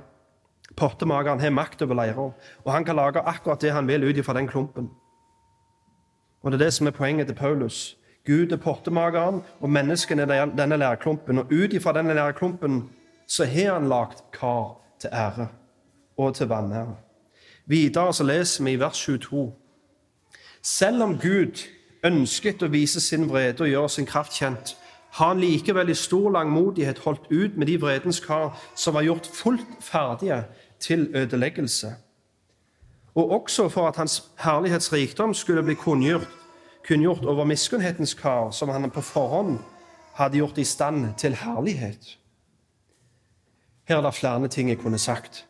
pottemakeren 0.76 1.40
har 1.40 1.50
makt 1.50 1.82
over 1.82 1.94
leira, 1.94 2.30
og 2.64 2.72
han 2.72 2.84
kan 2.84 2.96
lage 2.96 3.20
akkurat 3.20 3.60
det 3.60 3.72
han 3.72 3.88
vil 3.88 4.04
ut 4.04 4.16
ifra 4.16 4.34
den 4.34 4.48
klumpen. 4.48 4.90
Og 6.42 6.52
Det 6.52 6.60
er 6.60 6.64
det 6.64 6.74
som 6.74 6.86
er 6.86 6.90
poenget 6.90 7.26
til 7.26 7.34
Paulus. 7.34 7.96
Gud 8.26 8.52
er 8.52 8.56
pottemakeren, 8.56 9.42
og 9.60 9.70
menneskene 9.70 10.22
er 10.22 10.46
denne 10.46 10.76
lærklumpen. 10.76 11.38
Og 11.38 11.44
ut 11.52 11.72
ifra 11.72 11.92
denne 11.92 12.14
lærklumpen 12.14 12.90
så 13.26 13.44
har 13.44 13.72
han 13.74 13.88
lagt 13.88 14.22
kar 14.32 14.76
til 15.00 15.10
ære 15.12 15.48
og 16.16 16.34
til 16.34 16.46
vanære. 16.46 16.96
Videre 17.66 18.14
så 18.14 18.24
leser 18.24 18.64
vi 18.64 18.72
i 18.72 18.80
vers 18.80 18.98
22. 18.98 19.52
Selv 20.62 21.02
om 21.02 21.18
Gud 21.18 21.68
ønsket 22.04 22.62
å 22.62 22.70
vise 22.72 23.00
sin 23.00 23.28
vrede 23.30 23.64
og 23.64 23.68
gjøre 23.68 23.88
sin 23.88 24.06
kraft 24.06 24.32
kjent, 24.32 24.76
har 25.18 25.28
han 25.28 25.40
likevel 25.40 25.88
i 25.90 25.94
stor 25.94 26.30
langmodighet 26.30 26.98
holdt 26.98 27.26
ut 27.30 27.56
med 27.56 27.66
de 27.66 27.80
vredens 27.80 28.20
kar 28.20 28.52
som 28.74 28.94
var 28.94 29.02
gjort 29.02 29.26
fullt 29.26 29.66
ferdige 29.82 30.44
til 30.80 31.08
ødeleggelse. 31.14 31.94
Og 33.14 33.30
også 33.30 33.68
for 33.68 33.88
at 33.88 33.96
hans 33.96 34.22
herlighetsrikdom 34.38 35.34
skulle 35.34 35.62
bli 35.62 35.74
kunngjort, 35.74 36.28
kunngjort 36.88 37.24
over 37.24 37.44
miskunnhetens 37.44 38.14
kar, 38.14 38.50
som 38.50 38.68
han 38.68 38.90
på 38.90 39.00
forhånd 39.00 39.58
hadde 40.14 40.36
gjort 40.36 40.58
i 40.58 40.64
stand 40.64 41.14
til 41.18 41.34
herlighet. 41.34 42.18
Her 43.88 43.96
er 43.96 44.00
det 44.00 44.14
flere 44.14 44.48
ting 44.48 44.68
jeg 44.68 44.78
kunne 44.78 44.98
sagt. 44.98 45.46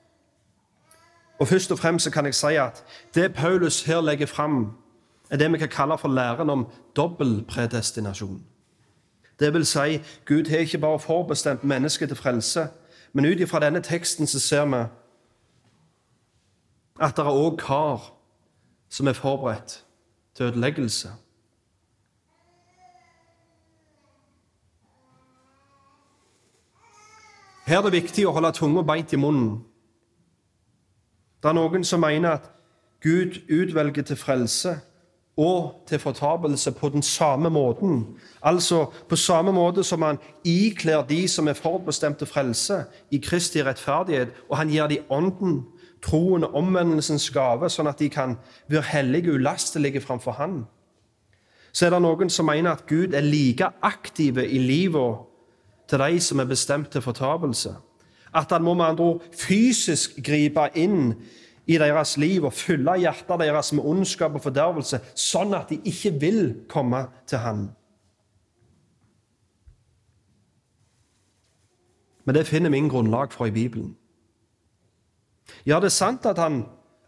Og 1.38 1.48
Først 1.48 1.72
og 1.72 1.78
fremst 1.78 2.12
kan 2.12 2.24
jeg 2.24 2.34
si 2.34 2.56
at 2.56 2.84
det 3.14 3.34
Paulus 3.34 3.82
her 3.82 4.00
legger 4.00 4.26
fram, 4.26 4.72
er 5.30 5.36
det 5.36 5.52
vi 5.52 5.58
kan 5.58 5.68
kalle 5.68 5.98
for 5.98 6.08
læren 6.08 6.50
om 6.50 6.66
dobbeltpredestinasjon. 6.96 8.44
Det 9.40 9.54
vil 9.54 9.66
si, 9.66 9.98
Gud 10.26 10.50
har 10.50 10.58
ikke 10.58 10.78
bare 10.78 11.00
forbestemt 11.00 11.64
mennesket 11.64 12.08
til 12.08 12.16
frelse, 12.16 12.68
men 13.12 13.24
ut 13.24 13.40
ifra 13.40 13.60
denne 13.60 13.80
teksten 13.82 14.26
så 14.26 14.40
ser 14.40 14.64
vi 14.64 14.82
at 17.00 17.16
det 17.16 17.22
er 17.22 17.30
òg 17.30 17.56
kar 17.56 18.12
som 18.88 19.06
er 19.06 19.12
forberedt 19.12 19.84
til 20.34 20.46
ødeleggelse. 20.46 21.12
Her 27.66 27.78
er 27.78 27.82
det 27.82 27.92
viktig 27.92 28.24
å 28.26 28.32
holde 28.32 28.50
tunga 28.56 28.82
beint 28.82 29.12
i 29.12 29.20
munnen. 29.20 29.58
Det 31.42 31.50
er 31.50 31.56
noen 31.58 31.84
som 31.84 32.00
mener 32.00 32.38
at 32.38 32.46
Gud 33.04 33.36
utvelger 33.46 34.02
til 34.02 34.16
frelse 34.16 34.78
og 35.38 35.84
til 35.86 35.98
fortapelse 35.98 36.72
på 36.72 36.88
den 36.88 37.02
samme 37.02 37.50
måten. 37.50 38.06
Altså 38.42 38.86
på 39.08 39.16
samme 39.16 39.52
måte 39.52 39.84
som 39.84 40.02
han 40.02 40.18
ikler 40.44 41.04
de 41.06 41.28
som 41.28 41.48
er 41.48 41.52
forutbestemte 41.52 42.26
frelse, 42.26 42.84
i 43.10 43.20
Kristi 43.22 43.62
rettferdighet, 43.62 44.28
og 44.50 44.56
han 44.58 44.68
gir 44.68 44.86
de 44.86 44.98
ånden, 45.10 45.62
troen 46.02 46.44
og 46.44 46.54
omvendelsens 46.54 47.30
gave, 47.30 47.70
sånn 47.70 47.86
at 47.90 47.98
de 47.98 48.10
kan 48.10 48.36
være 48.70 48.90
hellige 48.90 49.30
og 49.30 49.38
ulastelige 49.38 50.00
framfor 50.00 50.36
Han. 50.38 50.64
Så 51.72 51.86
er 51.86 51.90
det 51.90 52.02
noen 52.02 52.30
som 52.30 52.46
mener 52.46 52.74
at 52.74 52.86
Gud 52.86 53.14
er 53.14 53.22
like 53.22 53.66
aktive 53.82 54.46
i 54.46 54.58
livet 54.58 55.26
til 55.88 55.98
de 55.98 56.20
som 56.20 56.40
er 56.40 56.50
bestemt 56.50 56.90
til 56.90 57.02
fortapelse. 57.02 57.74
At 58.34 58.50
han 58.50 58.62
må 58.62 58.74
med 58.74 58.84
andre 58.84 59.04
ord 59.04 59.22
fysisk 59.34 60.18
gripe 60.24 60.68
inn 60.74 61.14
i 61.68 61.76
deres 61.78 62.16
liv 62.16 62.46
og 62.48 62.54
fylle 62.56 62.96
hjertet 63.02 63.42
deres 63.42 63.72
med 63.76 63.84
ondskap 63.84 64.34
og 64.38 64.44
fordervelse, 64.46 65.00
sånn 65.14 65.52
at 65.56 65.68
de 65.68 65.80
ikke 65.84 66.14
vil 66.20 66.40
komme 66.70 67.04
til 67.28 67.42
han. 67.44 67.66
Men 72.24 72.36
det 72.36 72.46
finner 72.48 72.72
vi 72.72 72.80
ingen 72.80 72.92
grunnlag 72.92 73.32
for 73.32 73.48
i 73.48 73.52
Bibelen. 73.52 73.94
Ja, 75.66 75.80
det 75.80 75.88
er 75.88 75.96
sant 75.96 76.26
at 76.28 76.40
han 76.40 76.66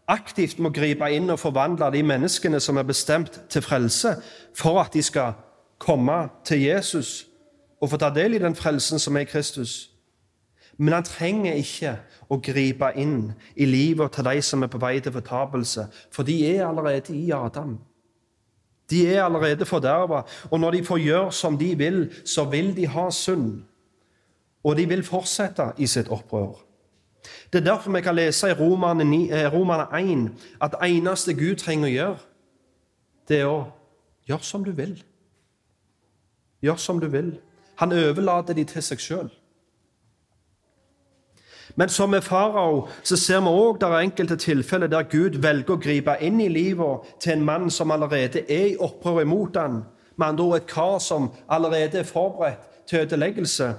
aktivt 0.09 0.59
må 0.59 0.73
gripe 0.75 1.09
inn 1.13 1.31
og 1.31 1.41
forvandle 1.41 1.91
de 1.93 2.03
menneskene 2.03 2.61
som 2.61 2.81
er 2.81 2.89
bestemt 2.89 3.37
til 3.53 3.63
frelse, 3.63 4.17
for 4.57 4.81
at 4.81 4.93
de 4.97 5.03
skal 5.05 5.37
komme 5.81 6.29
til 6.45 6.65
Jesus 6.65 7.27
og 7.81 7.93
få 7.93 8.01
ta 8.01 8.11
del 8.13 8.37
i 8.37 8.43
den 8.43 8.57
frelsen 8.57 9.01
som 9.01 9.17
er 9.17 9.25
i 9.25 9.31
Kristus. 9.31 9.91
Men 10.81 10.97
han 10.97 11.05
trenger 11.05 11.59
ikke 11.61 11.93
å 12.33 12.39
gripe 12.41 12.89
inn 12.97 13.35
i 13.53 13.66
livet 13.68 14.14
til 14.16 14.24
de 14.24 14.41
som 14.45 14.62
er 14.64 14.70
på 14.72 14.78
vei 14.81 14.95
til 15.05 15.12
fortapelse, 15.12 15.85
for 16.09 16.24
de 16.24 16.39
er 16.49 16.64
allerede 16.64 17.12
i 17.12 17.26
Adam. 17.37 17.74
De 18.91 19.03
er 19.07 19.20
allerede 19.22 19.68
forderva, 19.68 20.22
og 20.51 20.61
når 20.61 20.78
de 20.78 20.85
får 20.87 21.03
gjøre 21.05 21.33
som 21.37 21.59
de 21.61 21.74
vil, 21.78 22.01
så 22.24 22.47
vil 22.49 22.72
de 22.76 22.87
ha 22.89 23.11
synd. 23.12 23.61
Og 24.64 24.76
de 24.76 24.87
vil 24.89 25.05
fortsette 25.05 25.68
i 25.78 25.87
sitt 25.87 26.09
opprør. 26.09 26.57
Det 27.53 27.61
er 27.61 27.66
derfor 27.66 27.93
vi 27.93 28.01
kan 28.01 28.16
lese 28.16 28.49
i 28.49 28.57
Romerne 28.57 29.05
1 29.05 30.11
eh, 30.11 30.31
at 30.64 30.72
det 30.72 30.91
eneste 30.97 31.35
Gud 31.37 31.61
trenger 31.61 31.89
å 31.89 31.93
gjøre, 31.93 32.16
det 33.28 33.41
er 33.41 33.51
å 33.51 33.61
gjøre 34.28 34.49
som 34.49 34.64
du 34.64 34.72
vil. 34.72 34.97
Gjør 36.64 36.81
som 36.81 37.01
du 37.01 37.07
vil. 37.12 37.35
Han 37.76 37.93
overlater 37.93 38.57
de 38.57 38.64
til 38.64 38.83
seg 38.83 39.05
sjøl. 39.05 39.31
Men 41.77 41.89
som 41.89 42.11
med 42.11 42.23
farao 42.23 42.89
så 43.03 43.16
ser 43.16 43.41
vi 43.41 43.53
òg 43.53 43.81
der 43.81 43.95
er 43.95 44.05
enkelte 44.05 44.37
tilfeller 44.37 44.87
der 44.91 45.09
Gud 45.11 45.39
velger 45.43 45.77
å 45.77 45.81
gripe 45.81 46.16
inn 46.21 46.41
i 46.41 46.49
livet 46.49 47.07
til 47.21 47.33
en 47.33 47.45
mann 47.45 47.71
som 47.71 47.91
allerede 47.91 48.43
er 48.49 48.66
i 48.73 48.77
opprør 48.79 49.23
imot 49.23 49.57
ham. 49.57 49.85
Med 50.16 50.27
andre 50.27 50.45
ord 50.45 50.57
et 50.57 50.66
kar 50.66 50.99
som 50.99 51.31
allerede 51.49 51.99
er 51.99 52.09
forberedt 52.09 52.66
til 52.89 53.01
ødeleggelse. 53.01 53.75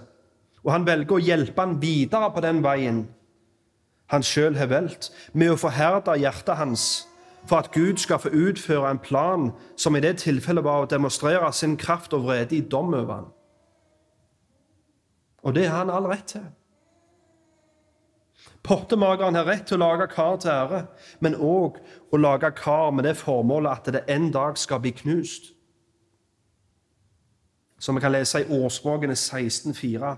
Og 0.63 0.71
han 0.71 0.85
velger 0.85 1.17
å 1.17 1.23
hjelpe 1.23 1.61
han 1.61 1.81
videre 1.81 2.31
på 2.31 2.41
den 2.41 2.63
veien. 2.63 3.07
han 4.11 4.23
sjøl 4.23 4.57
har 4.59 4.67
valgt, 4.67 5.07
med 5.33 5.53
å 5.53 5.55
forherde 5.55 6.17
hjertet 6.19 6.57
hans 6.59 7.07
for 7.47 7.57
at 7.57 7.71
Gud 7.71 7.97
skal 7.97 8.19
få 8.19 8.29
utføre 8.29 8.89
en 8.91 8.99
plan 8.99 9.51
som 9.77 9.95
i 9.95 10.01
det 10.03 10.17
tilfellet 10.17 10.63
var 10.63 10.83
å 10.83 10.89
demonstrere 10.89 11.53
sin 11.53 11.77
kraft 11.77 12.13
og 12.13 12.25
vrede 12.25 12.55
i 12.55 12.61
dom 12.61 12.93
over 12.93 13.13
ham. 13.13 13.29
Og 15.43 15.55
det 15.55 15.69
har 15.69 15.77
han 15.77 15.89
all 15.89 16.09
rett 16.11 16.27
til. 16.35 16.43
Pottemakeren 18.63 19.35
har 19.35 19.47
rett 19.49 19.65
til 19.67 19.79
å 19.79 19.85
lage 19.85 20.07
kar 20.11 20.37
til 20.41 20.51
ære, 20.53 20.83
men 21.19 21.35
òg 21.35 21.79
å 22.13 22.19
lage 22.19 22.51
kar 22.57 22.91
med 22.93 23.07
det 23.09 23.15
formålet 23.17 23.71
at 23.71 23.93
det 23.95 24.03
en 24.13 24.29
dag 24.33 24.57
skal 24.57 24.83
bli 24.83 24.93
knust. 25.01 25.53
Som 27.81 27.97
vi 27.97 28.03
kan 28.03 28.13
lese 28.13 28.43
i 28.43 28.59
Årspråkene 28.61 29.17
16,4. 29.17 30.13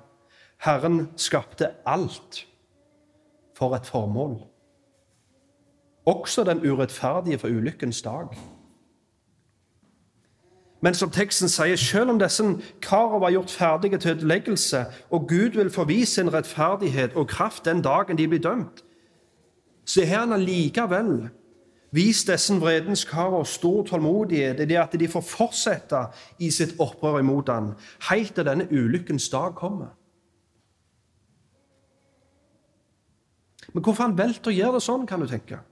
Herren 0.63 1.07
skapte 1.15 1.71
alt 1.87 2.43
for 3.55 3.75
et 3.75 3.87
formål. 3.87 4.41
Også 6.05 6.43
den 6.43 6.59
urettferdige 6.67 7.39
for 7.39 7.47
ulykkens 7.47 8.01
dag. 8.03 8.35
Men 10.83 10.95
som 10.99 11.11
teksten 11.15 11.47
sier, 11.47 11.77
selv 11.79 12.11
om 12.11 12.17
disse 12.19 12.43
karene 12.83 13.21
var 13.23 13.31
gjort 13.31 13.51
ferdige 13.55 13.97
til 14.03 14.17
ødeleggelse, 14.17 14.81
og 15.15 15.29
Gud 15.29 15.55
vil 15.55 15.69
forvise 15.71 16.17
sin 16.17 16.33
rettferdighet 16.33 17.15
og 17.15 17.29
kraft 17.31 17.65
den 17.65 17.81
dagen 17.81 18.19
de 18.19 18.27
blir 18.27 18.43
dømt, 18.43 18.83
så 19.85 20.03
har 20.05 20.25
han 20.25 20.35
allikevel 20.35 21.29
vist 21.95 22.27
disse 22.27 22.57
vredens 22.59 23.05
karer 23.07 23.47
stor 23.47 23.85
tålmodighet 23.87 24.59
i 24.59 24.67
det 24.67 24.79
at 24.81 24.99
de 24.99 25.07
får 25.07 25.23
fortsette 25.23 26.03
i 26.39 26.51
sitt 26.51 26.75
opprør 26.79 27.21
imot 27.21 27.49
ham, 27.49 27.73
helt 28.09 28.35
til 28.35 28.45
denne 28.45 28.67
ulykkens 28.71 29.29
dag 29.31 29.55
kommer. 29.55 29.95
Men 33.73 33.83
hvorfor 33.83 34.03
han 34.03 34.17
valgte 34.17 34.51
å 34.51 34.57
gjøre 34.57 34.81
det 34.81 34.83
sånn, 34.83 35.07
kan 35.07 35.23
du 35.23 35.31
tenke? 35.31 35.63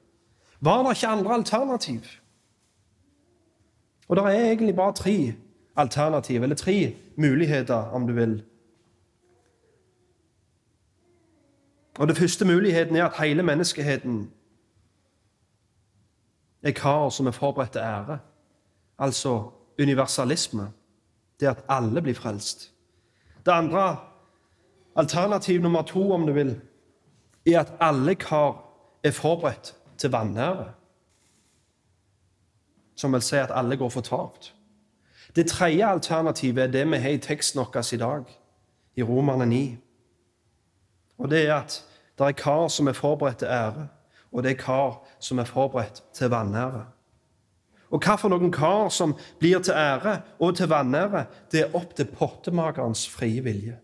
Var 0.62 0.84
det 0.84 0.96
ikke 0.96 1.16
andre 1.18 1.40
alternativ? 1.42 2.21
Og 4.12 4.18
det 4.18 4.24
er 4.24 4.30
egentlig 4.30 4.76
bare 4.76 4.94
tre 4.94 5.34
alternativ, 5.76 6.44
eller 6.44 6.56
tre 6.56 6.96
muligheter, 7.16 7.74
om 7.74 8.08
du 8.08 8.14
vil. 8.14 8.44
Og 12.00 12.08
Den 12.08 12.16
første 12.16 12.46
muligheten 12.46 12.96
er 12.96 13.06
at 13.06 13.26
hele 13.26 13.44
menneskeheten 13.44 14.32
er 16.64 16.72
kar 16.72 17.10
som 17.10 17.28
er 17.28 17.32
forberedt 17.32 17.72
til 17.72 17.80
ære. 17.80 18.20
Altså 19.00 19.50
universalisme. 19.82 20.72
Det 21.40 21.48
at 21.48 21.64
alle 21.70 22.02
blir 22.02 22.14
frelst. 22.14 22.72
Det 23.46 23.52
andre, 23.52 23.98
alternativ 24.96 25.62
nummer 25.62 25.82
to, 25.82 26.12
om 26.12 26.28
du 26.28 26.34
vil, 26.34 26.62
er 27.48 27.60
at 27.60 27.74
alle 27.80 28.16
kar 28.16 28.64
er 29.04 29.12
forberedt 29.12 29.76
til 29.98 30.12
vanære 30.12 30.81
som 32.96 33.14
vil 33.14 33.22
si 33.22 33.36
at 33.36 33.52
alle 33.54 33.78
går 33.78 33.90
fortapt. 33.90 34.54
Det 35.36 35.48
tredje 35.48 35.88
alternativet 35.88 36.64
er 36.64 36.72
det 36.72 36.86
vi 36.92 36.98
har 36.98 37.10
i 37.10 37.18
teksten 37.18 37.60
vår 37.60 37.94
i 37.94 37.98
dag, 37.98 38.24
i 38.96 39.04
Romerne 39.04 39.46
9. 39.46 39.78
Og 41.18 41.30
det 41.30 41.48
er 41.48 41.56
at 41.56 41.84
det 42.20 42.28
er 42.28 42.32
kar 42.32 42.68
som 42.68 42.88
er 42.88 42.94
forberedt 42.94 43.38
til 43.38 43.48
ære, 43.48 43.88
og 44.32 44.44
det 44.44 44.52
er 44.52 44.64
kar 44.64 45.00
som 45.20 45.40
er 45.40 45.44
forberedt 45.44 46.04
til 46.14 46.30
vanære. 46.30 46.86
Og 47.92 48.00
hva 48.00 48.16
for 48.16 48.32
noen 48.32 48.52
kar 48.52 48.90
som 48.90 49.16
blir 49.40 49.60
til 49.60 49.76
ære 49.76 50.22
og 50.40 50.56
til 50.56 50.70
vanære, 50.72 51.26
det 51.52 51.62
er 51.62 51.76
opp 51.76 51.96
til 51.96 52.08
pottemakerens 52.08 53.08
frie 53.10 53.44
vilje. 53.44 53.78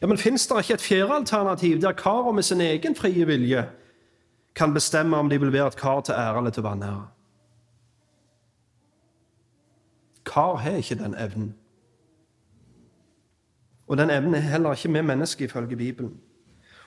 Ja, 0.00 0.06
Men 0.06 0.18
fins 0.18 0.46
det 0.46 0.58
ikke 0.58 0.74
et 0.74 0.80
fjerde 0.80 1.14
alternativ, 1.14 1.80
der 1.80 1.92
karet 1.92 2.34
med 2.34 2.42
sin 2.42 2.60
egen 2.60 2.94
frie 2.96 3.26
vilje 3.26 3.68
kan 4.58 4.74
bestemme 4.74 5.16
om 5.16 5.30
de 5.30 5.40
vil 5.40 5.52
være 5.52 5.66
et 5.66 5.76
kar 5.76 6.00
til 6.00 6.12
ære 6.12 6.38
eller 6.38 6.50
til 6.50 6.62
vanære. 6.62 7.06
Kar 10.26 10.54
har 10.54 10.70
ikke 10.70 10.94
den 10.94 11.14
evnen. 11.18 11.54
Og 13.86 13.96
den 13.96 14.10
evnen 14.10 14.34
er 14.34 14.38
heller 14.38 14.70
ikke 14.70 14.92
vi 14.92 15.00
mennesker, 15.00 15.44
ifølge 15.44 15.76
Bibelen. 15.76 16.20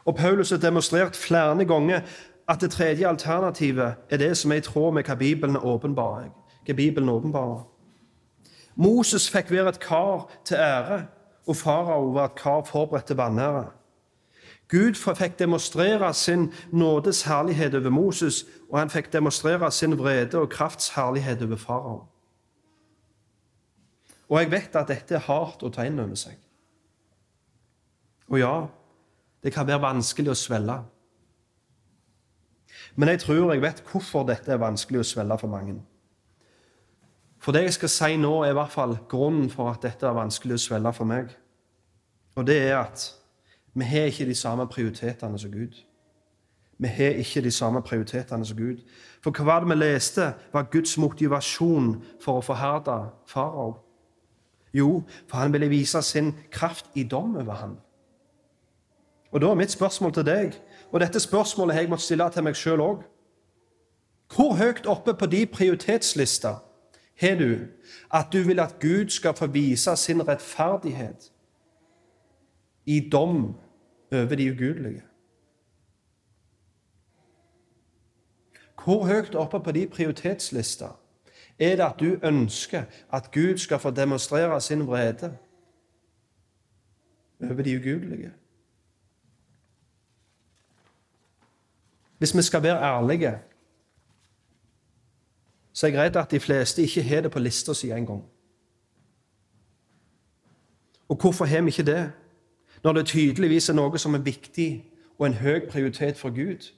Og 0.06 0.16
Paulus 0.16 0.50
har 0.50 0.58
demonstrert 0.58 1.16
flere 1.16 1.66
ganger 1.66 2.02
at 2.48 2.62
det 2.62 2.72
tredje 2.72 3.08
alternativet 3.08 3.94
er 4.10 4.18
det 4.18 4.38
som 4.38 4.52
er 4.52 4.56
i 4.56 4.62
tråd 4.62 4.94
med 4.94 5.04
hva 5.04 5.16
Bibelen 5.16 5.58
åpenbarer. 5.58 6.30
Hva 6.66 6.74
Bibelen 6.74 7.10
åpenbarer. 7.10 7.68
Moses 8.76 9.30
fikk 9.30 9.52
være 9.52 9.70
et 9.70 9.80
kar 9.80 10.30
til 10.46 10.56
ære, 10.56 11.06
og 11.48 11.56
farao 11.56 12.12
var 12.14 12.26
et 12.26 12.36
kar 12.36 12.64
forberedt 12.64 13.06
til 13.06 13.16
vanære. 13.16 13.66
Gud 14.72 14.96
fikk 14.96 15.36
demonstrere 15.40 16.14
sin 16.14 16.54
nådes 16.72 17.26
herlighet 17.28 17.76
over 17.76 17.90
Moses, 17.90 18.46
og 18.70 18.80
han 18.80 18.90
fikk 18.90 19.12
demonstrere 19.14 19.72
sin 19.72 19.98
vrede 20.00 20.40
og 20.40 20.50
krafts 20.50 20.90
herlighet 20.96 21.44
over 21.44 21.60
farao. 21.60 21.98
Og 24.30 24.40
jeg 24.40 24.52
vet 24.52 24.76
at 24.80 24.88
dette 24.88 25.16
er 25.16 25.26
hardt 25.28 25.64
å 25.64 25.70
ta 25.70 25.84
inn 25.84 26.00
over 26.00 26.16
seg. 26.16 26.40
Og 28.32 28.40
ja, 28.40 28.56
det 29.44 29.52
kan 29.52 29.68
være 29.68 29.84
vanskelig 29.84 30.32
å 30.32 30.40
svelge. 30.40 30.78
Men 32.96 33.12
jeg 33.12 33.26
tror 33.26 33.52
jeg 33.52 33.64
vet 33.64 33.84
hvorfor 33.92 34.24
dette 34.28 34.54
er 34.56 34.62
vanskelig 34.62 35.02
å 35.02 35.08
svelge 35.08 35.38
for 35.42 35.52
mange. 35.52 35.82
For 37.42 37.52
det 37.52 37.66
jeg 37.66 37.76
skal 37.76 37.92
si 37.92 38.18
nå, 38.22 38.32
er 38.46 38.54
i 38.54 38.56
hvert 38.56 38.72
fall 38.72 38.96
grunnen 39.10 39.50
for 39.52 39.74
at 39.74 39.84
dette 39.84 40.08
er 40.08 40.16
vanskelig 40.16 40.56
å 40.56 40.64
svelge 40.64 40.94
for 40.96 41.10
meg. 41.10 41.34
Og 42.40 42.48
det 42.48 42.60
er 42.70 42.78
at 42.86 43.10
vi 43.74 43.84
har 43.84 44.10
ikke 44.12 44.26
de 44.26 44.36
samme 44.36 44.68
prioritetene 44.68 45.40
som 45.40 45.52
Gud. 45.52 45.84
Vi 46.78 46.88
har 46.88 47.10
ikke 47.22 47.42
de 47.42 47.52
samme 47.52 47.82
prioritetene 47.82 48.46
som 48.46 48.58
Gud. 48.58 48.82
For 49.24 49.32
hva 49.32 49.44
var 49.44 49.60
det 49.60 49.70
vi 49.70 49.76
leste 49.76 50.34
var 50.54 50.70
Guds 50.72 50.98
motivasjon 50.98 52.04
for 52.22 52.42
å 52.42 52.46
forherde 52.46 52.98
farao? 53.30 53.78
Jo, 54.74 55.04
for 55.28 55.38
han 55.38 55.54
ville 55.54 55.70
vise 55.70 56.02
sin 56.02 56.34
kraft 56.52 56.86
i 56.96 57.04
dom 57.04 57.36
over 57.36 57.54
ham. 57.54 57.78
Og 59.32 59.42
da 59.42 59.50
er 59.52 59.56
mitt 59.56 59.72
spørsmål 59.72 60.14
til 60.14 60.26
deg, 60.26 60.56
og 60.92 61.00
dette 61.00 61.20
spørsmålet 61.20 61.76
har 61.76 61.82
jeg 61.82 61.90
måttet 61.90 62.06
stille 62.06 62.30
til 62.32 62.44
meg 62.44 62.56
sjøl 62.56 62.84
òg 62.84 63.04
Hvor 64.32 64.56
høyt 64.56 64.88
oppe 64.88 65.14
på 65.14 65.26
de 65.26 65.46
prioritetslista 65.46 66.56
har 67.22 67.36
du 67.36 67.68
at 68.12 68.28
du 68.34 68.42
vil 68.44 68.60
at 68.60 68.80
Gud 68.80 69.10
skal 69.10 69.34
få 69.34 69.48
vise 69.48 69.96
sin 69.96 70.28
rettferdighet 70.28 71.32
i 72.86 73.10
dom 73.10 73.56
over 74.12 74.36
de 74.36 74.52
ugudelige. 74.52 75.04
Hvor 78.84 79.06
høyt 79.06 79.36
oppe 79.36 79.60
på 79.60 79.72
de 79.72 79.88
prioritetslista 79.88 80.88
er 81.60 81.76
det 81.76 81.86
at 81.86 82.00
du 82.00 82.18
ønsker 82.24 82.84
at 83.14 83.32
Gud 83.32 83.58
skal 83.58 83.80
få 83.80 83.92
demonstrere 83.92 84.62
sin 84.62 84.88
vrede 84.88 85.38
over 87.42 87.62
de 87.62 87.78
ugudelige? 87.78 88.34
Hvis 92.18 92.38
vi 92.38 92.42
skal 92.42 92.64
være 92.64 92.82
ærlige, 92.82 93.40
så 95.74 95.88
er 95.88 95.92
jeg 95.92 96.00
redd 96.00 96.16
at 96.16 96.32
de 96.32 96.40
fleste 96.40 96.82
ikke 96.82 97.04
har 97.04 97.22
det 97.22 97.32
på 97.32 97.40
lista 97.40 97.74
si 97.74 97.92
engang. 97.92 98.24
Og 101.10 101.16
hvorfor 101.16 101.46
har 101.46 101.62
vi 101.62 101.68
ikke 101.68 101.84
det? 101.84 102.12
Når 102.84 102.94
det 102.94 103.06
tydeligvis 103.06 103.70
er 103.70 103.74
noe 103.78 103.98
som 103.98 104.16
er 104.16 104.26
viktig 104.26 104.70
og 105.20 105.28
en 105.28 105.34
høy 105.34 105.68
prioritet 105.70 106.18
for 106.18 106.30
Gud? 106.30 106.72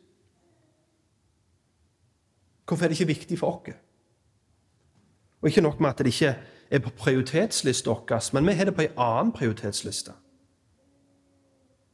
Hvorfor 2.68 2.86
er 2.86 2.90
det 2.90 3.00
ikke 3.00 3.14
viktig 3.14 3.40
for 3.40 3.48
oss? 3.48 3.76
Og 5.42 5.50
ikke 5.50 5.62
nok 5.62 5.80
med 5.80 5.90
at 5.90 5.98
det 5.98 6.08
ikke 6.08 6.36
er 6.72 6.80
på 6.80 6.90
prioritetslista 6.90 7.90
vår, 7.90 8.34
men 8.34 8.48
vi 8.48 8.52
har 8.52 8.66
det 8.66 8.76
på 8.76 8.82
en 8.82 8.98
annen 8.98 9.32
prioritetsliste. 9.32 10.12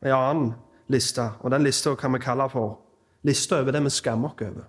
En 0.05 0.11
annen 0.11 0.51
liste, 0.87 1.31
og 1.39 1.51
den 1.51 1.63
lista 1.63 1.95
kan 1.95 2.13
vi 2.13 2.19
kalle 2.19 2.49
for 2.49 2.79
lista 3.23 3.59
over 3.59 3.71
det 3.71 3.83
vi 3.83 3.89
skammer 3.89 4.29
oss 4.29 4.41
over. 4.41 4.67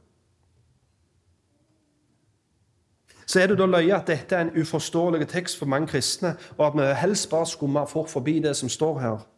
Så 3.27 3.41
er 3.41 3.47
det 3.47 3.59
da 3.59 3.67
løye 3.67 3.95
at 3.95 4.09
dette 4.11 4.35
er 4.37 4.41
en 4.41 4.61
uforståelig 4.61 5.29
tekst 5.29 5.59
for 5.59 5.67
mange 5.67 5.87
kristne, 5.87 6.37
og 6.59 6.67
at 6.67 6.75
vi 6.75 6.95
helst 7.01 7.31
bare 7.31 7.47
skummer 7.47 7.87
fort 7.87 8.11
forbi 8.11 8.39
det 8.39 8.57
som 8.57 8.69
står 8.69 8.99
her. 8.99 9.30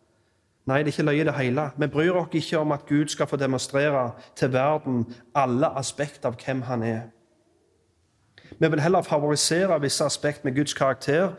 Nei, 0.67 0.79
det 0.79 0.93
er 0.93 0.93
ikke 0.93 1.03
løye 1.03 1.25
det 1.25 1.35
hele. 1.35 1.71
Vi 1.79 1.87
bryr 1.87 2.13
oss 2.13 2.35
ikke 2.39 2.59
om 2.59 2.73
at 2.73 2.87
Gud 2.87 3.09
skal 3.09 3.27
få 3.27 3.37
demonstrere 3.37 4.11
til 4.37 4.53
verden 4.53 5.07
alle 5.35 5.67
aspekter 5.79 6.31
av 6.31 6.37
hvem 6.39 6.63
han 6.63 6.83
er. 6.83 7.01
Vi 8.61 8.69
vil 8.69 8.81
heller 8.81 9.03
favorisere 9.03 9.81
visse 9.81 10.05
aspekter 10.05 10.45
med 10.45 10.55
Guds 10.55 10.75
karakter, 10.75 11.33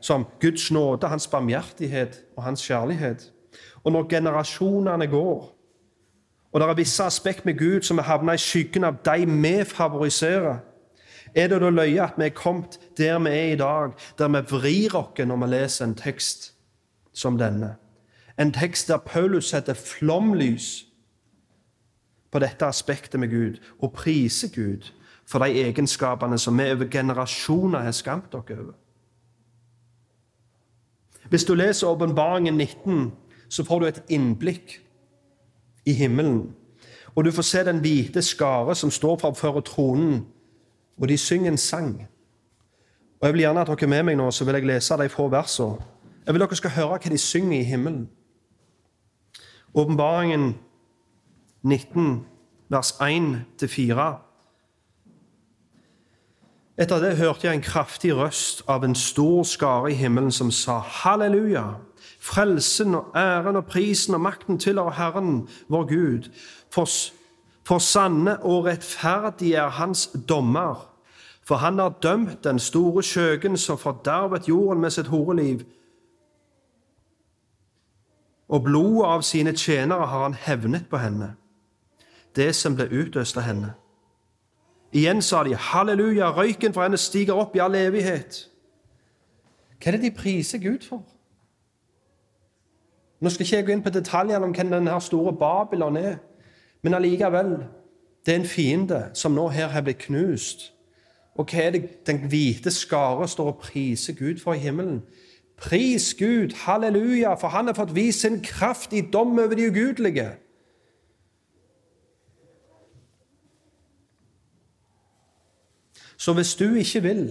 som 0.00 0.26
Guds 0.40 0.70
nåde, 0.70 1.08
hans 1.08 1.26
barmhjertighet 1.26 2.20
og 2.36 2.42
hans 2.42 2.62
kjærlighet. 2.62 3.30
Og 3.84 3.92
når 3.92 4.08
generasjonene 4.08 5.06
går, 5.06 5.54
og 6.52 6.60
det 6.60 6.68
er 6.68 6.74
visse 6.74 7.04
aspekter 7.04 7.42
med 7.44 7.58
Gud 7.58 7.82
som 7.82 7.98
er 7.98 8.02
havna 8.02 8.34
i 8.34 8.38
skyggen 8.38 8.84
av 8.84 8.98
de 9.04 9.26
vi 9.26 9.64
favoriserer, 9.64 10.58
er 11.34 11.48
det 11.48 11.60
da 11.60 11.70
løye 11.70 12.02
at 12.02 12.18
vi 12.18 12.24
er 12.24 12.34
kommet 12.34 12.78
der 12.98 13.18
vi 13.18 13.30
er 13.30 13.52
i 13.52 13.56
dag, 13.56 13.90
der 14.18 14.28
vi 14.28 14.42
vrir 14.50 14.96
oss 14.96 15.18
når 15.18 15.36
vi 15.36 15.50
leser 15.50 15.84
en 15.84 15.94
tekst 15.94 16.52
som 17.12 17.38
denne? 17.38 17.74
En 18.38 18.52
tekst 18.52 18.88
der 18.88 18.96
Paulus 18.96 19.48
setter 19.48 19.74
flomlys 19.74 20.86
på 22.30 22.38
dette 22.38 22.66
aspektet 22.66 23.20
med 23.20 23.30
Gud 23.30 23.60
og 23.78 23.92
priser 23.92 24.48
Gud 24.54 24.90
for 25.26 25.38
de 25.38 25.62
egenskapene 25.62 26.38
som 26.38 26.58
vi 26.58 26.70
over 26.70 26.88
generasjoner 26.90 27.78
har 27.78 27.92
skamt 27.92 28.32
dere 28.32 28.58
over. 28.58 28.74
Hvis 31.28 31.44
du 31.44 31.54
leser 31.54 31.86
Åpenbaringen 31.86 32.54
19, 32.54 33.12
så 33.48 33.64
får 33.64 33.80
du 33.80 33.86
et 33.86 34.02
innblikk 34.08 34.80
i 35.86 35.92
himmelen. 35.92 36.52
Og 37.14 37.24
du 37.24 37.30
får 37.30 37.42
se 37.42 37.64
den 37.64 37.78
hvite 37.78 38.22
skare 38.22 38.74
som 38.74 38.90
står 38.90 39.16
framfor 39.16 39.60
tronen, 39.60 40.26
og 40.98 41.08
de 41.08 41.18
synger 41.18 41.50
en 41.50 41.58
sang. 41.58 42.06
Og 43.20 43.26
Jeg 43.26 43.32
vil 43.32 43.40
gjerne 43.40 43.60
at 43.60 43.66
dere 43.66 43.82
er 43.82 43.86
med 43.86 44.02
meg 44.02 44.16
nå, 44.16 44.30
så 44.30 44.44
vil 44.44 44.54
jeg 44.54 44.66
lese 44.66 44.96
de 44.98 45.08
få 45.08 45.28
versene. 45.28 45.78
Jeg 46.26 46.34
vil 46.34 46.40
dere 46.40 46.56
skal 46.56 46.70
høre 46.70 46.88
hva 46.88 47.10
de 47.10 47.18
synger 47.18 47.60
i 47.60 47.64
himmelen. 47.64 48.08
Åpenbaringen 49.74 50.54
19, 51.62 52.26
vers 52.68 52.92
1-4. 53.00 54.14
Etter 56.78 57.00
det 57.02 57.16
hørte 57.16 57.46
jeg 57.46 57.54
en 57.54 57.62
kraftig 57.62 58.12
røst 58.16 58.62
av 58.70 58.84
en 58.84 58.94
stor 58.94 59.42
skare 59.42 59.90
i 59.90 59.98
himmelen 59.98 60.30
som 60.30 60.50
sa 60.54 60.78
halleluja. 60.78 61.64
Frelsen 62.22 62.94
og 62.94 63.10
æren 63.18 63.56
og 63.56 63.66
prisen 63.66 64.14
og 64.14 64.20
makten 64.20 64.58
tilhører 64.58 64.94
Herren, 64.98 65.48
vår 65.68 65.84
Gud. 65.90 66.30
For, 66.70 66.86
for 67.66 67.78
sanne 67.78 68.38
og 68.42 68.64
rettferdige 68.66 69.56
er 69.56 69.74
Hans 69.74 70.06
dommer. 70.28 70.86
For 71.42 71.56
han 71.56 71.78
har 71.78 71.98
dømt 72.02 72.44
den 72.44 72.58
store 72.58 73.02
skjøgen 73.02 73.56
som 73.56 73.78
fordervet 73.78 74.48
jorden 74.48 74.80
med 74.80 74.90
sitt 74.90 75.10
horeliv. 75.10 75.66
Og 78.48 78.64
blodet 78.64 79.06
av 79.06 79.22
sine 79.22 79.54
tjenere 79.56 80.06
har 80.06 80.22
han 80.22 80.34
hevnet 80.34 80.88
på 80.90 81.00
henne, 81.00 81.34
det 82.36 82.52
som 82.54 82.76
ble 82.76 82.88
utøst 82.92 83.38
av 83.40 83.46
henne. 83.46 83.72
Igjen 84.94 85.22
sa 85.22 85.42
de 85.44 85.56
halleluja, 85.56 86.30
røyken 86.30 86.74
fra 86.74 86.86
henne 86.86 87.00
stiger 87.00 87.34
opp 87.34 87.56
i 87.56 87.62
all 87.64 87.74
evighet. 87.74 88.44
Hva 89.80 89.90
er 89.90 89.96
det 89.96 90.04
de 90.04 90.16
priser 90.16 90.58
Gud 90.62 90.84
for? 90.86 91.02
Nå 93.20 93.30
skal 93.30 93.46
ikke 93.46 93.56
jeg 93.56 93.66
gå 93.66 93.72
inn 93.72 93.82
på 93.82 93.90
detaljene 93.90 94.46
om 94.46 94.52
hvem 94.54 94.70
denne 94.70 95.00
store 95.00 95.32
Babylon 95.32 95.96
er, 95.96 96.16
men 96.82 96.94
allikevel, 96.94 97.56
det 98.26 98.34
er 98.34 98.40
en 98.40 98.48
fiende 98.48 99.00
som 99.16 99.32
nå 99.32 99.48
her 99.48 99.72
har 99.72 99.84
blitt 99.84 100.04
knust. 100.06 100.70
Og 101.34 101.48
hva 101.50 101.62
er 101.64 101.70
det 101.74 102.06
den 102.06 102.20
hvite 102.30 102.70
skare 102.70 103.28
står 103.28 103.50
og 103.50 103.62
priser 103.64 104.14
Gud 104.14 104.38
for 104.42 104.54
i 104.54 104.62
himmelen? 104.62 105.02
Pris 105.56 106.14
Gud, 106.18 106.52
halleluja, 106.66 107.34
for 107.34 107.48
han 107.48 107.66
har 107.66 107.74
fått 107.74 107.94
vist 107.94 108.20
sin 108.20 108.42
kraft 108.42 108.92
i 108.92 109.00
dom 109.00 109.38
over 109.38 109.54
de 109.54 109.68
ugudelige. 109.70 110.32
Så 116.16 116.32
hvis 116.32 116.54
du 116.54 116.74
ikke 116.74 117.02
vil, 117.02 117.24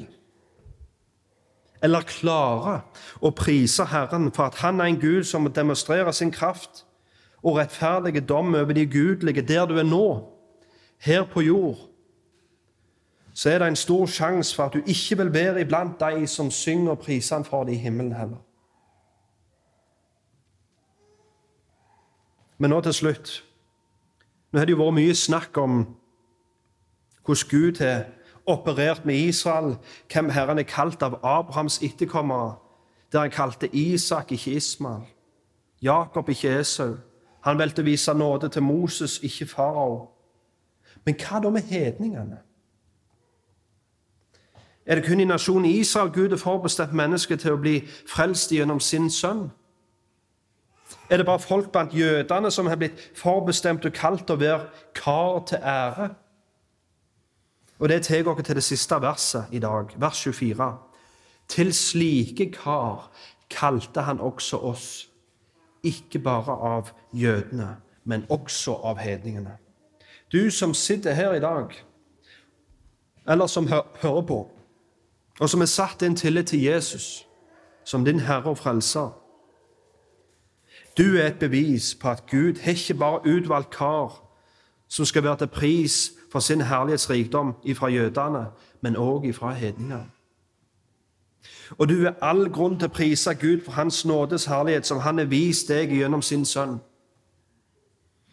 eller 1.83 2.05
klarer 2.07 2.83
å 3.19 3.31
prise 3.35 3.85
Herren 3.91 4.29
for 4.31 4.47
at 4.47 4.61
Han 4.63 4.79
er 4.79 4.91
en 4.91 4.99
Gud 5.01 5.25
som 5.27 5.49
demonstrerer 5.51 6.11
sin 6.15 6.31
kraft 6.31 6.85
og 7.43 7.57
rettferdige 7.57 8.21
dom 8.23 8.55
over 8.55 8.73
de 8.73 8.85
ugudelige 8.87 9.41
der 9.41 9.65
du 9.67 9.75
er 9.77 9.87
nå, 9.87 10.29
her 11.03 11.25
på 11.27 11.41
jord, 11.43 11.89
så 13.33 13.49
er 13.49 13.59
det 13.59 13.67
en 13.67 13.75
stor 13.75 14.05
sjanse 14.05 14.55
for 14.55 14.63
at 14.63 14.73
du 14.73 14.81
ikke 14.85 15.17
vil 15.17 15.33
være 15.33 15.61
iblant 15.61 15.99
de 15.99 16.27
som 16.27 16.51
synger 16.51 16.91
og 16.91 16.99
priser 16.99 17.35
Han 17.35 17.45
for 17.45 17.63
det 17.63 17.73
i 17.73 17.81
himmelen 17.81 18.13
heller. 18.13 18.37
Men 22.57 22.69
nå 22.69 22.81
til 22.81 22.93
slutt. 22.93 23.43
Nå 24.51 24.59
har 24.59 24.65
det 24.65 24.75
jo 24.75 24.83
vært 24.83 24.93
mye 24.93 25.15
snakk 25.15 25.57
om 25.57 25.79
hvordan 27.25 27.49
Gud 27.49 27.79
har 27.81 28.05
operert 28.45 29.05
med 29.05 29.15
Israel, 29.15 29.77
hvem 30.13 30.29
Herren 30.29 30.59
er 30.59 30.67
kalt 30.67 31.01
av 31.01 31.17
Abrahams 31.23 31.81
etterkommere, 31.81 32.55
der 33.11 33.19
han 33.19 33.31
kalte 33.31 33.69
Isak, 33.75 34.31
ikke 34.31 34.51
Ismael, 34.51 35.03
Jakob, 35.81 36.29
ikke 36.29 36.59
Esau. 36.59 36.95
Han 37.43 37.57
valgte 37.59 37.81
å 37.81 37.85
vise 37.85 38.13
nåde 38.13 38.49
til 38.49 38.63
Moses, 38.63 39.19
ikke 39.23 39.45
farao. 39.45 40.09
Men 41.05 41.15
hva 41.19 41.41
da 41.43 41.49
med 41.49 41.67
hedningene? 41.67 42.39
Er 44.85 44.95
det 44.95 45.05
kun 45.05 45.19
i 45.19 45.25
nasjonen 45.25 45.65
Israel 45.65 46.11
Gud 46.11 46.29
har 46.29 46.37
forbestemt 46.37 46.93
mennesket 46.93 47.39
til 47.39 47.55
å 47.55 47.59
bli 47.61 47.77
frelst 48.09 48.51
gjennom 48.51 48.79
sin 48.79 49.09
sønn? 49.11 49.47
Er 51.09 51.17
det 51.17 51.25
bare 51.25 51.39
folk 51.39 51.71
blant 51.71 51.93
jødene 51.93 52.51
som 52.51 52.67
har 52.67 52.75
blitt 52.75 52.99
forbestemt 53.15 53.85
og 53.85 53.93
kalt 53.93 54.29
å 54.29 54.39
være 54.39 54.67
kar 54.95 55.39
til 55.47 55.57
ære? 55.57 56.09
Og 57.79 57.89
Det 57.89 58.01
tar 58.03 58.27
oss 58.27 58.43
til 58.43 58.55
det 58.55 58.63
siste 58.63 59.01
verset 59.01 59.45
i 59.51 59.59
dag, 59.59 59.85
vers 59.97 60.23
24. 60.23 60.77
Til 61.47 61.73
slike 61.73 62.51
kar 62.51 63.11
kalte 63.49 64.01
han 64.01 64.19
også 64.19 64.57
oss, 64.57 65.09
ikke 65.83 66.19
bare 66.19 66.51
av 66.51 66.91
jødene, 67.13 67.75
men 68.03 68.25
også 68.29 68.73
av 68.83 68.97
hedningene. 68.97 69.57
Du 70.31 70.51
som 70.51 70.73
sitter 70.73 71.13
her 71.13 71.33
i 71.33 71.39
dag, 71.39 71.73
eller 73.27 73.47
som 73.47 73.67
hører 73.67 74.21
på, 74.21 74.47
og 75.39 75.49
som 75.49 75.61
er 75.61 75.65
satt 75.65 75.99
din 75.99 76.15
tillit 76.15 76.47
til 76.47 76.61
Jesus 76.61 77.27
som 77.83 78.05
din 78.05 78.19
Herre 78.19 78.49
og 78.49 78.57
Frelser. 78.57 79.19
Du 80.97 81.17
er 81.17 81.27
et 81.27 81.39
bevis 81.39 81.95
på 81.95 82.09
at 82.09 82.23
Gud 82.31 82.61
har 82.61 82.71
ikke 82.71 82.93
bare 82.93 83.19
utvalgt 83.25 83.69
kar 83.69 84.23
som 84.87 85.05
skal 85.05 85.23
være 85.23 85.37
til 85.37 85.47
pris 85.47 86.11
for 86.31 86.39
sin 86.39 86.61
herlighetsrikdom 86.61 87.53
ifra 87.63 87.87
jødene, 87.87 88.45
men 88.81 88.95
òg 88.95 89.25
ifra 89.25 89.53
hedningene. 89.53 90.05
Og 91.77 91.89
du 91.89 92.03
har 92.03 92.15
all 92.21 92.49
grunn 92.51 92.79
til 92.79 92.87
å 92.87 92.93
prise 92.93 93.33
Gud 93.33 93.63
for 93.65 93.71
Hans 93.71 94.05
nådes 94.05 94.45
herlighet, 94.45 94.85
som 94.85 94.99
Han 94.99 95.17
har 95.17 95.25
vist 95.25 95.67
deg 95.67 95.89
gjennom 95.89 96.21
sin 96.21 96.45
sønn. 96.45 96.77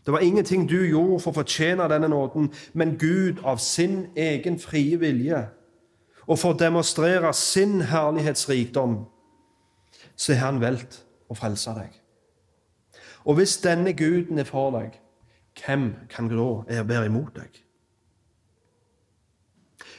Det 0.06 0.12
var 0.12 0.18
ingenting 0.18 0.68
du 0.68 0.84
gjorde 0.84 1.20
for 1.22 1.30
å 1.30 1.34
fortjene 1.40 1.88
denne 1.88 2.08
nåden, 2.08 2.52
men 2.72 2.98
Gud 2.98 3.40
av 3.44 3.58
sin 3.58 4.06
egen 4.16 4.58
frie 4.58 4.96
vilje 5.00 5.48
og 6.30 6.38
for 6.38 6.54
å 6.54 6.58
demonstrere 6.58 7.32
sin 7.34 7.80
herlighetsrikdom, 7.90 9.00
så 10.14 10.34
har 10.34 10.52
Han 10.52 10.60
valgt 10.62 11.02
å 11.28 11.34
frelse 11.34 11.74
deg. 11.74 11.96
Og 13.24 13.36
hvis 13.36 13.56
denne 13.64 13.92
Guden 13.92 14.38
er 14.38 14.46
for 14.46 14.70
deg, 14.78 14.94
hvem 15.58 15.94
kan 16.08 16.28
da 16.30 16.82
være 16.86 17.06
imot 17.06 17.34
deg? 17.34 17.50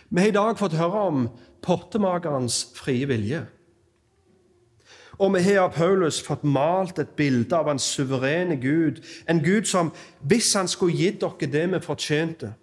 Vi 0.10 0.22
har 0.22 0.28
i 0.28 0.36
dag 0.36 0.58
fått 0.60 0.76
høre 0.80 1.02
om 1.08 1.28
pottemakerens 1.64 2.72
frie 2.76 3.08
vilje. 3.08 3.46
Og 5.20 5.36
vi 5.36 5.44
har 5.44 5.68
av 5.68 5.76
Paulus 5.76 6.22
fått 6.24 6.44
malt 6.44 7.00
et 7.00 7.14
bilde 7.16 7.56
av 7.56 7.70
en 7.70 7.80
suverene 7.80 8.58
Gud, 8.58 9.04
en 9.28 9.44
Gud 9.44 9.68
som, 9.70 9.92
hvis 10.20 10.54
han 10.56 10.68
skulle 10.68 10.98
gitt 10.98 11.22
dere 11.22 11.52
det 11.52 11.68
vi 11.76 11.84
fortjente 11.84 12.54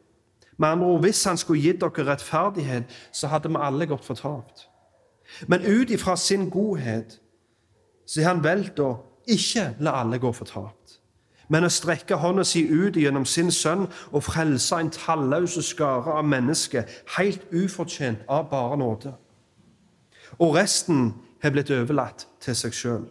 Med 0.58 0.68
andre 0.68 0.86
ord, 0.86 1.00
hvis 1.00 1.24
han 1.24 1.38
skulle 1.38 1.62
gitt 1.62 1.80
dere 1.80 2.06
rettferdighet, 2.12 2.84
så 3.12 3.30
hadde 3.30 3.48
vi 3.48 3.60
alle 3.60 3.86
gått 3.86 4.04
fortapt. 4.04 4.68
Men 5.46 5.66
ut 5.66 5.90
ifra 5.90 6.16
sin 6.16 6.50
godhet 6.50 7.20
så 8.06 8.20
har 8.20 8.34
han 8.34 8.44
valgt 8.44 8.80
å 8.80 8.96
ikke 9.28 9.74
la 9.84 10.00
alle 10.00 10.18
gå 10.18 10.32
fortapt 10.32 10.98
men 11.48 11.64
å 11.64 11.70
strekke 11.72 12.18
hånda 12.20 12.44
si 12.46 12.64
ut 12.68 12.96
gjennom 12.96 13.24
sin 13.28 13.50
sønn 13.52 13.86
og 14.12 14.24
frelse 14.26 14.76
en 14.76 14.90
talløs 14.92 15.56
skare 15.64 16.18
av 16.20 16.26
mennesker, 16.28 16.84
helt 17.16 17.44
ufortjent 17.52 18.24
av 18.28 18.50
bare 18.50 18.76
nåde. 18.80 19.14
Og 20.38 20.54
resten 20.56 21.14
har 21.42 21.54
blitt 21.54 21.72
overlatt 21.72 22.26
til 22.44 22.56
seg 22.56 22.76
sjøl. 22.76 23.06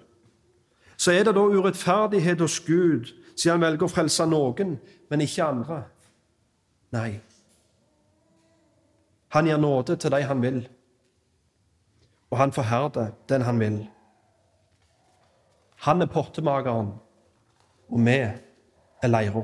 Så 0.98 1.14
er 1.14 1.26
det 1.26 1.36
da 1.38 1.46
urettferdighet 1.46 2.42
hos 2.42 2.60
Gud 2.66 3.10
siden 3.36 3.58
han 3.58 3.66
velger 3.66 3.86
å 3.86 3.94
frelse 3.94 4.26
noen, 4.30 4.78
men 5.10 5.26
ikke 5.26 5.46
andre? 5.46 5.82
Nei. 6.94 7.20
Han 9.30 9.46
gir 9.46 9.58
nåde 9.58 9.96
til 9.96 10.12
de 10.12 10.24
han 10.24 10.42
vil, 10.42 10.62
og 12.32 12.38
han 12.38 12.52
forherder 12.52 13.12
den 13.30 13.42
han 13.42 13.60
vil. 13.60 13.88
Han 15.88 16.02
er 16.02 16.10
portemakeren 16.12 16.94
og 17.90 18.06
vi 18.06 18.18
er 18.18 19.08
leira. 19.08 19.44